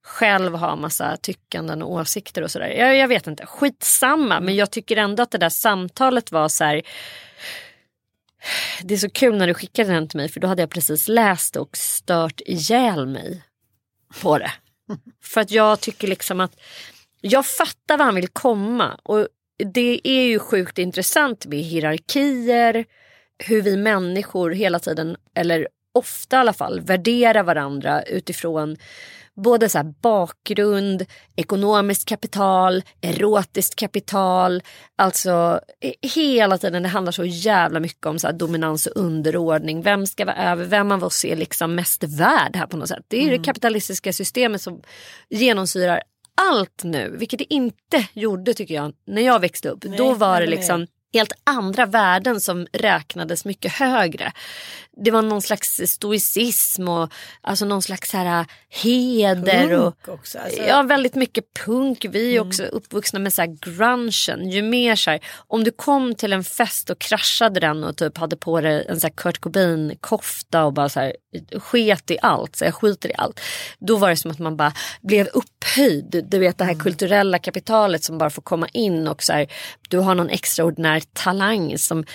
själv 0.04 0.56
ha 0.56 0.76
massa 0.76 1.18
tyckanden 1.18 1.82
och 1.82 1.92
åsikter 1.92 2.42
och 2.42 2.52
sådär. 2.52 2.68
Jag, 2.68 2.98
jag 2.98 3.08
vet 3.08 3.28
inte, 3.28 3.46
skitsamma. 3.46 4.40
Men 4.40 4.56
jag 4.56 4.72
tycker 4.72 4.98
ändå 4.98 5.24
att 5.24 5.32
det 5.32 5.38
där 5.38 5.50
samtalet 5.50 6.32
var 6.32 6.50
så 6.50 6.64
här. 6.64 6.82
Det 8.84 8.94
är 8.94 8.98
så 8.98 9.10
kul 9.10 9.38
när 9.38 9.48
du 9.48 9.54
skickade 9.54 9.94
den 9.94 10.08
till 10.08 10.18
mig 10.18 10.30
för 10.30 10.40
då 10.40 10.48
hade 10.48 10.62
jag 10.62 10.70
precis 10.70 11.08
läst 11.08 11.56
och 11.56 11.78
stört 11.78 12.42
ihjäl 12.46 13.06
mig 13.06 13.44
på 14.22 14.38
det. 14.38 14.52
För 15.24 15.42
att 15.42 15.52
jag 15.52 15.80
tycker 15.80 16.08
liksom 16.08 16.40
att 16.40 16.60
jag 17.22 17.46
fattar 17.46 17.98
var 17.98 18.06
han 18.06 18.16
vill 18.16 18.28
komma 18.28 19.00
och 19.04 19.28
det 19.74 20.02
är 20.04 20.24
ju 20.24 20.40
sjukt 20.40 20.78
intressant 20.78 21.46
med 21.46 21.60
hierarkier, 21.60 22.86
hur 23.38 23.62
vi 23.62 23.78
människor 23.78 24.52
hela 24.52 24.80
tiden, 24.80 25.18
eller 25.36 25.68
ofta 25.94 26.36
i 26.36 26.40
alla 26.40 26.54
fall, 26.54 26.80
värderar 26.80 27.44
varandra 27.44 28.04
utifrån 28.04 28.78
både 29.42 29.70
så 29.70 29.78
här 29.78 29.94
bakgrund, 30.02 31.06
ekonomiskt 31.36 32.10
kapital, 32.10 32.84
erotiskt 33.02 33.76
kapital. 33.76 34.64
Alltså 34.96 35.60
eh, 35.82 36.10
hela 36.16 36.58
tiden 36.58 36.84
det 36.84 36.90
handlar 36.90 37.12
så 37.12 37.26
jävla 37.26 37.80
mycket 37.80 38.06
om 38.06 38.20
så 38.20 38.32
dominans 38.32 38.86
och 38.86 39.02
underordning. 39.02 39.82
Vem 39.82 40.08
ska 40.08 40.26
vara 40.26 40.52
över? 40.52 40.66
Vem 40.66 40.92
av 40.92 41.04
oss 41.04 41.26
är 41.26 41.36
liksom 41.36 41.76
mest 41.76 42.04
värd 42.04 42.56
här 42.56 42.68
på 42.68 42.78
något 42.78 42.90
sätt? 42.90 43.06
Det 43.08 43.26
är 43.26 43.32
det 43.32 43.44
kapitalistiska 43.44 44.14
systemet 44.14 44.62
som 44.62 44.82
genomsyrar 45.30 46.02
allt 46.42 46.84
nu. 46.84 47.16
Vilket 47.18 47.40
det 47.40 47.54
inte 47.54 48.08
gjorde 48.14 48.54
tycker 48.54 48.76
jag 48.76 48.94
när 49.08 49.22
jag 49.22 49.40
växte 49.40 49.70
upp. 49.70 49.82
Då 49.82 50.14
var 50.14 50.42
det 50.42 50.48
liksom 50.48 50.88
helt 51.14 51.34
andra 51.44 51.86
värden 51.86 52.42
som 52.42 52.68
räknades 52.74 53.46
mycket 53.46 53.72
högre. 53.72 54.32
Det 55.06 55.12
var 55.12 55.22
någon 55.22 55.42
slags 55.42 55.82
stoicism 55.86 56.88
och 56.88 57.14
alltså 57.42 57.66
någon 57.66 57.82
slags 57.82 58.14
här 58.14 58.46
heder. 58.70 59.74
och, 59.74 60.04
Punk 60.04 60.20
också, 60.20 60.40
alltså. 60.40 60.62
Ja 60.62 60.84
väldigt 60.84 61.16
mycket 61.16 61.54
punk. 61.66 62.06
Vi 62.10 62.36
är 62.36 62.40
också 62.40 62.64
uppvuxna 62.64 63.20
med 63.20 63.34
så 63.34 63.42
här 63.42 63.58
grungen. 63.62 64.50
Ju 64.50 64.62
mer 64.62 64.96
så 64.96 65.12
här, 65.12 65.20
om 65.48 65.64
du 65.64 65.72
kom 65.72 66.16
till 66.16 66.34
en 66.34 66.44
fest 66.44 66.90
och 66.90 67.00
kraschade 67.00 67.60
den 67.60 67.84
och 67.84 67.98
typ 67.98 68.18
hade 68.18 68.38
på 68.38 68.62
dig 68.62 68.86
en 68.90 69.00
så 69.00 69.08
här 69.08 69.14
Kurt 69.14 69.40
Cobain 69.40 69.98
kofta 70.02 70.66
och 70.66 70.74
bara 70.74 70.90
så 70.90 71.00
här 71.00 71.14
sket 71.60 72.12
i 72.12 72.18
allt. 72.22 72.56
Så 72.56 72.66
jag 72.66 72.74
skiter 72.74 73.10
i 73.10 73.14
allt. 73.18 73.40
Då 73.80 73.98
var 73.98 74.10
det 74.10 74.16
som 74.16 74.32
att 74.32 74.40
man 74.40 74.58
bara 74.58 74.74
blev 75.02 75.28
upphöjd. 75.28 76.26
Du 76.28 76.40
vet 76.40 76.58
det 76.58 76.66
här 76.66 76.74
kulturella 76.74 77.40
kapitalet 77.40 78.04
som 78.04 78.18
bara 78.18 78.30
får 78.30 78.42
komma 78.42 78.68
in 78.68 79.08
och 79.08 79.24
så 79.24 79.34
här, 79.34 79.48
du 79.90 79.98
har 79.98 80.16
någon 80.16 80.30
extraordinär 80.30 81.04
talang 81.14 81.78
som 81.78 82.06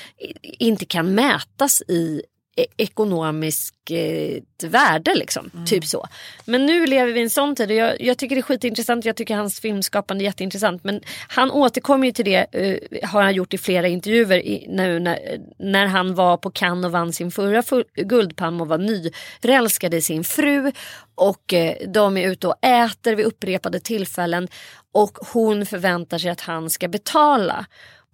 inte 0.42 0.84
kan 0.84 1.14
mätas 1.14 1.82
i 1.88 2.22
e- 2.56 2.66
ekonomisk 2.76 3.90
eh, 3.90 4.42
värde 4.62 5.14
liksom. 5.14 5.50
Typ 5.66 5.84
så. 5.84 6.06
Men 6.44 6.66
nu 6.66 6.86
lever 6.86 7.12
vi 7.12 7.20
i 7.20 7.22
en 7.22 7.30
sån 7.30 7.56
tid 7.56 7.70
och 7.70 7.76
jag, 7.76 8.00
jag 8.00 8.18
tycker 8.18 8.36
det 8.36 8.40
är 8.40 8.42
skitintressant. 8.42 9.04
Jag 9.04 9.16
tycker 9.16 9.36
hans 9.36 9.60
filmskapande 9.60 10.24
är 10.24 10.26
jätteintressant. 10.26 10.84
Men 10.84 11.00
han 11.28 11.50
återkommer 11.50 12.06
ju 12.06 12.12
till 12.12 12.24
det, 12.24 12.46
eh, 12.52 13.08
har 13.08 13.22
han 13.22 13.34
gjort 13.34 13.54
i 13.54 13.58
flera 13.58 13.88
intervjuer 13.88 14.38
i, 14.38 14.66
nu 14.68 14.98
när, 14.98 15.18
när 15.58 15.86
han 15.86 16.14
var 16.14 16.36
på 16.36 16.50
Cannes 16.50 16.84
och 16.84 16.92
vann 16.92 17.12
sin 17.12 17.30
förra 17.30 17.62
Guldpalm 17.94 18.60
och 18.60 18.68
var 18.68 18.78
nyförälskad 18.78 19.94
i 19.94 20.00
sin 20.00 20.24
fru. 20.24 20.72
Och 21.14 21.54
eh, 21.54 21.76
de 21.88 22.16
är 22.16 22.30
ute 22.30 22.48
och 22.48 22.64
äter 22.64 23.14
vid 23.14 23.26
upprepade 23.26 23.80
tillfällen. 23.80 24.48
Och 24.92 25.18
hon 25.32 25.66
förväntar 25.66 26.18
sig 26.18 26.30
att 26.30 26.40
han 26.40 26.70
ska 26.70 26.88
betala. 26.88 27.66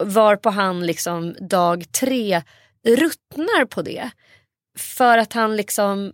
Varpå 0.02 0.50
han 0.50 0.86
liksom 0.86 1.34
dag 1.40 1.92
tre 1.92 2.42
ruttnar 2.86 3.64
på 3.64 3.82
det. 3.82 4.10
För 4.80 5.18
att 5.18 5.32
han 5.32 5.56
liksom 5.56 6.12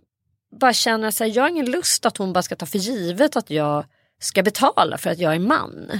bara 0.59 0.73
känner 0.73 1.11
sig, 1.11 1.29
jag 1.29 1.43
har 1.43 1.49
ingen 1.49 1.71
lust 1.71 2.05
att 2.05 2.17
hon 2.17 2.33
bara 2.33 2.41
ska 2.41 2.55
ta 2.55 2.65
för 2.65 2.77
givet 2.77 3.35
att 3.35 3.49
jag 3.49 3.85
ska 4.19 4.43
betala 4.43 4.97
för 4.97 5.09
att 5.09 5.19
jag 5.19 5.35
är 5.35 5.39
man. 5.39 5.91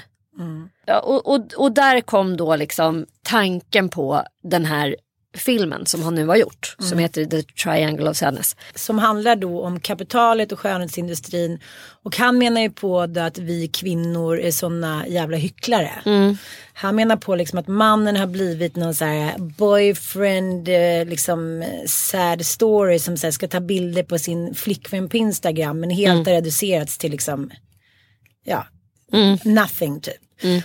Ja, 0.86 1.00
och, 1.00 1.28
och, 1.28 1.54
och 1.58 1.72
där 1.72 2.02
kom 2.02 2.38
då 2.38 2.56
liksom 2.56 3.06
tanken 3.24 3.90
på 3.90 4.24
den 4.44 4.66
här 4.66 4.96
filmen 5.40 5.86
som 5.86 6.04
han 6.04 6.16
nu 6.16 6.28
har 6.28 6.36
gjort. 6.36 6.76
Som 6.80 7.00
heter 7.00 7.26
The 7.26 7.44
Triangle 7.44 8.10
of 8.10 8.18
Sadness. 8.18 8.56
som 8.76 9.00
handlar 9.00 9.36
då 9.36 9.62
om 9.62 9.80
kapitalet 9.80 10.52
och 10.52 10.60
skönhetsindustrin. 10.60 11.60
Och 12.04 12.18
han 12.18 12.38
menar 12.38 12.62
ju 12.62 12.70
på 12.70 13.06
det 13.06 13.26
att 13.26 13.38
vi 13.38 13.68
kvinnor 13.68 14.40
är 14.40 14.52
såna 14.52 15.08
jävla 15.08 15.38
hycklare. 15.38 15.92
Han 16.74 16.96
menar 16.96 17.16
på 17.18 17.36
liksom 17.36 17.60
att 17.60 17.68
mannen 17.68 18.16
har 18.16 18.28
blivit 18.28 18.76
någon 18.76 18.94
så 18.96 19.06
här 19.06 19.38
boyfriend, 19.38 20.70
eh, 20.70 21.06
liksom 21.06 21.62
eh, 21.62 21.86
sad 21.86 22.46
story 22.46 23.00
som 23.00 23.18
så 23.18 23.32
ska 23.32 23.48
ta 23.48 23.60
bilder 23.60 24.04
på 24.04 24.20
sin 24.20 24.56
flickvän 24.56 25.10
på 25.10 25.18
Instagram 25.18 25.80
men 25.80 25.90
helt 25.90 26.28
har 26.28 26.34
reducerats 26.34 26.98
till 26.98 27.12
liksom, 27.12 27.52
ja, 28.46 28.66
nothing 29.44 30.02
typ. 30.02 30.16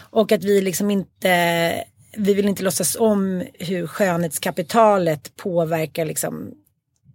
Och 0.01 0.33
att 0.33 0.45
vi 0.45 0.61
liksom 0.61 0.91
inte, 0.91 1.85
vi 2.17 2.35
vill 2.35 2.49
inte 2.49 2.63
låtsas 2.63 2.97
om 2.97 3.45
hur 3.55 3.87
skönhetskapitalet 3.87 5.37
påverkar 5.37 6.05
liksom 6.05 6.55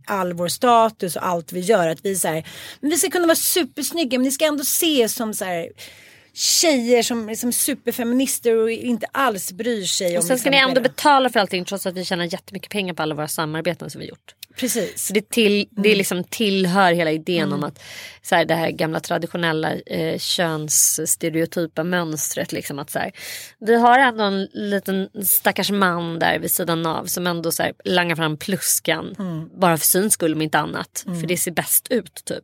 all 0.06 0.34
vår 0.34 0.48
status 0.48 1.16
och 1.16 1.28
allt 1.28 1.54
vi 1.54 1.60
gör. 1.60 1.88
Att 1.88 2.06
vi 2.06 2.16
så 2.16 2.28
här, 2.28 2.48
men 2.80 2.90
vi 2.90 2.98
ska 2.98 3.10
kunna 3.10 3.28
vara 3.28 3.36
supersnygga 3.36 4.18
men 4.18 4.26
ni 4.26 4.32
ska 4.32 4.46
ändå 4.46 4.64
se 4.64 5.10
som 5.10 5.34
så 5.34 5.46
här 5.46 5.70
tjejer 6.34 7.04
som 7.04 7.30
är 7.30 7.36
som 7.36 7.54
superfeminister 7.54 8.58
och 8.58 8.72
inte 8.72 9.08
alls 9.12 9.52
bryr 9.52 9.86
sig 9.86 10.12
om 10.12 10.18
Och 10.18 10.24
sen 10.24 10.40
ska 10.40 10.50
liksom 10.50 10.52
ni 10.52 10.70
ändå 10.70 10.82
betala 10.82 11.30
för 11.30 11.40
allting 11.40 11.66
trots 11.66 11.86
att 11.86 11.94
vi 11.94 12.06
tjänar 12.06 12.26
jättemycket 12.34 12.72
pengar 12.72 12.94
på 12.94 13.02
alla 13.04 13.16
våra 13.16 13.28
samarbeten 13.28 13.90
som 13.90 14.02
vi 14.02 14.08
gjort. 14.08 14.36
Precis. 14.60 15.12
Det, 15.14 15.30
till, 15.30 15.68
det 15.72 15.90
Mm. 15.90 15.98
liksom 15.98 16.24
tillhör 16.24 16.94
hela 16.94 17.12
idén 17.12 17.54
om 17.54 17.64
att 17.64 17.80
så 18.22 18.36
här, 18.36 18.46
det 18.46 18.56
här 18.56 18.72
gamla 18.72 19.00
traditionella 19.00 19.74
eh, 19.76 20.18
könsstereotypa 20.20 21.84
mönstret. 21.84 22.52
Liksom, 22.52 22.80
att, 22.80 22.90
så 22.90 23.00
här, 23.00 23.12
vi 23.60 23.76
har 23.76 24.00
ändå 24.00 24.24
en 24.24 24.48
liten 24.54 25.10
stackars 25.26 25.72
man 25.72 26.20
där 26.20 26.40
vid 26.40 26.52
sidan 26.52 26.86
av 26.86 27.06
som 27.06 27.28
ändå 27.28 27.52
så 27.52 27.64
här, 27.64 27.74
langar 27.86 28.16
fram 28.16 28.38
pluskan. 28.38 29.16
Mm. 29.20 29.50
Bara 29.60 29.78
för 29.78 29.86
syns 29.86 30.14
skull 30.14 30.34
om 30.34 30.42
inte 30.42 30.60
annat. 30.60 31.04
För 31.22 31.28
det 31.28 31.38
ser 31.38 31.52
bäst 31.52 31.88
ut 31.90 32.22
typ. 32.26 32.44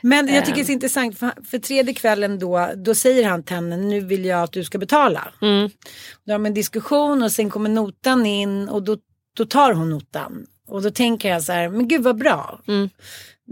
Men 0.00 0.26
jag 0.28 0.36
Ehm. 0.36 0.42
tycker 0.44 0.54
det 0.56 0.62
är 0.62 0.64
så 0.64 0.72
intressant 0.72 1.18
för, 1.18 1.32
för 1.50 1.58
tredje 1.58 1.94
kvällen 1.94 2.38
då, 2.38 2.70
då 2.76 2.94
säger 2.94 3.28
han 3.28 3.42
till 3.42 3.54
henne 3.56 3.76
nu 3.76 4.00
vill 4.00 4.24
jag 4.24 4.42
att 4.42 4.52
du 4.52 4.64
ska 4.64 4.78
betala. 4.78 5.32
Mm. 5.42 5.70
Då 6.26 6.32
har 6.32 6.38
de 6.38 6.46
en 6.46 6.54
diskussion 6.54 7.22
och 7.22 7.32
sen 7.32 7.50
kommer 7.50 7.70
notan 7.70 8.26
in 8.26 8.68
och 8.68 8.82
då, 8.82 8.96
då 9.36 9.44
tar 9.44 9.72
hon 9.72 9.90
notan. 9.90 10.46
Och 10.70 10.82
då 10.82 10.90
tänker 10.90 11.28
jag 11.28 11.42
så 11.42 11.52
här, 11.52 11.68
men 11.68 11.88
gud 11.88 12.02
vad 12.02 12.18
bra. 12.18 12.60
Mm. 12.66 12.90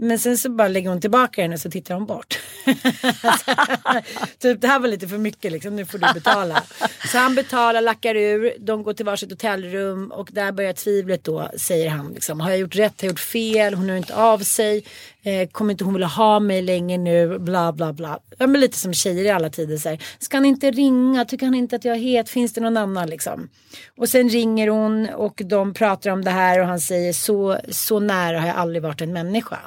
Men 0.01 0.19
sen 0.19 0.37
så 0.37 0.49
bara 0.49 0.67
lägger 0.67 0.89
hon 0.89 1.01
tillbaka 1.01 1.41
den 1.41 1.53
och 1.53 1.59
så 1.59 1.71
tittar 1.71 1.93
hon 1.93 2.05
bort. 2.05 2.39
typ 4.39 4.61
det 4.61 4.67
här 4.67 4.79
var 4.79 4.87
lite 4.87 5.07
för 5.07 5.17
mycket 5.17 5.51
liksom, 5.51 5.75
nu 5.75 5.85
får 5.85 5.97
du 5.97 6.13
betala. 6.13 6.63
så 7.11 7.17
han 7.17 7.35
betalar, 7.35 7.81
lackar 7.81 8.15
ur, 8.15 8.53
de 8.59 8.83
går 8.83 8.93
till 8.93 9.05
varsitt 9.05 9.31
hotellrum 9.31 10.11
och 10.11 10.29
där 10.31 10.51
börjar 10.51 10.73
tvivlet 10.73 11.23
då, 11.23 11.49
säger 11.57 11.89
han. 11.89 12.13
Liksom, 12.13 12.39
har 12.39 12.49
jag 12.49 12.59
gjort 12.59 12.75
rätt, 12.75 13.01
har 13.01 13.05
jag 13.05 13.11
gjort 13.11 13.19
fel, 13.19 13.73
hon 13.73 13.89
hör 13.89 13.97
inte 13.97 14.15
av 14.15 14.39
sig, 14.39 14.83
eh, 15.23 15.49
kommer 15.49 15.71
inte 15.71 15.83
hon 15.83 15.93
vilja 15.93 16.07
ha 16.07 16.39
mig 16.39 16.61
länge 16.61 16.97
nu, 16.97 17.39
bla 17.39 17.71
bla 17.73 17.93
bla. 17.93 18.19
Ja, 18.37 18.47
men 18.47 18.61
lite 18.61 18.77
som 18.77 18.93
tjejer 18.93 19.25
i 19.25 19.29
alla 19.29 19.49
tider. 19.49 19.77
Så 19.77 19.89
här, 19.89 19.99
Ska 20.19 20.37
han 20.37 20.45
inte 20.45 20.71
ringa, 20.71 21.25
tycker 21.25 21.45
han 21.45 21.55
inte 21.55 21.75
att 21.75 21.85
jag 21.85 21.95
är 21.95 22.01
het, 22.01 22.29
finns 22.29 22.53
det 22.53 22.61
någon 22.61 22.77
annan 22.77 23.09
liksom. 23.09 23.49
Och 23.97 24.09
sen 24.09 24.29
ringer 24.29 24.67
hon 24.67 25.09
och 25.09 25.41
de 25.45 25.73
pratar 25.73 26.11
om 26.11 26.23
det 26.23 26.31
här 26.31 26.59
och 26.59 26.67
han 26.67 26.79
säger 26.79 27.13
så, 27.13 27.57
så 27.69 27.99
nära 27.99 28.39
har 28.39 28.47
jag 28.47 28.57
aldrig 28.57 28.83
varit 28.83 29.01
en 29.01 29.13
människa. 29.13 29.59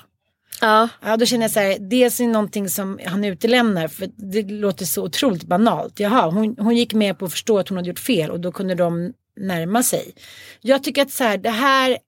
Ja. 0.63 0.89
Ja, 1.01 1.17
då 1.17 1.27
känner 1.27 1.45
jag 1.45 1.51
så 1.51 1.61
här, 1.61 1.79
dels 1.79 2.21
är 2.21 2.25
det 2.25 2.31
någonting 2.33 2.69
som 2.69 3.01
han 3.07 3.25
utelämnar 3.25 3.89
för 3.89 4.11
det 4.17 4.43
låter 4.43 4.85
så 4.85 5.05
otroligt 5.05 5.45
banalt. 5.45 6.01
Jaha, 6.01 6.31
hon, 6.31 6.57
hon 6.59 6.77
gick 6.77 6.95
med 6.95 7.19
på 7.19 7.25
att 7.25 7.33
förstå 7.33 7.59
att 7.59 7.69
hon 7.69 7.77
hade 7.77 7.89
gjort 7.89 7.99
fel 7.99 8.31
och 8.31 8.41
då 8.41 8.53
kunde 8.53 8.75
de 8.75 9.13
närma 9.37 9.83
sig. 9.83 10.15
Jag 10.61 10.85
tycker 10.85 11.03
att 11.03 11.11
så 11.11 11.25
här, 11.25 11.39
det 11.39 11.51
här 11.51 11.99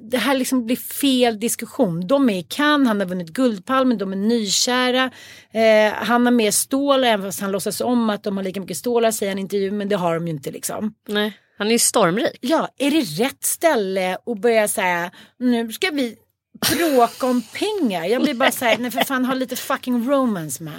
det 0.00 0.16
här 0.16 0.34
liksom 0.34 0.66
blir 0.66 0.76
fel 0.76 1.40
diskussion. 1.40 2.06
De 2.06 2.30
är 2.30 2.38
i 2.38 2.42
Cannes, 2.42 2.88
han 2.88 3.00
har 3.00 3.06
vunnit 3.06 3.28
Guldpalmen, 3.28 3.98
de 3.98 4.12
är 4.12 4.16
nykära. 4.16 5.10
Eh, 5.52 5.92
han 5.92 6.26
har 6.26 6.32
mer 6.32 6.50
stålar, 6.50 7.08
även 7.08 7.26
fast 7.26 7.40
han 7.40 7.52
låtsas 7.52 7.80
om 7.80 8.10
att 8.10 8.22
de 8.22 8.36
har 8.36 8.44
lika 8.44 8.60
mycket 8.60 8.76
stålar, 8.76 9.10
säger 9.10 9.32
han 9.32 9.38
i 9.38 9.40
intervjun, 9.40 9.76
men 9.76 9.88
det 9.88 9.96
har 9.96 10.14
de 10.14 10.26
ju 10.26 10.32
inte 10.32 10.50
liksom. 10.50 10.94
Nej. 11.08 11.32
Han 11.58 11.66
är 11.66 11.72
ju 11.72 11.78
stormrik. 11.78 12.38
Ja, 12.40 12.68
är 12.78 12.90
det 12.90 13.24
rätt 13.24 13.44
ställe 13.44 14.18
att 14.26 14.40
börja 14.40 14.68
säga 14.68 15.10
nu 15.38 15.72
ska 15.72 15.90
vi 15.90 16.16
bråka 16.60 17.26
om 17.26 17.42
pengar? 17.42 18.04
Jag 18.04 18.22
blir 18.22 18.34
bara 18.34 18.50
såhär, 18.52 18.78
nej 18.78 18.90
för 18.90 19.00
fan 19.00 19.24
ha 19.24 19.34
lite 19.34 19.56
fucking 19.56 20.10
romance 20.10 20.62
man. 20.62 20.74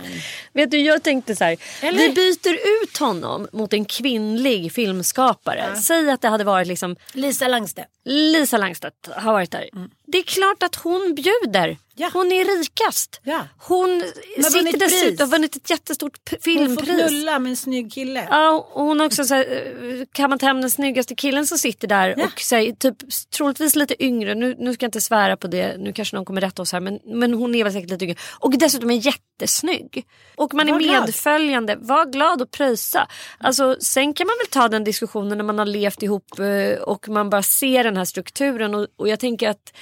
Vet 0.54 0.72
du, 0.72 0.78
jag 0.78 1.04
tänkte 1.04 1.36
så 1.36 1.44
här. 1.44 1.58
Eller? 1.82 2.00
Vi 2.00 2.10
byter 2.10 2.84
ut 2.84 2.98
honom 2.98 3.48
mot 3.52 3.74
en 3.74 3.86
kvinnlig 3.86 4.72
filmskapare. 4.72 5.76
Säg 5.76 6.10
att 6.10 6.22
det 6.22 6.28
hade 6.28 6.44
varit 6.44 6.68
liksom 6.68 6.96
Lisa 7.14 7.48
Langstedt. 7.48 7.90
Lisa 8.06 8.58
Langstedt 8.58 9.10
har 9.16 9.34
varit 9.34 9.52
där. 9.52 9.70
Det 10.08 10.18
är 10.18 10.24
klart 10.24 10.64
att 10.64 10.76
hon 10.76 11.16
bjuder. 11.16 11.78
Ja. 12.02 12.10
Hon 12.14 12.32
är 12.32 12.46
rikast. 12.60 13.22
Ja. 13.24 13.48
Hon 13.58 13.90
har 14.38 14.50
sitter 14.50 14.80
dessutom 14.80 15.30
har 15.30 15.32
vunnit 15.38 15.56
ett 15.56 15.70
jättestort 15.70 16.18
p- 16.30 16.38
Hon 16.46 16.68
får 16.68 16.84
filmpris. 16.86 17.08
knulla 17.08 17.40
med 17.40 17.50
en 17.50 17.56
snygg 17.58 17.94
kille. 17.94 18.28
Ja, 18.30 18.68
och 18.74 18.84
hon 18.86 19.00
har 19.00 19.08
också 19.08 19.24
så 19.24 19.34
här, 19.36 19.46
eh, 19.82 20.06
kammat 20.14 20.42
hem 20.42 20.62
den 20.62 20.70
snyggaste 20.72 21.16
killen 21.16 21.48
som 21.48 21.58
sitter 21.58 21.88
där 21.88 22.14
Ja. 22.18 22.26
och 22.26 22.40
så 22.42 22.56
här, 22.56 22.72
typ 22.72 22.96
troligtvis 23.38 23.76
lite 23.76 24.04
yngre. 24.04 24.36
Nu, 24.36 24.56
nu 24.60 24.74
ska 24.74 24.84
jag 24.84 24.88
inte 24.88 25.02
svära 25.02 25.38
på 25.38 25.48
det, 25.48 25.78
nu 25.78 25.94
kanske 25.94 26.16
någon 26.16 26.26
kommer 26.26 26.42
rätta 26.42 26.62
oss 26.62 26.72
här 26.72 26.80
men, 26.80 27.00
men 27.06 27.34
hon 27.34 27.56
är 27.56 27.64
väl 27.64 27.74
säkert 27.74 27.90
lite 27.90 28.06
yngre. 28.06 28.18
Och 28.40 28.58
dessutom 28.58 28.92
är 28.92 29.06
jättesnygg. 29.06 30.06
Och 30.36 30.54
man 30.54 30.68
är 30.70 30.72
Var 30.74 30.80
glad. 30.80 31.02
medföljande, 31.06 31.76
var 31.80 32.06
glad 32.06 32.42
och 32.42 32.52
pröjsa. 32.52 33.08
Alltså, 33.40 33.76
sen 33.80 34.14
kan 34.14 34.28
man 34.28 34.36
väl 34.40 34.48
ta 34.48 34.68
den 34.68 34.84
diskussionen 34.84 35.38
när 35.38 35.46
man 35.46 35.58
har 35.60 35.66
levt 35.66 36.04
ihop 36.04 36.40
eh, 36.40 36.82
och 36.82 37.10
man 37.10 37.30
bara 37.30 37.44
ser 37.44 37.84
den 37.84 37.98
här 37.98 38.06
strukturen 38.06 38.76
och, 38.76 38.88
och 38.96 39.08
jag 39.10 39.20
tänker 39.20 39.50
att 39.50 39.74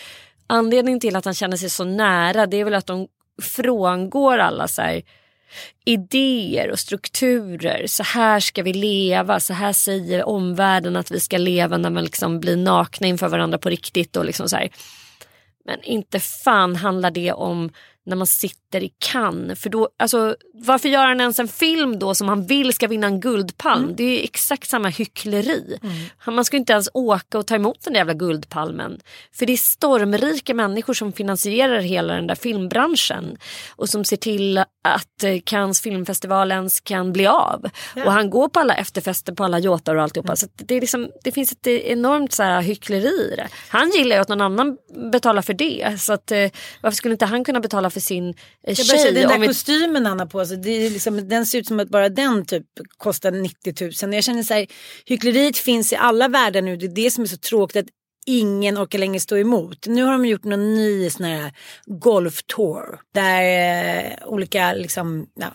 anledningen 0.50 1.00
till 1.00 1.16
att 1.16 1.26
han 1.26 1.34
känner 1.34 1.58
sig 1.58 1.70
så 1.70 1.84
nära 1.84 2.46
det 2.46 2.58
är 2.58 2.64
väl 2.64 2.74
att 2.74 2.88
de 2.88 3.08
frångår 3.42 4.38
alla 4.38 4.68
så 4.68 4.82
här 4.82 5.02
idéer 5.86 6.72
och 6.72 6.80
strukturer. 6.80 7.88
Så 7.88 8.04
här 8.04 8.40
ska 8.40 8.64
vi 8.64 8.74
leva, 8.74 9.40
så 9.40 9.54
här 9.54 9.74
säger 9.74 10.24
omvärlden 10.24 10.96
att 10.96 11.12
vi 11.12 11.20
ska 11.20 11.38
leva 11.38 11.78
när 11.78 11.90
man 11.90 12.04
liksom 12.04 12.40
blir 12.40 12.58
nakna 12.58 13.08
inför 13.08 13.28
varandra 13.28 13.58
på 13.58 13.70
riktigt. 13.70 14.16
Och 14.16 14.26
liksom 14.26 14.50
så 14.50 14.56
här. 14.56 14.70
Men 15.66 15.84
inte 15.84 16.20
fan 16.20 16.76
handlar 16.76 17.12
det 17.12 17.32
om 17.34 17.70
när 18.06 18.16
man 18.16 18.28
sitter 18.28 18.69
i 18.78 18.92
Cannes. 19.00 19.60
För 19.62 19.70
då, 19.70 19.90
alltså, 19.98 20.36
varför 20.54 20.90
gör 20.90 21.08
han 21.08 21.22
ens 21.22 21.40
en 21.40 21.48
film 21.48 22.00
då 22.00 22.16
som 22.16 22.28
han 22.30 22.46
vill 22.46 22.74
ska 22.74 22.88
vinna 22.88 23.08
en 23.08 23.20
guldpalm? 23.20 23.94
Det 23.98 24.04
är 24.04 24.24
exakt 24.24 24.70
samma 24.70 24.88
hyckleri. 24.90 25.78
Han- 26.18 26.36
Man 26.36 26.46
ska 26.46 26.58
inte 26.58 26.74
ens 26.74 26.90
åka 26.94 27.38
och 27.38 27.48
ta 27.48 27.56
emot 27.56 27.84
den 27.84 27.94
där 27.94 28.00
jävla 28.00 28.14
guldpalmen. 28.14 29.00
För 29.36 29.46
det 29.46 29.54
är 29.54 29.58
stormrika 29.58 30.54
människor 30.54 30.94
som 30.94 31.14
finansierar 31.14 31.80
hela 31.80 32.14
den 32.14 32.28
där 32.28 32.36
filmbranschen. 32.36 33.38
Och 33.76 33.90
som 33.90 34.06
ser 34.06 34.18
till 34.18 34.58
att 34.84 35.24
eh, 35.24 35.40
Cannes 35.46 35.82
filmfestival 35.82 36.52
ens 36.52 36.80
kan 36.80 37.14
bli 37.14 37.28
av. 37.28 37.66
Och 38.06 38.12
han 38.12 38.30
går 38.30 38.50
på 38.50 38.60
alla 38.60 38.74
efterfester 38.76 39.34
på 39.34 39.44
alla 39.44 39.60
yachter 39.60 39.96
och 39.96 40.04
alltihopa. 40.04 40.36
Så 40.36 40.46
att 40.46 40.52
det, 40.56 40.76
är 40.76 40.82
liksom, 40.82 41.10
det 41.24 41.32
finns 41.32 41.52
ett 41.52 41.68
enormt 41.68 42.34
så 42.34 42.44
här, 42.44 42.62
hyckleri 42.62 43.32
i 43.34 43.36
det. 43.36 43.48
Han 43.70 43.90
gillar 43.92 44.16
ju 44.16 44.22
att 44.22 44.30
någon 44.30 44.42
annan 44.42 44.78
betalar 45.12 45.42
för 45.42 45.54
det. 45.54 46.02
Så 46.02 46.14
att, 46.14 46.32
eh, 46.32 46.50
varför 46.82 46.96
skulle 46.96 47.14
inte 47.14 47.26
han 47.26 47.44
kunna 47.44 47.60
betala 47.60 47.90
för 47.90 48.00
sin 48.00 48.34
eh, 48.68 48.74
Jag 48.78 48.86
tjej? 48.86 49.14
den 49.14 49.28
där 49.30 49.40
vi- 49.40 49.48
kostymen 49.48 50.06
han 50.06 50.20
har 50.20 50.26
på 50.26 50.46
sig, 50.46 50.58
det 50.58 50.70
är 50.86 50.90
liksom, 50.90 51.28
den 51.30 51.46
ser 51.46 51.60
ut 51.60 51.68
som 51.68 51.80
att 51.80 51.90
bara 51.90 52.10
den 52.10 52.46
typ 52.46 52.66
kostar 52.98 53.32
90 53.32 54.06
000. 54.06 54.14
Jag 54.14 54.24
känner 54.24 54.44
så 54.44 54.54
här, 54.54 54.68
hyckleriet 55.06 55.58
finns 55.58 55.94
i 55.94 55.96
alla 55.96 56.28
världar 56.28 56.62
nu. 56.62 56.78
Det 56.78 56.86
är 56.86 56.90
det 56.90 57.12
som 57.12 57.24
är 57.24 57.28
så 57.28 57.38
tråkigt 57.38 57.78
att 57.78 57.90
ingen 58.26 58.78
orkar 58.78 59.00
längre 59.00 59.20
stå 59.20 59.38
emot. 59.38 59.88
Nu 59.88 60.04
har 60.04 60.12
de 60.12 60.26
gjort 60.26 60.44
någon 60.44 60.76
ny 60.76 61.10
sån 61.10 61.26
här 61.26 61.54
golftour. 61.86 63.00
Där 63.14 63.44
eh, 64.06 64.28
olika 64.28 64.74
liksom, 64.74 65.28
ja, 65.40 65.48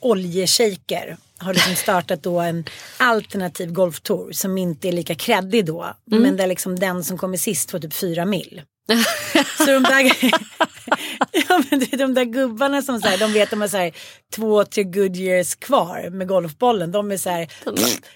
oljeshejker 0.00 1.16
har 1.38 1.54
liksom 1.54 1.74
startat 1.76 2.22
då 2.22 2.40
en 2.40 2.64
alternativ 2.96 3.72
golftour 3.72 4.32
som 4.32 4.58
inte 4.58 4.88
är 4.88 4.92
lika 4.92 5.14
kreddig 5.14 5.64
då. 5.66 5.86
Men 6.04 6.36
där 6.36 6.46
liksom 6.46 6.78
den 6.78 7.04
som 7.04 7.18
kommer 7.18 7.36
sist 7.36 7.70
får 7.70 7.78
typ 7.78 7.94
fyra 7.94 8.24
mil. 8.24 8.62
Så 9.56 9.64
de 9.66 9.82
där, 9.82 10.02
ja, 11.48 11.62
men 11.70 11.80
det 11.80 11.92
är 11.92 11.96
de 11.96 12.14
där 12.14 12.24
gubbarna 12.24 12.82
som 12.82 13.00
så 13.00 13.08
här, 13.08 13.18
de 13.18 13.32
vet 13.32 13.50
de 13.50 13.60
har 13.60 13.68
så 13.68 13.76
här, 13.76 13.92
två, 14.34 14.64
tre 14.64 14.84
good 14.84 15.16
years 15.16 15.54
kvar 15.54 16.10
med 16.10 16.28
golfbollen. 16.28 16.92
De 16.92 17.10
är 17.10 17.16
så 17.16 17.30
här, 17.30 17.48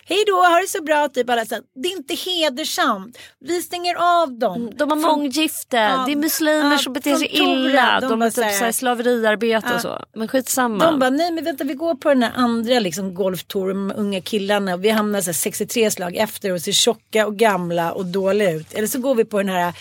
hej 0.05 0.25
då, 0.27 0.33
ha 0.33 0.61
det 0.61 0.69
så 0.69 0.83
bra. 0.83 1.09
Typ 1.09 1.31
alla 1.31 1.45
så 1.47 1.55
här, 1.55 1.65
det 1.83 1.89
är 1.89 1.97
inte 1.97 2.15
hedersamt. 2.15 3.19
Vi 3.41 3.63
stänger 3.63 4.23
av 4.23 4.39
dem. 4.39 4.71
De 4.77 4.91
har 4.91 4.97
månggifte, 4.97 5.77
Ja, 5.77 6.05
det 6.07 6.13
är 6.13 6.17
muslimer 6.17 6.73
ja, 6.73 6.79
som 6.79 6.93
beter 6.93 7.17
sig 7.17 7.29
illa. 7.29 8.01
de 8.01 8.09
De, 8.09 8.23
är 8.23 8.31
typ 8.31 8.35
så 8.35 8.65
här 8.65 8.73
slaveriarbete 8.73 9.75
och 9.75 9.81
så. 9.81 10.05
Men 10.15 10.29
skitsamma. 10.29 10.85
De 10.85 10.99
bara, 10.99 11.11
nej 11.11 11.33
men 11.33 11.45
vänta 11.45 11.65
vi 11.65 11.75
går 11.75 11.95
på 11.95 12.09
den 12.09 12.23
här 12.23 12.33
andra 12.35 12.79
liksom, 12.79 13.15
golftouren 13.15 13.87
med 13.87 13.97
unga 13.97 14.21
killarna. 14.21 14.77
Vi 14.77 14.91
hamnar 14.91 15.21
så 15.21 15.27
här, 15.27 15.33
63 15.33 15.91
slag 15.91 16.17
efter 16.17 16.53
och 16.53 16.61
ser 16.61 16.73
tjocka 16.73 17.27
och 17.27 17.37
gamla 17.37 17.93
och 17.93 18.07
dåliga 18.07 18.51
ut. 18.51 18.75
Eller 18.75 18.87
så 18.87 18.99
går 18.99 19.15
vi 19.15 19.25
på 19.25 19.39
den 19.39 19.49
här 19.49 19.75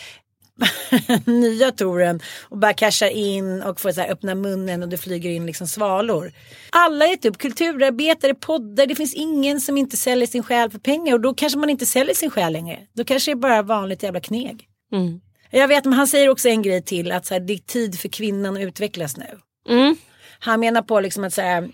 nya 1.26 1.72
touren 1.72 2.22
och 2.50 2.58
bara 2.58 2.74
cashar 2.74 3.10
in 3.10 3.62
och 3.62 3.82
får 3.82 3.92
så 3.92 4.02
här, 4.02 4.12
öppna 4.12 4.36
munnen 4.36 4.84
och 4.84 4.90
det 4.90 4.98
flyger 4.98 5.30
in 5.30 5.46
liksom 5.46 5.68
svalor. 5.68 6.32
Alla 6.70 7.06
är 7.06 7.16
typ 7.16 7.38
kulturarbetare, 7.38 8.34
poddar, 8.34 8.86
det 8.86 8.96
finns 8.96 9.14
ingen 9.14 9.62
som 9.62 9.78
inte 9.78 9.98
säljer 9.98 10.28
sin 10.28 10.44
själ 10.44 10.72
för 10.72 10.80
pengar 10.80 11.14
och 11.14 11.22
då 11.22 11.34
kanske 11.34 11.60
man 11.60 11.70
inte 11.70 11.86
säljer 11.86 12.16
sin 12.16 12.30
själ 12.30 12.54
längre. 12.54 12.80
Då 12.96 13.04
kanske 13.04 13.32
det 13.32 13.34
är 13.34 13.36
bara 13.36 13.62
vanligt 13.62 14.04
jävla 14.04 14.20
kneg. 14.20 14.66
Mm. 14.92 15.22
Jag 15.52 15.68
vet 15.68 15.86
men 15.86 15.94
han 15.94 16.08
säger 16.08 16.30
också 16.30 16.50
en 16.50 16.62
grej 16.62 16.82
till 16.82 17.12
att 17.12 17.26
så 17.26 17.34
här, 17.34 17.42
det 17.42 17.54
är 17.54 17.58
tid 17.58 18.00
för 18.00 18.10
kvinnan 18.10 18.56
att 18.58 18.62
utvecklas 18.62 19.18
nu. 19.18 19.40
Mm. 19.70 19.96
Han 20.40 20.60
menar 20.60 20.82
på 20.82 21.00
liksom 21.00 21.24
att 21.24 21.34
så 21.34 21.42
här, 21.42 21.70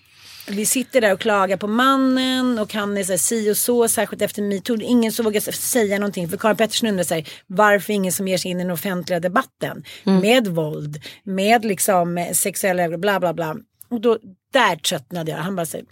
vi 0.47 0.65
sitter 0.65 1.01
där 1.01 1.13
och 1.13 1.19
klagar 1.19 1.57
på 1.57 1.67
mannen 1.67 2.59
och 2.59 2.73
han 2.73 2.97
är 2.97 3.03
så 3.03 3.11
här, 3.11 3.17
si 3.17 3.51
och 3.51 3.57
så, 3.57 3.87
särskilt 3.87 4.21
efter 4.21 4.41
metoo. 4.41 4.77
Ingen 4.81 5.11
som 5.11 5.25
vågar 5.25 5.41
säga 5.51 5.99
någonting. 5.99 6.29
För 6.29 6.37
Karin 6.37 6.57
Pettersson 6.57 6.89
undrar 6.89 7.15
här, 7.15 7.29
varför 7.47 7.93
ingen 7.93 8.11
som 8.11 8.27
ger 8.27 8.37
sig 8.37 8.51
in 8.51 8.59
i 8.59 8.63
den 8.63 8.71
offentliga 8.71 9.19
debatten. 9.19 9.83
Med 10.21 10.47
våld, 10.47 11.03
med 11.23 11.65
liksom 11.65 12.27
sexuella 12.33 12.83
övergrepp, 12.83 13.01
bla 13.01 13.19
bla 13.19 13.33
bla. 13.33 13.55
Och 13.89 14.01
då, 14.01 14.19
där 14.53 14.75
tröttnade 14.75 15.31
jag. 15.31 15.37
Han 15.37 15.55
bara 15.55 15.65
säger, 15.65 15.85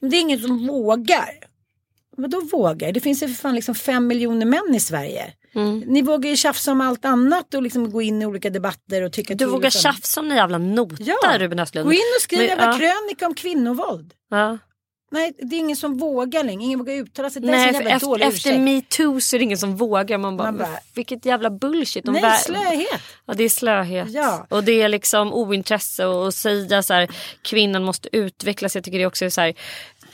det 0.00 0.16
är 0.16 0.20
ingen 0.20 0.38
som 0.38 0.66
vågar. 0.66 1.30
Vadå 2.16 2.40
vågar? 2.52 2.92
Det 2.92 3.00
finns 3.00 3.22
ju 3.22 3.28
för 3.28 3.34
fan 3.34 3.54
liksom 3.54 3.74
fem 3.74 4.06
miljoner 4.06 4.46
män 4.46 4.74
i 4.74 4.80
Sverige. 4.80 5.32
Ni 5.86 6.02
vågar 6.02 6.30
ju 6.30 6.36
tjafsa 6.36 6.72
om 6.72 6.80
allt 6.80 7.04
annat 7.04 7.54
och 7.54 7.62
liksom 7.62 7.90
gå 7.90 8.02
in 8.02 8.22
i 8.22 8.26
olika 8.26 8.50
debatter 8.50 9.02
och 9.02 9.12
tycka 9.12 9.34
Du 9.34 9.38
till 9.38 9.46
vågar 9.46 9.70
tjafsa 9.70 10.20
om 10.20 10.30
en 10.30 10.36
jävla 10.36 10.58
nota 10.58 10.96
Ja, 10.98 11.38
Ruben 11.38 11.58
Östlund. 11.58 11.86
gå 11.86 11.92
in 11.92 11.98
och 12.16 12.22
skriv 12.22 12.40
en 12.40 12.46
jävla 12.46 12.66
ja, 12.66 12.72
krönika 12.78 13.26
om 13.26 13.34
kvinnovåld. 13.34 14.12
ja. 14.30 14.58
Nej, 15.12 15.32
det 15.38 15.56
är 15.56 15.58
ingen 15.60 15.76
som 15.76 15.98
vågar 15.98 16.44
längre. 16.44 16.62
Ingen 16.64 16.78
vågar 16.78 16.94
uttala 16.94 17.30
sig. 17.30 17.42
Det 17.42 17.48
är 17.48 17.68
en 17.68 17.74
jävla 17.74 17.90
efter, 17.90 18.06
dålig 18.08 18.26
efter 18.26 18.58
metoo 18.58 19.20
så 19.20 19.36
är 19.36 19.38
det 19.38 19.44
ingen 19.44 19.58
som 19.58 19.76
vågar. 19.76 20.18
Man 20.18 20.36
bara, 20.36 20.44
Man 20.52 20.58
bara- 20.58 20.78
vilket 20.94 21.24
jävla 21.26 21.50
bullshit. 21.50 22.04
De 22.04 22.12
Nej, 22.12 22.22
vä- 22.22 22.36
slöhet. 22.36 23.00
Ja, 23.26 23.34
det 23.34 23.44
är 23.44 23.48
slöhet. 23.48 24.10
Ja. 24.10 24.46
Och 24.50 24.64
det 24.64 24.82
är 24.82 24.88
liksom 24.88 25.32
ointresse 25.32 26.06
och 26.06 26.28
att 26.28 26.34
säga 26.34 26.82
så 26.82 26.94
här, 26.94 27.08
kvinnan 27.42 27.84
måste 27.84 28.08
utvecklas. 28.16 28.74
Jag 28.74 28.84
tycker 28.84 28.98
det 28.98 29.06
också 29.06 29.24
är 29.24 29.30
så 29.30 29.40
här, 29.40 29.54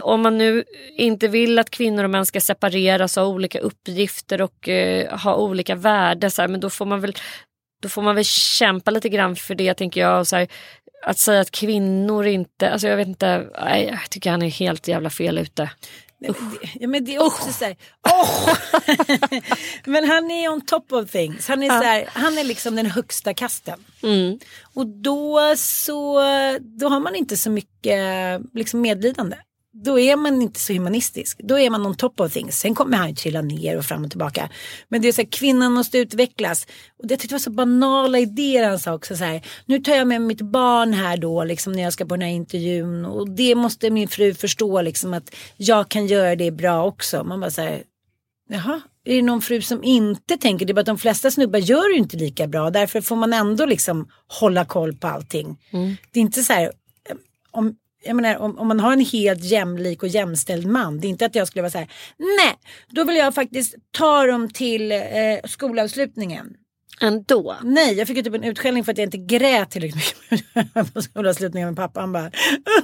om 0.01 0.22
man 0.22 0.38
nu 0.38 0.64
inte 0.97 1.28
vill 1.28 1.59
att 1.59 1.70
kvinnor 1.70 2.05
och 2.05 2.11
män 2.11 2.26
ska 2.26 2.40
separeras 2.40 3.16
och 3.16 3.22
ha 3.22 3.30
olika 3.30 3.59
uppgifter 3.59 4.42
och 4.42 4.68
eh, 4.68 5.18
ha 5.18 5.34
olika 5.34 5.74
värden, 5.74 6.30
så 6.30 6.42
här, 6.42 6.49
men 6.49 6.61
då 6.61 6.70
får 6.70 6.86
man 6.86 7.01
väl 7.01 7.14
då 7.82 7.88
får 7.88 8.03
man 8.03 8.14
väl 8.14 8.24
kämpa 8.24 8.90
lite 8.90 9.09
grann 9.09 9.36
för 9.36 9.55
det 9.55 9.74
tänker 9.74 10.01
jag. 10.01 10.26
Så 10.26 10.36
här, 10.36 10.49
att 11.03 11.18
säga 11.18 11.40
att 11.40 11.51
kvinnor 11.51 12.26
inte, 12.26 12.70
alltså 12.70 12.88
jag 12.88 12.97
vet 12.97 13.09
inte, 13.09 13.47
nej, 13.64 13.88
jag 13.90 14.11
tycker 14.11 14.30
han 14.30 14.42
är 14.42 14.51
helt 14.51 14.88
jävla 14.88 15.11
fel 15.11 15.38
ute. 15.38 15.70
Ja, 16.74 16.88
men 16.88 17.05
det 17.05 17.14
är 17.14 17.22
också 17.22 17.53
så 17.53 17.64
här, 17.64 17.76
åh! 18.09 18.57
men 19.84 20.05
han 20.05 20.30
är 20.30 20.49
on 20.49 20.61
top 20.61 20.92
of 20.92 21.11
things. 21.11 21.49
Han 21.49 21.62
är, 21.62 21.68
så 21.68 21.86
här, 21.86 22.09
han 22.12 22.38
är 22.38 22.44
liksom 22.44 22.76
den 22.76 22.86
högsta 22.86 23.34
kasten. 23.34 23.84
Mm. 24.03 24.38
Och 24.74 24.86
då 24.86 25.55
så 25.57 26.20
då 26.61 26.88
har 26.88 27.01
man 27.01 27.14
inte 27.14 27.36
så 27.36 27.51
mycket 27.51 28.40
liksom 28.55 28.80
medlidande. 28.80 29.36
Då 29.85 29.99
är 29.99 30.16
man 30.16 30.43
inte 30.43 30.61
så 30.61 30.72
humanistisk. 30.72 31.41
Då 31.43 31.59
är 31.59 31.70
man 31.70 31.87
on 31.87 31.95
top 31.95 32.20
of 32.20 32.33
things. 32.33 32.59
Sen 32.59 32.74
kommer 32.74 32.97
han 32.97 33.09
ju 33.09 33.14
trilla 33.14 33.43
ner 33.43 33.79
och 33.79 33.85
fram 33.85 34.05
och 34.05 34.11
tillbaka. 34.11 34.51
Men 34.89 35.03
det 35.03 35.09
är 35.09 35.12
så 35.12 35.20
här, 35.20 35.29
kvinnan 35.29 35.72
måste 35.72 35.99
utvecklas. 35.99 36.66
Och 36.99 37.05
jag 37.11 37.11
tyckte 37.11 37.29
det 37.29 37.35
var 37.35 37.39
så 37.39 37.51
banala 37.51 38.18
idéer 38.18 38.68
han 38.68 38.79
sa 38.79 38.95
också. 38.95 39.16
Så 39.16 39.24
här, 39.24 39.47
nu 39.66 39.79
tar 39.79 39.95
jag 39.95 40.07
med 40.07 40.22
mitt 40.22 40.41
barn 40.41 40.93
här 40.93 41.16
då 41.16 41.45
liksom 41.45 41.72
när 41.72 41.83
jag 41.83 41.93
ska 41.93 42.05
på 42.05 42.16
den 42.16 42.22
här 42.22 42.35
intervjun. 42.35 43.05
Och 43.05 43.31
det 43.31 43.55
måste 43.55 43.91
min 43.91 44.09
fru 44.09 44.35
förstå 44.35 44.83
liksom 44.83 45.14
att 45.14 45.35
jag 45.57 45.89
kan 45.89 46.07
göra 46.07 46.37
det 46.37 46.51
bra 46.51 46.85
också. 46.85 47.24
Man 47.24 47.41
bara 47.41 47.51
så 47.51 47.62
här, 47.62 47.83
Jaha, 48.49 48.81
är 49.05 49.16
det 49.16 49.22
någon 49.22 49.43
fru 49.43 49.62
som 49.62 49.85
inte 49.85 50.37
tänker? 50.37 50.66
Det 50.66 50.72
är 50.72 50.74
bara 50.74 50.81
att 50.81 50.87
de 50.87 50.99
flesta 50.99 51.31
snubbar 51.31 51.59
gör 51.59 51.93
ju 51.93 51.97
inte 51.97 52.16
lika 52.16 52.47
bra. 52.47 52.70
Därför 52.70 53.01
får 53.01 53.16
man 53.16 53.33
ändå 53.33 53.66
liksom 53.66 54.09
hålla 54.41 54.64
koll 54.64 54.97
på 54.97 55.07
allting. 55.07 55.59
Det 56.12 56.20
är 56.20 56.22
inte 56.22 56.43
så 56.43 56.53
här, 56.53 56.72
om, 57.51 57.77
jag 58.07 58.16
menar, 58.16 58.36
om, 58.36 58.59
om 58.59 58.68
man 58.68 58.80
har 58.80 58.92
en 58.92 59.00
helt 59.00 59.44
jämlik 59.44 60.02
och 60.02 60.09
jämställd 60.09 60.66
man. 60.66 61.00
Det 61.00 61.07
är 61.07 61.09
inte 61.09 61.26
att 61.26 61.34
jag 61.34 61.48
skulle 61.48 61.62
vara 61.62 61.70
så 61.70 61.78
här, 61.78 61.90
nej, 62.18 62.54
då 62.88 63.04
vill 63.04 63.16
jag 63.16 63.34
faktiskt 63.34 63.74
ta 63.90 64.26
dem 64.26 64.50
till 64.50 64.92
eh, 64.92 64.98
skolavslutningen. 65.44 66.57
Ändå. 67.00 67.57
Nej, 67.62 67.94
jag 67.94 68.09
fick 68.09 68.16
ju 68.16 68.22
typ 68.22 68.34
en 68.34 68.44
utskällning 68.44 68.84
för 68.84 68.92
att 68.92 68.98
jag 68.98 69.07
inte 69.07 69.18
grät 69.18 69.70
tillräckligt 69.70 70.16
mycket 70.30 70.94
på 70.94 71.02
skolavslutningen 71.02 71.68
med 71.68 71.76
pappa. 71.76 72.00
Han 72.00 72.12
bara, 72.12 72.30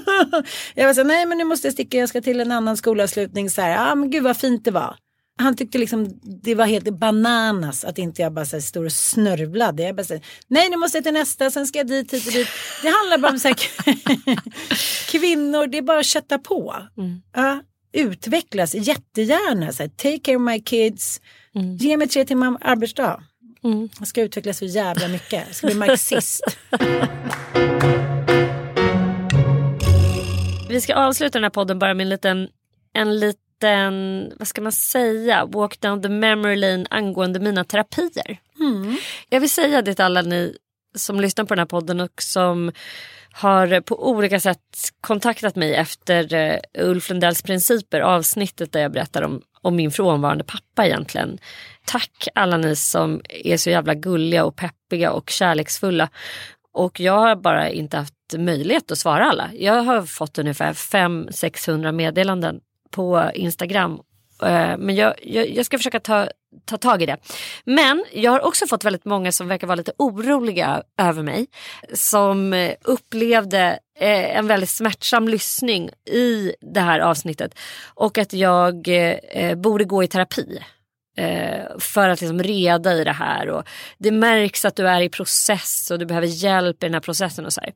jag 0.75 0.87
var 0.87 0.95
så 0.95 1.01
här, 1.01 1.09
nej 1.09 1.27
men 1.27 1.39
nu 1.39 1.45
måste 1.45 1.67
jag 1.67 1.73
sticka, 1.73 1.99
jag 1.99 2.09
ska 2.09 2.21
till 2.21 2.41
en 2.41 2.53
annan 2.53 2.77
skolavslutning. 2.77 3.51
Så 3.51 3.61
här, 3.61 3.93
ah, 3.93 3.95
men 3.95 4.11
gud 4.11 4.23
vad 4.23 4.37
fint 4.37 4.65
det 4.65 4.71
var. 4.71 4.97
Han 5.39 5.57
tyckte 5.57 5.79
liksom 5.79 6.21
det 6.23 6.55
var 6.55 6.67
helt 6.67 6.99
bananas 6.99 7.85
att 7.85 7.99
inte 7.99 8.23
jag 8.23 8.33
bara 8.33 8.45
så 8.45 8.57
här, 8.57 8.61
stod 8.61 8.85
och 8.85 8.93
snörvlade. 8.93 9.83
Jag 9.83 9.97
bara 9.97 10.05
så 10.05 10.15
här, 10.15 10.23
nej 10.49 10.71
nu 10.71 10.77
måste 10.77 10.99
jag 10.99 11.05
till 11.05 11.13
nästa, 11.13 11.51
sen 11.51 11.67
ska 11.67 11.79
jag 11.79 11.87
dit, 11.87 12.13
hit 12.13 12.27
och 12.27 12.33
dit. 12.33 12.49
Det 12.83 12.89
handlar 12.89 13.19
bara 13.19 13.33
om 13.33 13.39
så 13.39 13.49
här, 13.49 13.57
kvinnor, 15.11 15.67
det 15.67 15.79
är 15.79 15.83
bara 15.83 15.99
att 15.99 16.07
kötta 16.07 16.39
på. 16.39 16.77
Ja, 17.35 17.63
utvecklas 17.93 18.75
jättegärna. 18.75 19.73
Så 19.73 19.83
här, 19.83 19.91
take 19.91 20.19
care 20.19 20.37
of 20.37 20.43
my 20.43 20.61
kids, 20.61 21.21
ge 21.79 21.97
mig 21.97 22.09
tre 22.09 22.25
timmar 22.25 22.59
arbetsdag. 22.61 23.23
Jag 23.99 24.09
ska 24.09 24.23
utvecklas 24.23 24.59
så 24.59 24.65
jävla 24.65 25.09
mycket. 25.09 25.45
Jag 25.47 25.55
ska 25.55 25.67
bli 25.67 25.77
marxist. 25.77 26.45
Vi 30.69 30.81
ska 30.81 30.95
avsluta 30.95 31.39
den 31.39 31.45
här 31.45 31.51
podden 31.51 31.79
bara 31.79 31.95
med 31.95 32.05
en 32.05 32.09
liten, 32.09 32.49
en 32.93 33.21
liten, 33.21 33.43
vad 34.37 34.49
ska 34.49 34.61
man 34.61 34.73
säga, 34.73 35.45
walk 35.45 35.81
down 35.81 36.03
the 36.03 36.09
memory 36.09 36.57
lane 36.57 36.87
angående 36.91 37.41
mina 37.41 37.65
terapier. 37.65 38.41
Jag 39.29 39.41
vill 39.41 39.51
säga 39.51 39.83
det 39.83 39.95
till 39.95 40.05
alla 40.05 40.23
ni 40.23 40.57
som 40.95 41.21
lyssnar 41.21 41.45
på 41.45 41.55
den 41.55 41.59
här 41.59 41.67
podden 41.67 42.01
och 42.01 42.23
som 42.23 42.73
har 43.33 43.81
på 43.81 44.09
olika 44.09 44.41
sätt 44.41 44.61
kontaktat 45.01 45.57
mig 45.57 45.75
efter 45.75 46.35
uh, 46.35 46.59
Ulf 46.89 47.09
Lundells 47.09 47.43
principer, 47.43 48.01
avsnittet 48.01 48.73
där 48.73 48.81
jag 48.81 48.93
berättar 48.93 49.23
om, 49.23 49.43
om 49.63 49.77
min 49.77 49.91
frånvarande 49.91 50.45
pappa 50.45 50.87
egentligen. 50.87 51.39
Tack 51.85 52.29
alla 52.35 52.57
ni 52.57 52.77
som 52.77 53.21
är 53.29 53.57
så 53.57 53.71
jävla 53.71 53.95
gulliga 53.95 54.45
och 54.45 54.57
peppiga 54.57 55.13
och 55.13 55.31
kärleksfulla. 55.31 56.09
Och 56.73 57.01
jag 57.01 57.13
har 57.13 57.37
bara 57.37 57.71
inte 57.71 57.97
haft 57.97 58.15
möjlighet 58.39 58.93
att 58.93 58.99
svara 58.99 59.31
alla. 59.31 59.51
Jag 59.55 59.83
har 59.83 60.03
fått 60.03 60.39
ungefär 60.39 60.73
500-600 60.73 61.93
meddelanden 61.93 62.61
på 62.93 63.31
Instagram. 63.35 63.99
Eh, 64.43 64.77
men 64.79 64.95
jag, 64.95 65.15
jag, 65.23 65.51
jag 65.51 65.67
ska 65.67 65.79
försöka 65.79 66.01
ta, 66.01 66.29
ta 66.65 66.77
tag 66.77 67.03
i 67.03 67.07
det. 67.07 67.17
Men 67.65 68.05
jag 68.13 68.31
har 68.31 68.41
också 68.41 68.67
fått 68.67 68.85
väldigt 68.85 69.05
många 69.05 69.33
som 69.33 69.49
verkar 69.49 69.67
vara 69.67 69.77
lite 69.77 69.93
oroliga 69.99 70.83
över 70.99 71.23
mig. 71.23 71.47
Som 71.95 72.53
eh, 72.53 72.75
upplevde 72.85 73.79
eh, 73.99 74.37
en 74.37 74.47
väldigt 74.47 74.71
smärtsam 74.71 75.29
lyssning 75.29 75.91
i 76.11 76.53
det 76.61 76.81
här 76.81 77.01
avsnittet. 77.01 77.59
Och 77.95 78.19
att 78.19 78.33
jag 78.33 78.89
borde 79.57 79.85
gå 79.85 80.03
i 80.03 80.09
terapi. 80.09 80.59
För 81.79 82.09
att 82.09 82.21
liksom 82.21 82.43
reda 82.43 82.95
i 82.95 83.05
det 83.05 83.13
här. 83.13 83.49
Och 83.49 83.65
det 83.99 84.11
märks 84.11 84.65
att 84.65 84.77
du 84.77 84.89
är 84.89 85.01
i 85.01 85.09
process 85.09 85.91
och 85.91 85.99
du 85.99 86.07
behöver 86.07 86.27
hjälp 86.27 86.83
i 86.83 86.87
den 86.87 86.95
här 86.95 87.01
processen. 87.01 87.47
Och 87.47 87.53
så 87.53 87.61
här. 87.61 87.73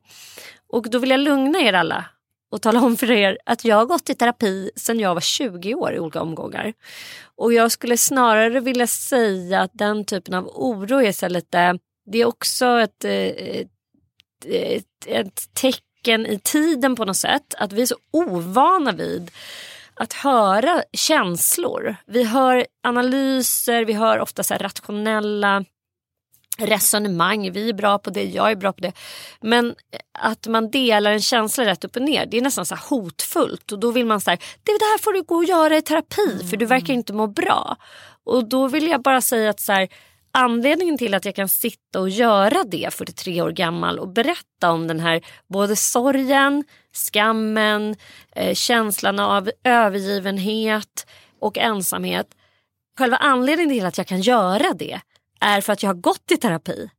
Och 0.69 0.89
då 0.89 0.99
vill 0.99 1.09
jag 1.09 1.19
lugna 1.19 1.59
er 1.59 1.73
alla 1.73 2.05
och 2.51 2.61
tala 2.61 2.81
om 2.81 2.97
för 2.97 3.11
er 3.11 3.37
att 3.45 3.65
jag 3.65 3.75
har 3.75 3.85
gått 3.85 4.09
i 4.09 4.15
terapi 4.15 4.71
sedan 4.75 4.99
jag 4.99 5.13
var 5.13 5.21
20 5.21 5.75
år 5.75 5.93
i 5.93 5.99
olika 5.99 6.21
omgångar. 6.21 6.73
Och 7.35 7.53
jag 7.53 7.71
skulle 7.71 7.97
snarare 7.97 8.59
vilja 8.59 8.87
säga 8.87 9.61
att 9.61 9.71
den 9.73 10.05
typen 10.05 10.33
av 10.33 10.47
oro 10.47 11.01
är 11.01 11.11
så 11.11 11.27
lite, 11.27 11.79
det 12.11 12.17
är 12.17 12.25
också 12.25 12.65
ett, 12.79 13.05
eh, 13.05 13.11
ett, 13.11 13.67
ett, 14.45 14.85
ett 15.07 15.53
tecken 15.53 16.25
i 16.25 16.39
tiden 16.39 16.95
på 16.95 17.05
något 17.05 17.17
sätt. 17.17 17.55
Att 17.57 17.73
vi 17.73 17.81
är 17.81 17.85
så 17.85 17.97
ovana 18.11 18.91
vid 18.91 19.31
att 19.93 20.13
höra 20.13 20.83
känslor. 20.93 21.95
Vi 22.05 22.23
hör 22.23 22.65
analyser, 22.83 23.85
vi 23.85 23.93
hör 23.93 24.19
ofta 24.19 24.43
så 24.43 24.53
här 24.53 24.59
rationella 24.59 25.65
resonemang. 26.57 27.51
Vi 27.51 27.69
är 27.69 27.73
bra 27.73 27.97
på 27.97 28.09
det, 28.09 28.23
jag 28.23 28.51
är 28.51 28.55
bra 28.55 28.73
på 28.73 28.81
det. 28.81 28.91
Men 29.41 29.75
att 30.19 30.47
man 30.47 30.71
delar 30.71 31.11
en 31.11 31.21
känsla 31.21 31.65
rätt 31.65 31.83
upp 31.83 31.95
och 31.95 32.01
ner, 32.01 32.25
det 32.25 32.37
är 32.37 32.41
nästan 32.41 32.65
så 32.65 32.75
här 32.75 32.83
hotfullt. 32.89 33.71
Och 33.71 33.79
då 33.79 33.91
vill 33.91 34.05
man 34.05 34.21
säga, 34.21 34.37
det 34.63 34.71
här 34.71 34.97
får 35.03 35.13
du 35.13 35.23
gå 35.23 35.35
och 35.35 35.45
göra 35.45 35.77
i 35.77 35.81
terapi 35.81 36.47
för 36.49 36.57
du 36.57 36.65
verkar 36.65 36.93
inte 36.93 37.13
må 37.13 37.27
bra. 37.27 37.77
Och 38.23 38.49
då 38.49 38.67
vill 38.67 38.87
jag 38.87 39.01
bara 39.01 39.21
säga 39.21 39.49
att 39.49 39.59
så 39.59 39.73
här, 39.73 39.87
anledningen 40.31 40.97
till 40.97 41.13
att 41.13 41.25
jag 41.25 41.35
kan 41.35 41.49
sitta 41.49 41.99
och 41.99 42.09
göra 42.09 42.63
det 42.63 42.93
43 42.93 43.41
år 43.41 43.51
gammal 43.51 43.99
och 43.99 44.07
berätta 44.07 44.71
om 44.71 44.87
den 44.87 44.99
här 44.99 45.21
både 45.49 45.75
sorgen, 45.75 46.63
skammen, 46.93 47.95
eh, 48.35 48.53
känslan 48.53 49.19
av 49.19 49.51
övergivenhet 49.63 51.07
och 51.39 51.57
ensamhet. 51.57 52.27
Själva 52.97 53.17
anledningen 53.17 53.75
till 53.75 53.85
att 53.85 53.97
jag 53.97 54.07
kan 54.07 54.21
göra 54.21 54.73
det 54.73 54.99
är 55.39 55.61
för 55.61 55.73
att 55.73 55.83
jag 55.83 55.89
har 55.89 55.95
gått 55.95 56.31
i 56.31 56.37
terapi. 56.37 56.89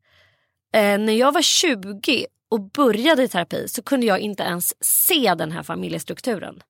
Eh, 0.75 0.99
när 0.99 1.13
jag 1.13 1.33
var 1.33 1.43
20 1.43 2.27
och 2.51 2.71
började 2.71 3.23
i 3.23 3.29
terapi 3.29 3.69
så 3.69 3.83
kunde 3.83 4.07
jag 4.07 4.21
inte 4.21 4.43
ens 4.43 4.85
se 4.85 5.35
den 5.35 5.53
här 5.53 5.63
familjestrukturen. 5.63 6.63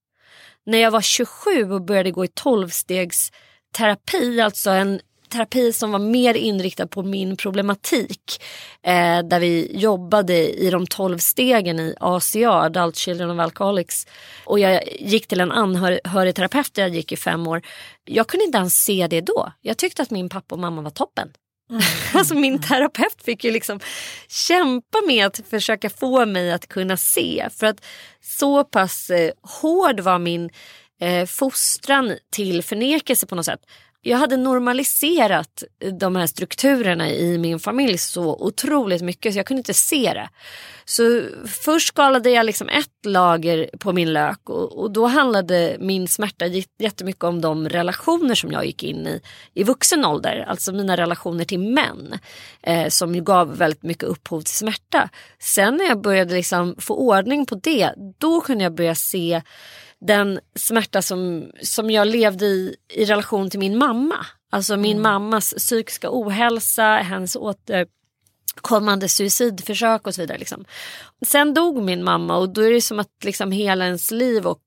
När 0.66 0.78
jag 0.78 0.90
var 0.90 1.00
27 1.00 1.72
och 1.72 1.82
började 1.82 2.10
gå 2.10 2.24
i 2.24 2.28
tolvstegsterapi 2.28 4.40
alltså 4.40 4.70
en 4.70 5.00
terapi 5.28 5.72
som 5.72 5.92
var 5.92 5.98
mer 5.98 6.34
inriktad 6.34 6.86
på 6.86 7.02
min 7.02 7.36
problematik. 7.36 8.42
Eh, 8.82 9.22
där 9.22 9.40
vi 9.40 9.78
jobbade 9.78 10.50
i 10.50 10.70
de 10.70 10.86
12 10.86 11.18
stegen 11.18 11.80
i 11.80 11.94
ACA, 12.00 12.50
Adult 12.50 12.96
Children 12.96 13.30
of 13.30 13.40
Alcoholics. 13.40 14.06
Och 14.44 14.58
jag 14.58 14.82
gick 15.00 15.26
till 15.26 15.40
en 15.40 15.52
anhörigterapeut 15.52 16.74
där 16.74 16.82
jag 16.82 16.94
gick 16.94 17.12
i 17.12 17.16
fem 17.16 17.46
år. 17.46 17.62
Jag 18.04 18.26
kunde 18.26 18.44
inte 18.44 18.58
ens 18.58 18.84
se 18.84 19.06
det 19.10 19.20
då. 19.20 19.52
Jag 19.60 19.76
tyckte 19.76 20.02
att 20.02 20.10
min 20.10 20.28
pappa 20.28 20.54
och 20.54 20.58
mamma 20.58 20.82
var 20.82 20.90
toppen. 20.90 21.28
Mm. 21.70 21.82
Alltså 22.14 22.34
min 22.34 22.60
terapeut 22.60 23.22
fick 23.24 23.44
ju 23.44 23.50
liksom 23.50 23.80
kämpa 24.28 24.98
med 25.06 25.26
att 25.26 25.40
försöka 25.50 25.90
få 25.90 26.26
mig 26.26 26.52
att 26.52 26.68
kunna 26.68 26.96
se. 26.96 27.48
För 27.56 27.66
att 27.66 27.84
så 28.20 28.64
pass 28.64 29.10
eh, 29.10 29.30
hård 29.42 30.00
var 30.00 30.18
min 30.18 30.50
eh, 31.00 31.26
fostran 31.26 32.16
till 32.30 32.62
förnekelse 32.62 33.26
på 33.26 33.34
något 33.34 33.46
sätt. 33.46 33.60
Jag 34.09 34.18
hade 34.18 34.36
normaliserat 34.36 35.62
de 36.00 36.16
här 36.16 36.26
strukturerna 36.26 37.11
i 37.11 37.38
min 37.38 37.59
familj 37.59 37.98
så 37.98 38.36
otroligt 38.36 39.02
mycket 39.02 39.32
så 39.32 39.38
jag 39.38 39.46
kunde 39.46 39.61
inte 39.61 39.74
se 39.74 40.12
det. 40.14 40.28
Så 40.84 41.22
först 41.46 41.88
skalade 41.88 42.30
jag 42.30 42.46
liksom 42.46 42.68
ett 42.68 43.06
lager 43.06 43.70
på 43.78 43.92
min 43.92 44.12
lök 44.12 44.50
och, 44.50 44.78
och 44.78 44.90
då 44.90 45.06
handlade 45.06 45.76
min 45.80 46.09
smärta 46.09 46.46
jättemycket 46.78 47.24
om 47.24 47.40
de 47.40 47.68
relationer 47.68 48.34
som 48.34 48.52
jag 48.52 48.66
gick 48.66 48.82
in 48.82 49.06
i 49.06 49.20
i 49.54 49.64
vuxen 49.64 50.04
ålder. 50.04 50.44
Alltså 50.48 50.72
mina 50.72 50.96
relationer 50.96 51.44
till 51.44 51.61
män 51.61 52.18
eh, 52.62 52.88
som 52.88 53.14
ju 53.14 53.20
gav 53.22 53.56
väldigt 53.56 53.82
mycket 53.82 54.04
upphov 54.04 54.40
till 54.40 54.54
smärta. 54.54 55.09
Sen 55.38 55.76
när 55.76 55.84
jag 55.84 56.00
började 56.00 56.34
liksom 56.34 56.74
få 56.78 56.94
ordning 56.94 57.46
på 57.46 57.54
det 57.54 57.90
då 58.18 58.40
kunde 58.40 58.64
jag 58.64 58.74
börja 58.74 58.94
se 58.94 59.42
den 60.01 60.40
smärta 60.55 61.03
som, 61.03 61.51
som 61.62 61.90
jag 61.90 62.09
levde 62.09 62.46
i 62.46 62.76
i 62.88 63.05
relation 63.05 63.51
till 63.51 63.61
min 63.61 63.78
mamma. 63.78 64.26
Alltså 64.51 64.76
min 64.76 65.01
mammas 65.01 65.55
psykiska 65.55 66.09
ohälsa, 66.11 66.96
hennes 66.96 67.36
återkommande 67.36 69.09
suicidförsök 69.09 70.07
och 70.07 70.14
så 70.14 70.20
vidare. 70.20 70.38
Liksom. 70.38 70.64
Sen 71.26 71.55
dog 71.55 71.82
min 71.82 72.05
mamma 72.05 72.36
och 72.36 72.49
då 72.49 72.61
är 72.61 72.70
det 72.70 72.80
som 72.80 72.99
att 72.99 73.24
liksom 73.24 73.53
hela 73.53 73.84
ens 73.84 74.11
liv 74.11 74.46
och 74.46 74.62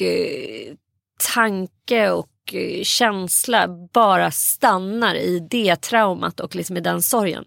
eh, 0.00 0.74
tanke 1.34 2.10
och 2.10 2.54
eh, 2.54 2.82
känsla 2.82 3.68
bara 3.92 4.30
stannar 4.30 5.14
i 5.14 5.38
det 5.50 5.76
traumat 5.76 6.40
och 6.40 6.54
liksom 6.54 6.76
i 6.76 6.80
den 6.80 7.02
sorgen. 7.02 7.44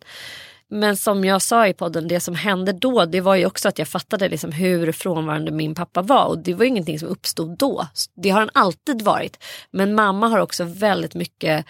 Men 0.69 0.97
som 0.97 1.25
jag 1.25 1.41
sa 1.41 1.67
i 1.67 1.73
podden, 1.73 2.07
det 2.07 2.19
som 2.19 2.35
hände 2.35 2.73
då 2.73 3.05
det 3.05 3.21
var 3.21 3.35
ju 3.35 3.45
också 3.45 3.69
att 3.69 3.79
jag 3.79 3.87
fattade 3.87 4.29
liksom 4.29 4.51
hur 4.51 4.91
frånvarande 4.91 5.51
min 5.51 5.75
pappa 5.75 6.01
var. 6.01 6.25
Och 6.25 6.37
det 6.37 6.53
var 6.53 6.65
ingenting 6.65 6.99
som 6.99 7.07
uppstod 7.07 7.57
då. 7.57 7.87
Det 8.15 8.29
har 8.29 8.39
han 8.39 8.49
alltid 8.53 9.01
varit. 9.01 9.43
Men 9.71 9.95
mamma 9.95 10.27
har 10.27 10.39
också 10.39 10.63
väldigt 10.63 11.15
mycket 11.15 11.65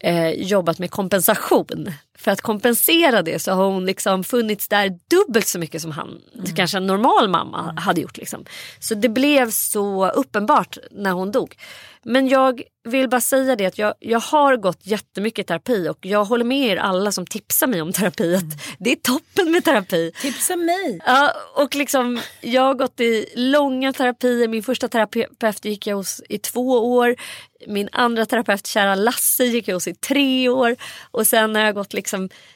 eh, 0.00 0.30
jobbat 0.30 0.78
med 0.78 0.90
kompensation. 0.90 1.92
För 2.24 2.30
att 2.30 2.40
kompensera 2.40 3.22
det 3.22 3.38
så 3.38 3.52
har 3.52 3.64
hon 3.64 3.86
liksom 3.86 4.24
funnits 4.24 4.68
där 4.68 4.98
dubbelt 5.10 5.46
så 5.46 5.58
mycket 5.58 5.82
som 5.82 5.90
han, 5.90 6.20
kanske 6.56 6.76
en 6.76 6.86
normal 6.86 7.28
mamma 7.28 7.74
hade 7.76 8.00
gjort. 8.00 8.16
Liksom. 8.16 8.44
Så 8.80 8.94
det 8.94 9.08
blev 9.08 9.50
så 9.50 10.10
uppenbart 10.10 10.78
när 10.90 11.12
hon 11.12 11.32
dog. 11.32 11.56
Men 12.04 12.28
jag 12.28 12.62
vill 12.84 13.08
bara 13.08 13.20
säga 13.20 13.56
det 13.56 13.66
att 13.66 13.78
jag, 13.78 13.94
jag 14.00 14.20
har 14.20 14.56
gått 14.56 14.78
jättemycket 14.82 15.46
terapi 15.46 15.88
och 15.88 16.06
jag 16.06 16.24
håller 16.24 16.44
med 16.44 16.68
er 16.68 16.76
alla 16.76 17.12
som 17.12 17.26
tipsar 17.26 17.66
mig 17.66 17.82
om 17.82 17.92
terapi 17.92 18.34
att 18.34 18.76
det 18.78 18.92
är 18.92 18.96
toppen 18.96 19.52
med 19.52 19.64
terapi. 19.64 20.12
Tipsa 20.20 20.56
mig. 20.56 21.00
Ja, 21.06 21.32
och 21.54 21.74
liksom, 21.74 22.20
jag 22.40 22.62
har 22.62 22.74
gått 22.74 23.00
i 23.00 23.26
långa 23.34 23.92
terapier. 23.92 24.48
Min 24.48 24.62
första 24.62 24.88
terapeut 24.88 25.64
gick 25.64 25.86
jag 25.86 25.96
hos 25.96 26.22
i 26.28 26.38
två 26.38 26.94
år. 26.96 27.16
Min 27.66 27.88
andra 27.92 28.26
terapeut, 28.26 28.66
kära 28.66 28.94
Lasse, 28.94 29.44
gick 29.44 29.68
jag 29.68 29.76
hos 29.76 29.88
i 29.88 29.94
tre 29.94 30.48
år. 30.48 30.76
Och 31.10 31.26
sen 31.26 31.54
har 31.54 31.62
jag 31.62 31.74
gått 31.74 31.92
liksom 31.92 32.13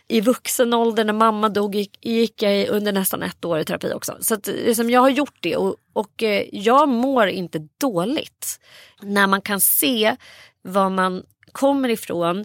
i 0.09 0.21
vuxen 0.21 0.75
ålder, 0.75 1.05
när 1.05 1.13
mamma 1.13 1.49
dog, 1.49 1.75
gick, 1.75 2.07
gick 2.07 2.43
jag 2.43 2.69
under 2.69 2.93
nästan 2.93 3.23
ett 3.23 3.45
år 3.45 3.59
i 3.59 3.65
terapi 3.65 3.93
också. 3.93 4.17
Så 4.21 4.35
att, 4.35 4.47
liksom, 4.47 4.91
jag 4.91 5.01
har 5.01 5.09
gjort 5.09 5.37
det 5.41 5.57
och, 5.57 5.77
och 5.93 6.23
eh, 6.23 6.45
jag 6.53 6.89
mår 6.89 7.29
inte 7.29 7.69
dåligt. 7.81 8.61
När 9.03 9.27
man 9.27 9.43
kan 9.43 9.61
se 9.61 10.17
var 10.63 10.91
man 10.91 11.23
kommer 11.53 11.89
ifrån 11.89 12.45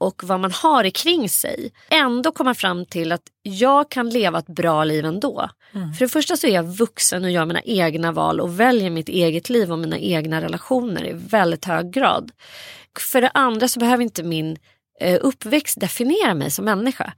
och 0.00 0.24
vad 0.24 0.40
man 0.40 0.52
har 0.52 0.90
kring 0.90 1.28
sig. 1.28 1.72
Ändå 1.90 2.32
komma 2.32 2.54
fram 2.54 2.86
till 2.86 3.12
att 3.12 3.22
jag 3.42 3.90
kan 3.90 4.10
leva 4.10 4.38
ett 4.38 4.46
bra 4.46 4.84
liv 4.84 5.04
ändå. 5.04 5.50
Mm. 5.74 5.92
För 5.92 6.04
det 6.04 6.08
första 6.08 6.36
så 6.36 6.46
är 6.46 6.50
jag 6.50 6.62
vuxen 6.62 7.24
och 7.24 7.30
gör 7.30 7.46
mina 7.46 7.62
egna 7.62 8.12
val 8.12 8.40
och 8.40 8.60
väljer 8.60 8.90
mitt 8.90 9.08
eget 9.08 9.50
liv 9.50 9.72
och 9.72 9.78
mina 9.78 9.98
egna 9.98 10.40
relationer 10.40 11.06
i 11.06 11.12
väldigt 11.12 11.64
hög 11.64 11.90
grad. 11.92 12.30
för 12.98 13.20
det 13.20 13.30
andra 13.34 13.68
så 13.68 13.80
behöver 13.80 14.02
inte 14.02 14.22
min 14.22 14.56
uppväxt 15.20 15.80
definiera 15.80 16.34
mig 16.34 16.50
som 16.50 16.64
människa. 16.64 17.12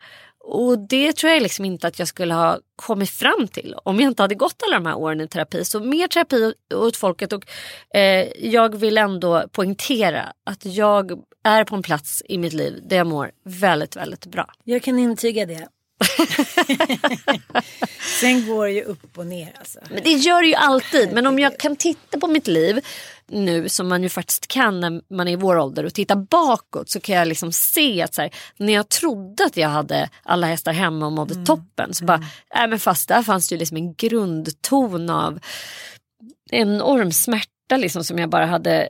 Och 0.45 0.79
det 0.79 1.13
tror 1.13 1.33
jag 1.33 1.43
liksom 1.43 1.65
inte 1.65 1.87
att 1.87 1.99
jag 1.99 2.09
skulle 2.09 2.35
ha 2.35 2.59
kommit 2.77 3.11
fram 3.11 3.49
till 3.49 3.75
om 3.85 4.01
jag 4.01 4.11
inte 4.11 4.23
hade 4.23 4.35
gått 4.35 4.63
alla 4.67 4.77
de 4.77 4.87
här 4.87 4.97
åren 4.97 5.21
i 5.21 5.29
terapi. 5.29 5.65
Så 5.65 5.81
mer 5.81 6.09
terapi 6.09 6.55
åt 6.75 6.97
folket 6.97 7.33
och 7.33 7.47
eh, 7.95 8.29
jag 8.39 8.77
vill 8.77 8.99
ändå 8.99 9.45
poängtera 9.53 10.33
att 10.47 10.67
jag 10.67 11.13
är 11.45 11.65
på 11.65 11.75
en 11.77 11.83
plats 11.83 12.23
i 12.29 12.39
mitt 12.39 12.53
liv 12.53 12.81
där 12.85 12.97
jag 12.97 13.07
mår 13.07 13.31
väldigt, 13.45 13.97
väldigt 13.97 14.27
bra. 14.27 14.53
Jag 14.65 14.83
kan 14.83 14.99
intyga 14.99 15.47
det. 15.47 15.69
Sen 18.21 18.47
går 18.47 18.67
det 18.67 18.73
ju 18.73 18.83
upp 18.83 19.19
och 19.19 19.27
ner 19.27 19.53
alltså. 19.59 19.79
Men 19.91 20.03
det 20.03 20.11
gör 20.11 20.43
det 20.43 20.49
ju 20.49 20.55
alltid. 20.55 21.13
Men 21.13 21.27
om 21.27 21.39
jag 21.39 21.59
kan 21.59 21.77
titta 21.77 22.19
på 22.19 22.27
mitt 22.27 22.47
liv 22.47 22.81
nu 23.33 23.69
som 23.69 23.89
man 23.89 24.03
ju 24.03 24.09
faktiskt 24.09 24.47
kan 24.47 24.81
när 24.81 25.15
man 25.15 25.29
är 25.29 25.33
i 25.33 25.37
vår 25.37 25.59
ålder 25.59 25.85
och 25.85 25.95
titta 25.95 26.17
bakåt 26.17 26.91
så 26.91 27.01
kan 27.01 27.17
jag 27.17 27.29
liksom 27.29 27.53
se 27.53 28.03
att 28.03 28.15
så 28.15 28.23
här, 28.23 28.31
när 28.57 28.73
jag 28.73 28.89
trodde 28.89 29.45
att 29.45 29.57
jag 29.57 29.69
hade 29.69 30.11
alla 30.23 30.47
hästar 30.47 30.73
hemma 30.73 31.07
och 31.07 31.13
mådde 31.13 31.45
toppen 31.45 31.95
så 31.95 32.05
bara, 32.05 32.25
äh, 32.55 32.67
men 32.69 32.79
fast 32.79 33.09
där 33.09 33.23
fanns 33.23 33.49
det 33.49 33.55
ju 33.55 33.59
liksom 33.59 33.77
en 33.77 33.95
grundton 33.95 35.11
av 35.11 35.41
enorm 36.51 37.13
smärta 37.13 37.77
liksom 37.77 38.05
som 38.05 38.19
jag 38.19 38.31
bara 38.31 38.47
hade 38.47 38.89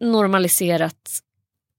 normaliserat 0.00 1.22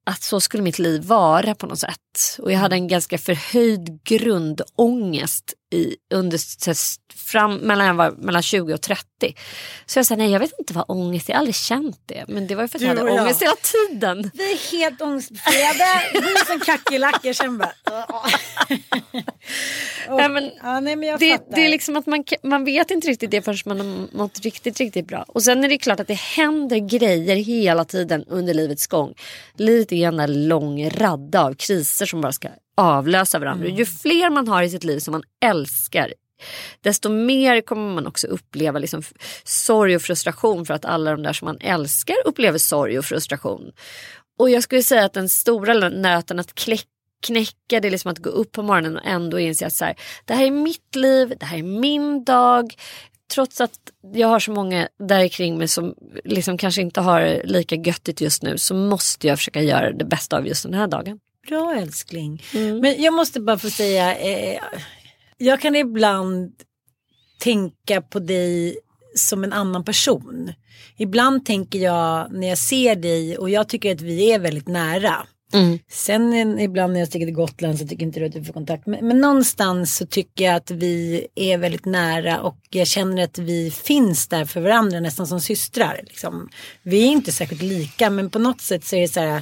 att 0.05 0.21
så 0.21 0.39
skulle 0.39 0.63
mitt 0.63 0.79
liv 0.79 1.03
vara 1.03 1.55
på 1.55 1.67
något 1.67 1.79
sätt. 1.79 2.39
Och 2.39 2.51
jag 2.51 2.59
hade 2.59 2.75
en 2.75 2.87
ganska 2.87 3.17
förhöjd 3.17 4.03
grundångest 4.03 5.53
i, 5.73 5.95
under, 6.13 6.39
fram, 7.17 7.55
mellan, 7.55 7.87
jag 7.87 7.93
var 7.93 8.11
mellan 8.11 8.41
20 8.41 8.73
och 8.73 8.81
30. 8.81 9.05
Så 9.85 9.99
jag 9.99 10.05
sa 10.05 10.15
nej 10.15 10.31
jag 10.31 10.39
vet 10.39 10.59
inte 10.59 10.73
vad 10.73 10.85
ångest 10.87 11.29
är, 11.29 11.33
jag 11.33 11.37
har 11.37 11.39
aldrig 11.39 11.55
känt 11.55 12.01
det. 12.05 12.25
Men 12.27 12.47
det 12.47 12.55
var 12.55 12.61
ju 12.61 12.67
för 12.67 12.77
att 12.77 12.81
jag 12.81 12.89
hade 12.89 13.11
jag. 13.11 13.21
ångest 13.23 13.41
hela 13.41 13.55
tiden. 13.55 14.31
Vi 14.33 14.51
är 14.51 14.71
helt 14.71 15.01
ångestbefriade. 15.01 16.01
Vi 16.13 16.17
är 16.19 16.45
som 16.45 16.59
kackerlackor. 16.59 17.33
Sen 17.33 17.57
bara... 17.57 17.73
Och- 18.07 18.29
Nej, 20.17 20.29
men 20.29 20.51
ja, 20.63 20.79
nej, 20.79 20.95
men 20.95 21.09
jag 21.09 21.19
Det, 21.19 21.65
är 21.65 21.69
liksom 21.69 21.95
att 21.95 22.05
man, 22.05 22.23
man 22.43 22.65
vet 22.65 22.91
inte 22.91 23.07
riktigt 23.07 23.31
det 23.31 23.41
förrän 23.41 23.57
man 23.65 23.79
har 23.79 24.17
mått 24.17 24.39
riktigt, 24.39 24.79
riktigt 24.79 25.07
bra. 25.07 25.25
Och 25.27 25.43
sen 25.43 25.63
är 25.63 25.69
det 25.69 25.77
klart 25.77 25.99
att 25.99 26.07
det 26.07 26.13
händer 26.19 26.77
grejer 26.77 27.35
hela 27.35 27.85
tiden 27.85 28.23
under 28.27 28.53
livets 28.53 28.87
gång. 28.87 29.13
Livet 29.57 29.91
är 29.91 30.07
en 30.21 30.47
lång 30.47 30.89
radda 30.89 31.43
av 31.43 31.53
kriser 31.53 32.05
som 32.05 32.21
bara 32.21 32.31
ska 32.31 32.49
avlösa 32.75 33.39
varandra. 33.39 33.65
Mm. 33.65 33.77
Ju 33.77 33.85
fler 33.85 34.29
man 34.29 34.47
har 34.47 34.63
i 34.63 34.69
sitt 34.69 34.83
liv 34.83 34.99
som 34.99 35.11
man 35.11 35.23
älskar 35.45 36.13
desto 36.81 37.09
mer 37.09 37.61
kommer 37.61 37.93
man 37.93 38.07
också 38.07 38.27
uppleva 38.27 38.79
liksom 38.79 39.01
sorg 39.43 39.95
och 39.95 40.01
frustration 40.01 40.65
för 40.65 40.73
att 40.73 40.85
alla 40.85 41.11
de 41.11 41.23
där 41.23 41.33
som 41.33 41.45
man 41.45 41.57
älskar 41.57 42.15
upplever 42.25 42.57
sorg 42.57 42.99
och 42.99 43.05
frustration. 43.05 43.71
Och 44.39 44.49
jag 44.49 44.63
skulle 44.63 44.83
säga 44.83 45.05
att 45.05 45.13
den 45.13 45.29
stora 45.29 45.73
nöten 45.89 46.39
att 46.39 46.55
kläcka 46.55 46.87
knäcka 47.23 47.79
det 47.79 47.87
är 47.87 47.91
liksom 47.91 48.11
att 48.11 48.19
gå 48.19 48.29
upp 48.29 48.51
på 48.51 48.63
morgonen 48.63 48.97
och 48.97 49.05
ändå 49.05 49.39
inse 49.39 49.67
att 49.67 49.73
så 49.73 49.85
här, 49.85 49.95
det 50.25 50.33
här 50.33 50.45
är 50.45 50.51
mitt 50.51 50.95
liv, 50.95 51.33
det 51.39 51.45
här 51.45 51.57
är 51.57 51.63
min 51.63 52.23
dag. 52.23 52.73
Trots 53.33 53.61
att 53.61 53.79
jag 54.13 54.27
har 54.27 54.39
så 54.39 54.51
många 54.51 54.87
där 54.99 55.27
kring 55.27 55.57
mig 55.57 55.67
som 55.67 55.95
liksom 56.23 56.57
kanske 56.57 56.81
inte 56.81 57.01
har 57.01 57.41
lika 57.43 57.75
göttigt 57.75 58.21
just 58.21 58.43
nu 58.43 58.57
så 58.57 58.75
måste 58.75 59.27
jag 59.27 59.37
försöka 59.37 59.61
göra 59.61 59.91
det 59.91 60.05
bästa 60.05 60.37
av 60.37 60.47
just 60.47 60.63
den 60.63 60.73
här 60.73 60.87
dagen. 60.87 61.19
Bra 61.47 61.75
älskling. 61.75 62.43
Men 62.81 63.01
jag 63.01 63.13
måste 63.13 63.39
bara 63.39 63.57
få 63.57 63.69
säga. 63.69 64.15
Eh, 64.17 64.59
jag 65.37 65.61
kan 65.61 65.75
ibland 65.75 66.51
tänka 67.39 68.01
på 68.01 68.19
dig 68.19 68.77
som 69.15 69.43
en 69.43 69.53
annan 69.53 69.83
person. 69.85 70.53
Ibland 70.97 71.45
tänker 71.45 71.79
jag 71.79 72.31
när 72.33 72.47
jag 72.49 72.57
ser 72.57 72.95
dig 72.95 73.37
och 73.37 73.49
jag 73.49 73.69
tycker 73.69 73.95
att 73.95 74.01
vi 74.01 74.31
är 74.31 74.39
väldigt 74.39 74.67
nära. 74.67 75.27
Sen 75.91 76.33
en- 76.33 76.59
ibland 76.59 76.93
när 76.93 76.99
jag 76.99 77.09
sticker 77.09 77.25
till 77.25 77.35
Gotland 77.35 77.79
så 77.79 77.87
tycker 77.87 78.05
inte 78.05 78.19
du 78.19 78.25
att 78.25 78.31
du 78.31 78.43
får 78.43 78.53
kontakt. 78.53 78.85
Men, 78.87 79.07
men 79.07 79.21
någonstans 79.21 79.95
så 79.97 80.05
tycker 80.05 80.45
jag 80.45 80.55
att 80.55 80.71
vi 80.71 81.27
är 81.35 81.57
väldigt 81.57 81.85
nära 81.85 82.41
och 82.41 82.57
jag 82.69 82.87
känner 82.87 83.23
att 83.23 83.37
vi 83.37 83.71
finns 83.71 84.27
där 84.27 84.45
för 84.45 84.61
varandra 84.61 84.99
nästan 84.99 85.27
som 85.27 85.41
systrar. 85.41 86.01
Liksom. 86.07 86.49
Vi 86.83 87.03
är 87.03 87.07
inte 87.11 87.31
särskilt 87.31 87.61
lika 87.61 88.09
men 88.09 88.29
på 88.29 88.39
något 88.39 88.61
sätt 88.61 88.83
så 88.85 88.95
är 88.95 89.01
det 89.01 89.07
så 89.07 89.19
här. 89.19 89.41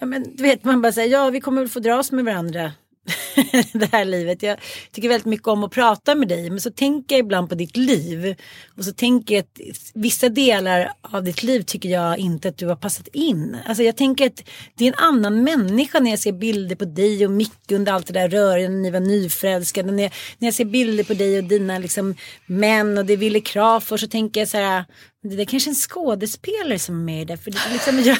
Ja, 0.00 0.06
men, 0.06 0.36
du 0.36 0.42
vet 0.42 0.64
man 0.64 0.82
bara 0.82 0.92
säger 0.92 1.12
ja 1.12 1.30
vi 1.30 1.40
kommer 1.40 1.60
väl 1.60 1.70
få 1.70 1.80
dras 1.80 2.12
med 2.12 2.24
varandra 2.24 2.72
det 3.72 3.92
här 3.92 4.04
livet. 4.04 4.42
Jag 4.42 4.56
tycker 4.92 5.08
väldigt 5.08 5.26
mycket 5.26 5.48
om 5.48 5.64
att 5.64 5.70
prata 5.70 6.14
med 6.14 6.28
dig 6.28 6.50
men 6.50 6.60
så 6.60 6.70
tänker 6.70 7.16
jag 7.16 7.24
ibland 7.24 7.48
på 7.48 7.54
ditt 7.54 7.76
liv 7.76 8.34
och 8.76 8.84
så 8.84 8.92
tänker 8.92 9.34
jag 9.34 9.42
att 9.42 9.60
vissa 9.94 10.28
delar 10.28 10.92
av 11.00 11.24
ditt 11.24 11.42
liv 11.42 11.62
tycker 11.62 11.88
jag 11.88 12.18
inte 12.18 12.48
att 12.48 12.58
du 12.58 12.66
har 12.66 12.76
passat 12.76 13.08
in. 13.08 13.56
Alltså 13.66 13.82
jag 13.82 13.96
tänker 13.96 14.26
att 14.26 14.42
det 14.74 14.84
är 14.84 14.88
en 14.88 14.98
annan 14.98 15.44
människa 15.44 16.00
när 16.00 16.10
jag 16.10 16.20
ser 16.20 16.32
bilder 16.32 16.76
på 16.76 16.84
dig 16.84 17.26
och 17.26 17.32
Micke 17.32 17.72
under 17.72 17.92
allt 17.92 18.06
det 18.06 18.12
där 18.12 18.28
röriga 18.28 18.68
när 18.68 18.76
ni 18.76 18.90
var 18.90 19.00
nyförälskade. 19.00 19.92
När 19.92 20.02
jag, 20.02 20.12
när 20.38 20.48
jag 20.48 20.54
ser 20.54 20.64
bilder 20.64 21.04
på 21.04 21.14
dig 21.14 21.38
och 21.38 21.44
dina 21.44 21.78
liksom, 21.78 22.14
män 22.46 22.98
och 22.98 23.06
det 23.06 23.12
är 23.12 23.16
Wille 23.16 23.40
Crafoord 23.40 24.00
så 24.00 24.06
tänker 24.06 24.40
jag 24.40 24.48
så 24.48 24.56
här 24.56 24.84
det 25.28 25.36
där 25.36 25.44
kanske 25.44 25.68
är 25.70 25.72
en 25.72 25.74
skådespelare 25.74 26.78
som 26.78 26.94
är 26.94 27.04
med 27.04 27.22
i 27.22 27.24
det. 27.24 27.36
För 27.36 27.50
det 27.50 27.58
är 27.58 27.72
liksom, 27.72 27.98
jag... 27.98 28.18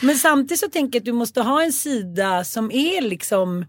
Men 0.00 0.16
samtidigt 0.16 0.60
så 0.60 0.68
tänker 0.68 0.96
jag 0.96 1.00
att 1.00 1.04
du 1.04 1.12
måste 1.12 1.40
ha 1.40 1.62
en 1.62 1.72
sida 1.72 2.44
som 2.44 2.72
är 2.72 3.00
liksom 3.00 3.64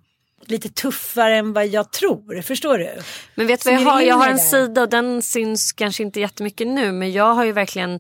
lite 0.46 0.70
tuffare 0.70 1.36
än 1.36 1.54
vad 1.54 1.68
jag 1.68 1.92
tror. 1.92 2.42
Förstår 2.42 2.78
du? 2.78 2.90
Men 3.36 3.48
vet 3.48 3.64
du 3.64 3.70
vad 3.70 3.82
jag 3.82 3.88
är 3.88 3.92
har? 3.92 4.02
Jag 4.02 4.16
har 4.16 4.28
en 4.28 4.38
där. 4.38 4.44
sida 4.44 4.82
och 4.82 4.90
den 4.90 5.22
syns 5.22 5.74
kanske 5.74 6.04
inte 6.04 6.20
jättemycket 6.20 6.68
nu 6.68 6.92
men 6.92 7.12
jag 7.12 7.34
har 7.34 7.46
ju 7.46 7.52
verkligen 7.52 8.00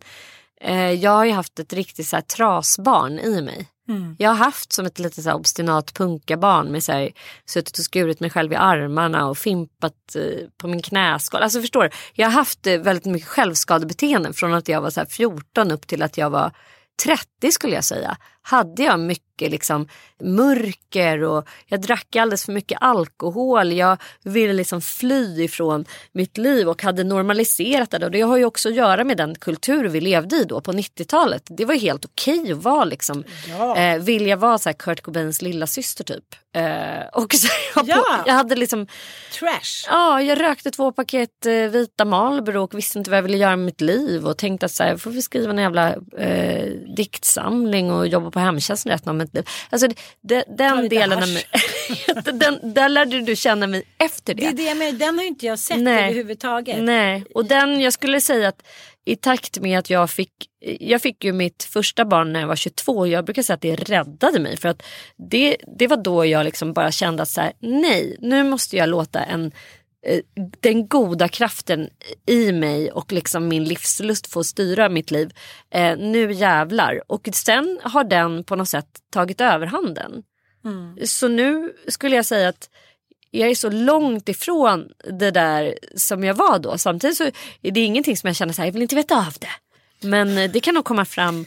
eh, 0.61 0.91
jag 0.91 1.11
har 1.11 1.25
ju 1.25 1.31
haft 1.31 1.59
ett 1.59 1.73
riktigt 1.73 2.07
så 2.07 2.15
här, 2.15 2.23
trasbarn 2.23 3.19
i 3.19 3.41
mig. 3.41 3.67
Mm. 3.87 4.15
Jag 4.19 4.29
har 4.29 4.35
haft 4.35 4.73
som 4.73 4.85
ett 4.85 4.99
lite 4.99 5.21
så 5.21 5.29
här, 5.29 5.37
obstinat 5.37 5.93
punkabarn 5.93 6.67
med 6.71 6.83
så 6.83 6.91
här, 6.91 7.11
suttit 7.45 7.77
och 7.77 7.85
skurit 7.85 8.19
mig 8.19 8.29
själv 8.29 8.53
i 8.53 8.55
armarna 8.55 9.27
och 9.27 9.37
fimpat 9.37 10.15
eh, 10.15 10.47
på 10.57 10.67
min 10.67 10.81
knäskål. 10.81 11.41
Alltså 11.41 11.61
förstår 11.61 11.83
du? 11.83 11.89
Jag 12.13 12.27
har 12.27 12.33
haft 12.33 12.67
eh, 12.67 12.77
väldigt 12.77 13.05
mycket 13.05 13.27
självskadebeteenden 13.27 14.33
från 14.33 14.53
att 14.53 14.67
jag 14.67 14.81
var 14.81 14.89
så 14.89 14.99
här, 14.99 15.07
14 15.07 15.71
upp 15.71 15.87
till 15.87 16.01
att 16.01 16.17
jag 16.17 16.29
var 16.29 16.51
30 17.03 17.51
skulle 17.51 17.75
jag 17.75 17.83
säga. 17.83 18.17
Hade 18.47 18.83
jag 18.83 18.99
mycket 18.99 19.51
liksom 19.51 19.87
mörker 20.23 21.23
och 21.23 21.47
jag 21.67 21.81
drack 21.81 22.15
alldeles 22.15 22.45
för 22.45 22.51
mycket 22.51 22.77
alkohol. 22.81 23.71
Jag 23.73 23.97
ville 24.23 24.53
liksom 24.53 24.81
fly 24.81 25.43
ifrån 25.43 25.85
mitt 26.11 26.37
liv 26.37 26.69
och 26.69 26.83
hade 26.83 27.03
normaliserat 27.03 27.91
det. 27.91 28.05
Och 28.05 28.11
det 28.11 28.21
har 28.21 28.37
ju 28.37 28.45
också 28.45 28.69
att 28.69 28.75
göra 28.75 29.03
med 29.03 29.17
den 29.17 29.35
kultur 29.35 29.83
vi 29.87 30.01
levde 30.01 30.35
i 30.35 30.43
då 30.43 30.61
på 30.61 30.71
90-talet. 30.71 31.43
Det 31.45 31.65
var 31.65 31.75
helt 31.75 32.05
okej 32.05 32.51
att 32.51 32.63
vara 32.63 32.85
liksom, 32.85 33.23
eh, 33.77 33.97
vill 34.01 34.27
jag 34.27 34.37
vara 34.37 34.57
så 34.57 34.69
här 34.69 34.73
Kurt 34.73 35.01
Cobains 35.01 35.41
lilla 35.41 35.67
syster 35.67 36.03
typ. 36.03 36.23
Eh, 36.55 37.07
och 37.13 37.33
så, 37.33 37.47
jag, 37.75 37.87
Ja. 37.87 38.23
jag 38.25 38.33
hade 38.33 38.55
liksom 38.55 38.87
Trash. 39.39 39.85
Ja, 39.89 40.21
jag 40.21 40.41
rökte 40.41 40.71
två 40.71 40.91
paket 40.91 41.45
eh, 41.45 41.51
vita 41.53 42.05
Marlboro 42.05 42.63
och 42.63 42.73
visste 42.77 42.97
inte 42.99 43.09
vad 43.11 43.17
jag 43.17 43.23
ville 43.23 43.37
göra 43.37 43.55
med 43.55 43.65
mitt 43.65 43.81
liv 43.81 44.25
och 44.27 44.37
tänkte 44.37 44.65
att 44.65 44.71
så 44.71 44.83
här, 44.83 44.97
får 44.97 45.11
vi 45.11 45.21
skriva 45.21 45.51
en 45.51 45.57
jävla 45.57 45.95
eh, 46.17 46.65
diktsamling 46.97 47.91
och 47.91 48.07
jobba 48.07 48.31
på 48.35 48.39
hemtjänsten 48.39 49.17
mitt 49.17 49.33
liv. 49.33 49.49
Alltså 49.69 49.87
det, 50.21 50.43
den 50.57 50.89
delen 50.89 51.23
av 51.23 51.29
mig, 51.29 51.43
den, 52.33 52.73
där 52.73 52.89
lärde 52.89 53.21
du 53.21 53.35
känna 53.35 53.67
mig 53.67 53.83
efter 53.97 54.33
det. 54.33 54.41
Det 54.41 54.47
är 54.47 54.53
det 54.53 54.63
jag 54.63 54.77
menar, 54.77 54.99
den 54.99 55.15
har 55.15 55.21
ju 55.21 55.27
inte 55.27 55.45
jag 55.45 55.59
sett 55.59 55.79
Nej. 55.79 56.03
överhuvudtaget. 56.03 56.83
Nej, 56.83 57.23
och 57.35 57.45
den, 57.45 57.81
jag 57.81 57.93
skulle 57.93 58.21
säga 58.21 58.47
att 58.47 58.63
i 59.05 59.15
takt 59.15 59.59
med 59.59 59.79
att 59.79 59.89
jag 59.89 60.09
fick, 60.09 60.31
jag 60.79 61.01
fick 61.01 61.23
ju 61.23 61.33
mitt 61.33 61.63
första 61.63 62.05
barn 62.05 62.33
när 62.33 62.39
jag 62.39 62.47
var 62.47 62.55
22 62.55 62.97
och 62.97 63.07
jag 63.07 63.25
brukar 63.25 63.41
säga 63.41 63.55
att 63.55 63.61
det 63.61 63.75
räddade 63.75 64.39
mig 64.39 64.57
för 64.57 64.69
att 64.69 64.83
det, 65.29 65.57
det 65.77 65.87
var 65.87 65.97
då 65.97 66.25
jag 66.25 66.43
liksom 66.43 66.73
bara 66.73 66.91
kände 66.91 67.23
att 67.23 67.29
så 67.29 67.41
här, 67.41 67.53
nej, 67.59 68.17
nu 68.19 68.43
måste 68.43 68.77
jag 68.77 68.89
låta 68.89 69.23
en 69.23 69.51
den 70.59 70.87
goda 70.87 71.27
kraften 71.27 71.89
i 72.25 72.51
mig 72.51 72.91
och 72.91 73.11
liksom 73.11 73.47
min 73.47 73.63
livslust 73.63 74.27
få 74.27 74.43
styra 74.43 74.89
mitt 74.89 75.11
liv. 75.11 75.33
Eh, 75.69 75.97
nu 75.97 76.33
jävlar. 76.33 77.01
Och 77.07 77.29
sen 77.33 77.79
har 77.83 78.03
den 78.03 78.43
på 78.43 78.55
något 78.55 78.69
sätt 78.69 78.87
tagit 79.11 79.41
överhanden. 79.41 80.23
Så 81.05 81.27
nu 81.27 81.73
skulle 81.87 82.15
jag 82.15 82.25
säga 82.25 82.49
att 82.49 82.69
jag 83.31 83.49
är 83.49 83.55
så 83.55 83.69
långt 83.69 84.29
ifrån 84.29 84.89
det 85.19 85.31
där 85.31 85.75
som 85.95 86.23
jag 86.23 86.33
var 86.33 86.59
då. 86.59 86.77
Samtidigt 86.77 87.17
så 87.17 87.23
är 87.61 87.71
det 87.71 87.79
ingenting 87.79 88.17
som 88.17 88.27
jag 88.27 88.35
känner 88.35 88.53
så 88.53 88.61
här, 88.61 88.67
jag 88.67 88.73
vill 88.73 88.81
inte 88.81 88.95
veta 88.95 89.17
av 89.17 89.33
det. 89.39 89.49
Men 90.07 90.37
eh, 90.37 90.51
det 90.51 90.59
kan 90.59 90.75
nog 90.75 90.85
komma 90.85 91.05
fram 91.05 91.45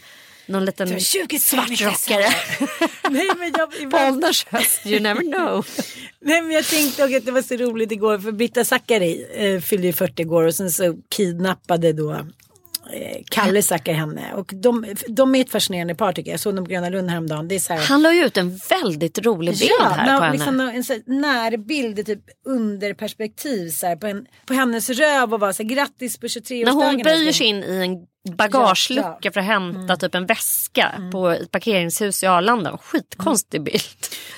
någon 0.48 0.64
liten 0.64 1.00
20 1.00 1.38
svartrockare 1.38 2.26
Nej 3.10 3.28
men 3.38 3.52
jag, 3.58 3.90
på 3.90 3.96
ålderns 4.08 4.46
höst, 4.48 4.86
you 4.86 5.00
never 5.00 5.32
know. 5.32 5.66
nej 6.20 6.42
men 6.42 6.50
jag 6.50 6.64
tänkte 6.64 7.04
också 7.04 7.16
att 7.16 7.26
det 7.26 7.32
var 7.32 7.42
så 7.42 7.56
roligt 7.56 7.92
igår 7.92 8.18
för 8.18 8.32
Britta 8.32 8.64
Zackari 8.64 9.26
eh, 9.34 9.60
fyllde 9.60 9.86
ju 9.86 9.92
40 9.92 10.22
igår 10.22 10.42
och 10.42 10.54
sen 10.54 10.70
så 10.70 10.96
kidnappade 11.16 11.92
då 11.92 12.12
eh, 12.12 13.22
Kalle 13.30 13.62
Zackari 13.62 13.94
henne. 13.96 14.34
Och 14.34 14.52
de, 14.54 14.94
de 15.08 15.34
är 15.34 15.40
ett 15.40 15.50
fascinerande 15.50 15.94
par 15.94 16.12
tycker 16.12 16.30
jag. 16.30 16.34
Jag 16.34 16.40
såg 16.40 16.54
dem 16.54 16.64
på 16.64 16.70
Gröna 16.70 16.88
Lund 16.88 17.10
häromdagen. 17.10 17.48
Det 17.48 17.54
är 17.54 17.58
så 17.58 17.72
här, 17.72 17.86
Han 17.86 18.02
la 18.02 18.12
ju 18.12 18.24
ut 18.24 18.36
en 18.36 18.60
väldigt 18.70 19.18
rolig 19.18 19.58
bild 19.58 19.70
här 19.80 20.06
men 20.06 20.18
på 20.18 20.24
henne. 20.24 20.32
liksom 20.32 20.60
en 20.60 20.82
här 20.82 21.20
närbild, 21.20 22.06
typ 22.06 22.22
underperspektiv 22.46 23.70
så 23.70 23.86
här, 23.86 23.96
på, 23.96 24.06
en, 24.06 24.26
på 24.46 24.54
hennes 24.54 24.90
röv 24.90 25.34
och 25.34 25.40
var 25.40 25.52
så 25.52 25.62
här, 25.62 25.70
grattis 25.70 26.18
på 26.18 26.26
23-årsdagen. 26.26 26.64
När 26.64 26.72
hon 26.72 27.02
böjer 27.02 27.26
älskling." 27.26 27.32
sig 27.32 27.46
in 27.46 27.64
i 27.64 27.84
en 27.84 28.06
bagagelucka 28.36 29.08
Ja, 29.08 29.18
ja. 29.22 29.32
för 29.32 29.40
att 29.40 29.46
hämta 29.46 29.96
typ 29.96 30.14
en 30.14 30.26
väska 30.26 31.08
på 31.12 31.28
ett 31.28 31.50
parkeringshus 31.50 32.22
i 32.22 32.26
Arlanda. 32.26 32.78
Skitkonstig 32.82 33.62
bild. 33.62 33.82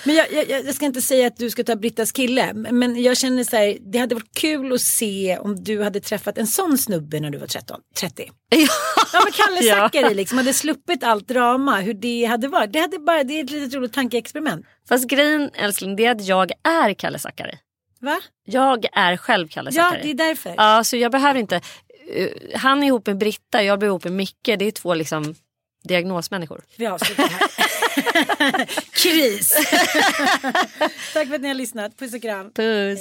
Men 0.04 0.14
jag, 0.14 0.26
jag, 0.32 0.64
jag 0.66 0.74
ska 0.74 0.84
inte 0.86 1.02
säga 1.02 1.26
att 1.26 1.36
du 1.36 1.50
ska 1.50 1.64
ta 1.64 1.76
Brittas 1.76 2.12
kille. 2.12 2.52
Men 2.54 3.02
jag 3.02 3.16
känner 3.16 3.44
så 3.44 3.56
här, 3.56 3.76
det 3.92 3.98
hade 3.98 4.14
varit 4.14 4.34
kul 4.38 4.72
att 4.72 4.80
se 4.80 5.38
om 5.38 5.64
du 5.64 5.82
hade 5.82 6.00
träffat 6.00 6.38
en 6.38 6.46
sån 6.46 6.78
snubbe 6.78 7.20
när 7.20 7.30
du 7.30 7.38
var 7.38 7.46
13, 7.46 7.80
30. 8.00 8.30
Ja 9.12 9.20
men 9.24 9.32
Kalle 9.32 9.60
Ja. 9.66 9.74
Zackari 9.76 10.14
liksom 10.14 10.38
hade 10.38 10.52
sluppit 10.52 11.04
allt 11.04 11.28
drama. 11.28 11.80
Hur 11.80 11.94
det 11.94 12.24
hade 12.24 12.48
varit. 12.48 12.72
Det, 12.72 12.78
hade 12.80 12.98
bara, 12.98 13.24
det 13.24 13.40
är 13.40 13.44
ett 13.44 13.50
litet 13.50 13.74
roligt 13.74 13.92
tankeexperiment. 13.92 14.66
Fast 14.88 15.08
grejen 15.08 15.50
älskling 15.54 15.96
det 15.96 16.04
är 16.06 16.10
att 16.10 16.24
jag 16.26 16.50
är 16.68 16.94
Kalle 16.94 17.18
Zackari. 17.18 17.54
Va? 18.00 18.18
Jag 18.44 18.86
är 18.92 19.16
själv 19.16 19.48
Kalle 19.48 19.70
Ja 19.72 19.82
Zackari. 19.90 20.02
det 20.02 20.10
är 20.24 20.28
därför. 20.28 20.54
Ja, 20.56 20.84
så 20.84 20.96
jag 20.96 21.12
behöver 21.12 21.40
inte. 21.40 21.60
Eh, 22.10 22.28
han 22.54 22.82
är 22.82 22.86
ihop 22.86 23.06
med 23.06 23.18
Britta, 23.18 23.62
jag 23.62 23.78
blir 23.78 23.88
ihop 23.88 24.04
med 24.04 24.12
Micke. 24.12 24.56
Det 24.58 24.64
är 24.64 24.70
två 24.70 24.94
liksom 24.94 25.34
diagnosmänniskor. 25.84 26.60
Vi 26.76 26.86
avslutar 26.86 27.28
här. 27.28 28.64
Kris. 29.02 29.52
Tack 31.12 31.28
för 31.28 31.34
att 31.34 31.40
ni 31.40 31.48
har 31.48 31.54
lyssnat. 31.54 31.96
Puss 31.96 32.14
och 32.14 32.22
kram. 32.22 32.52
Puss. 32.52 33.00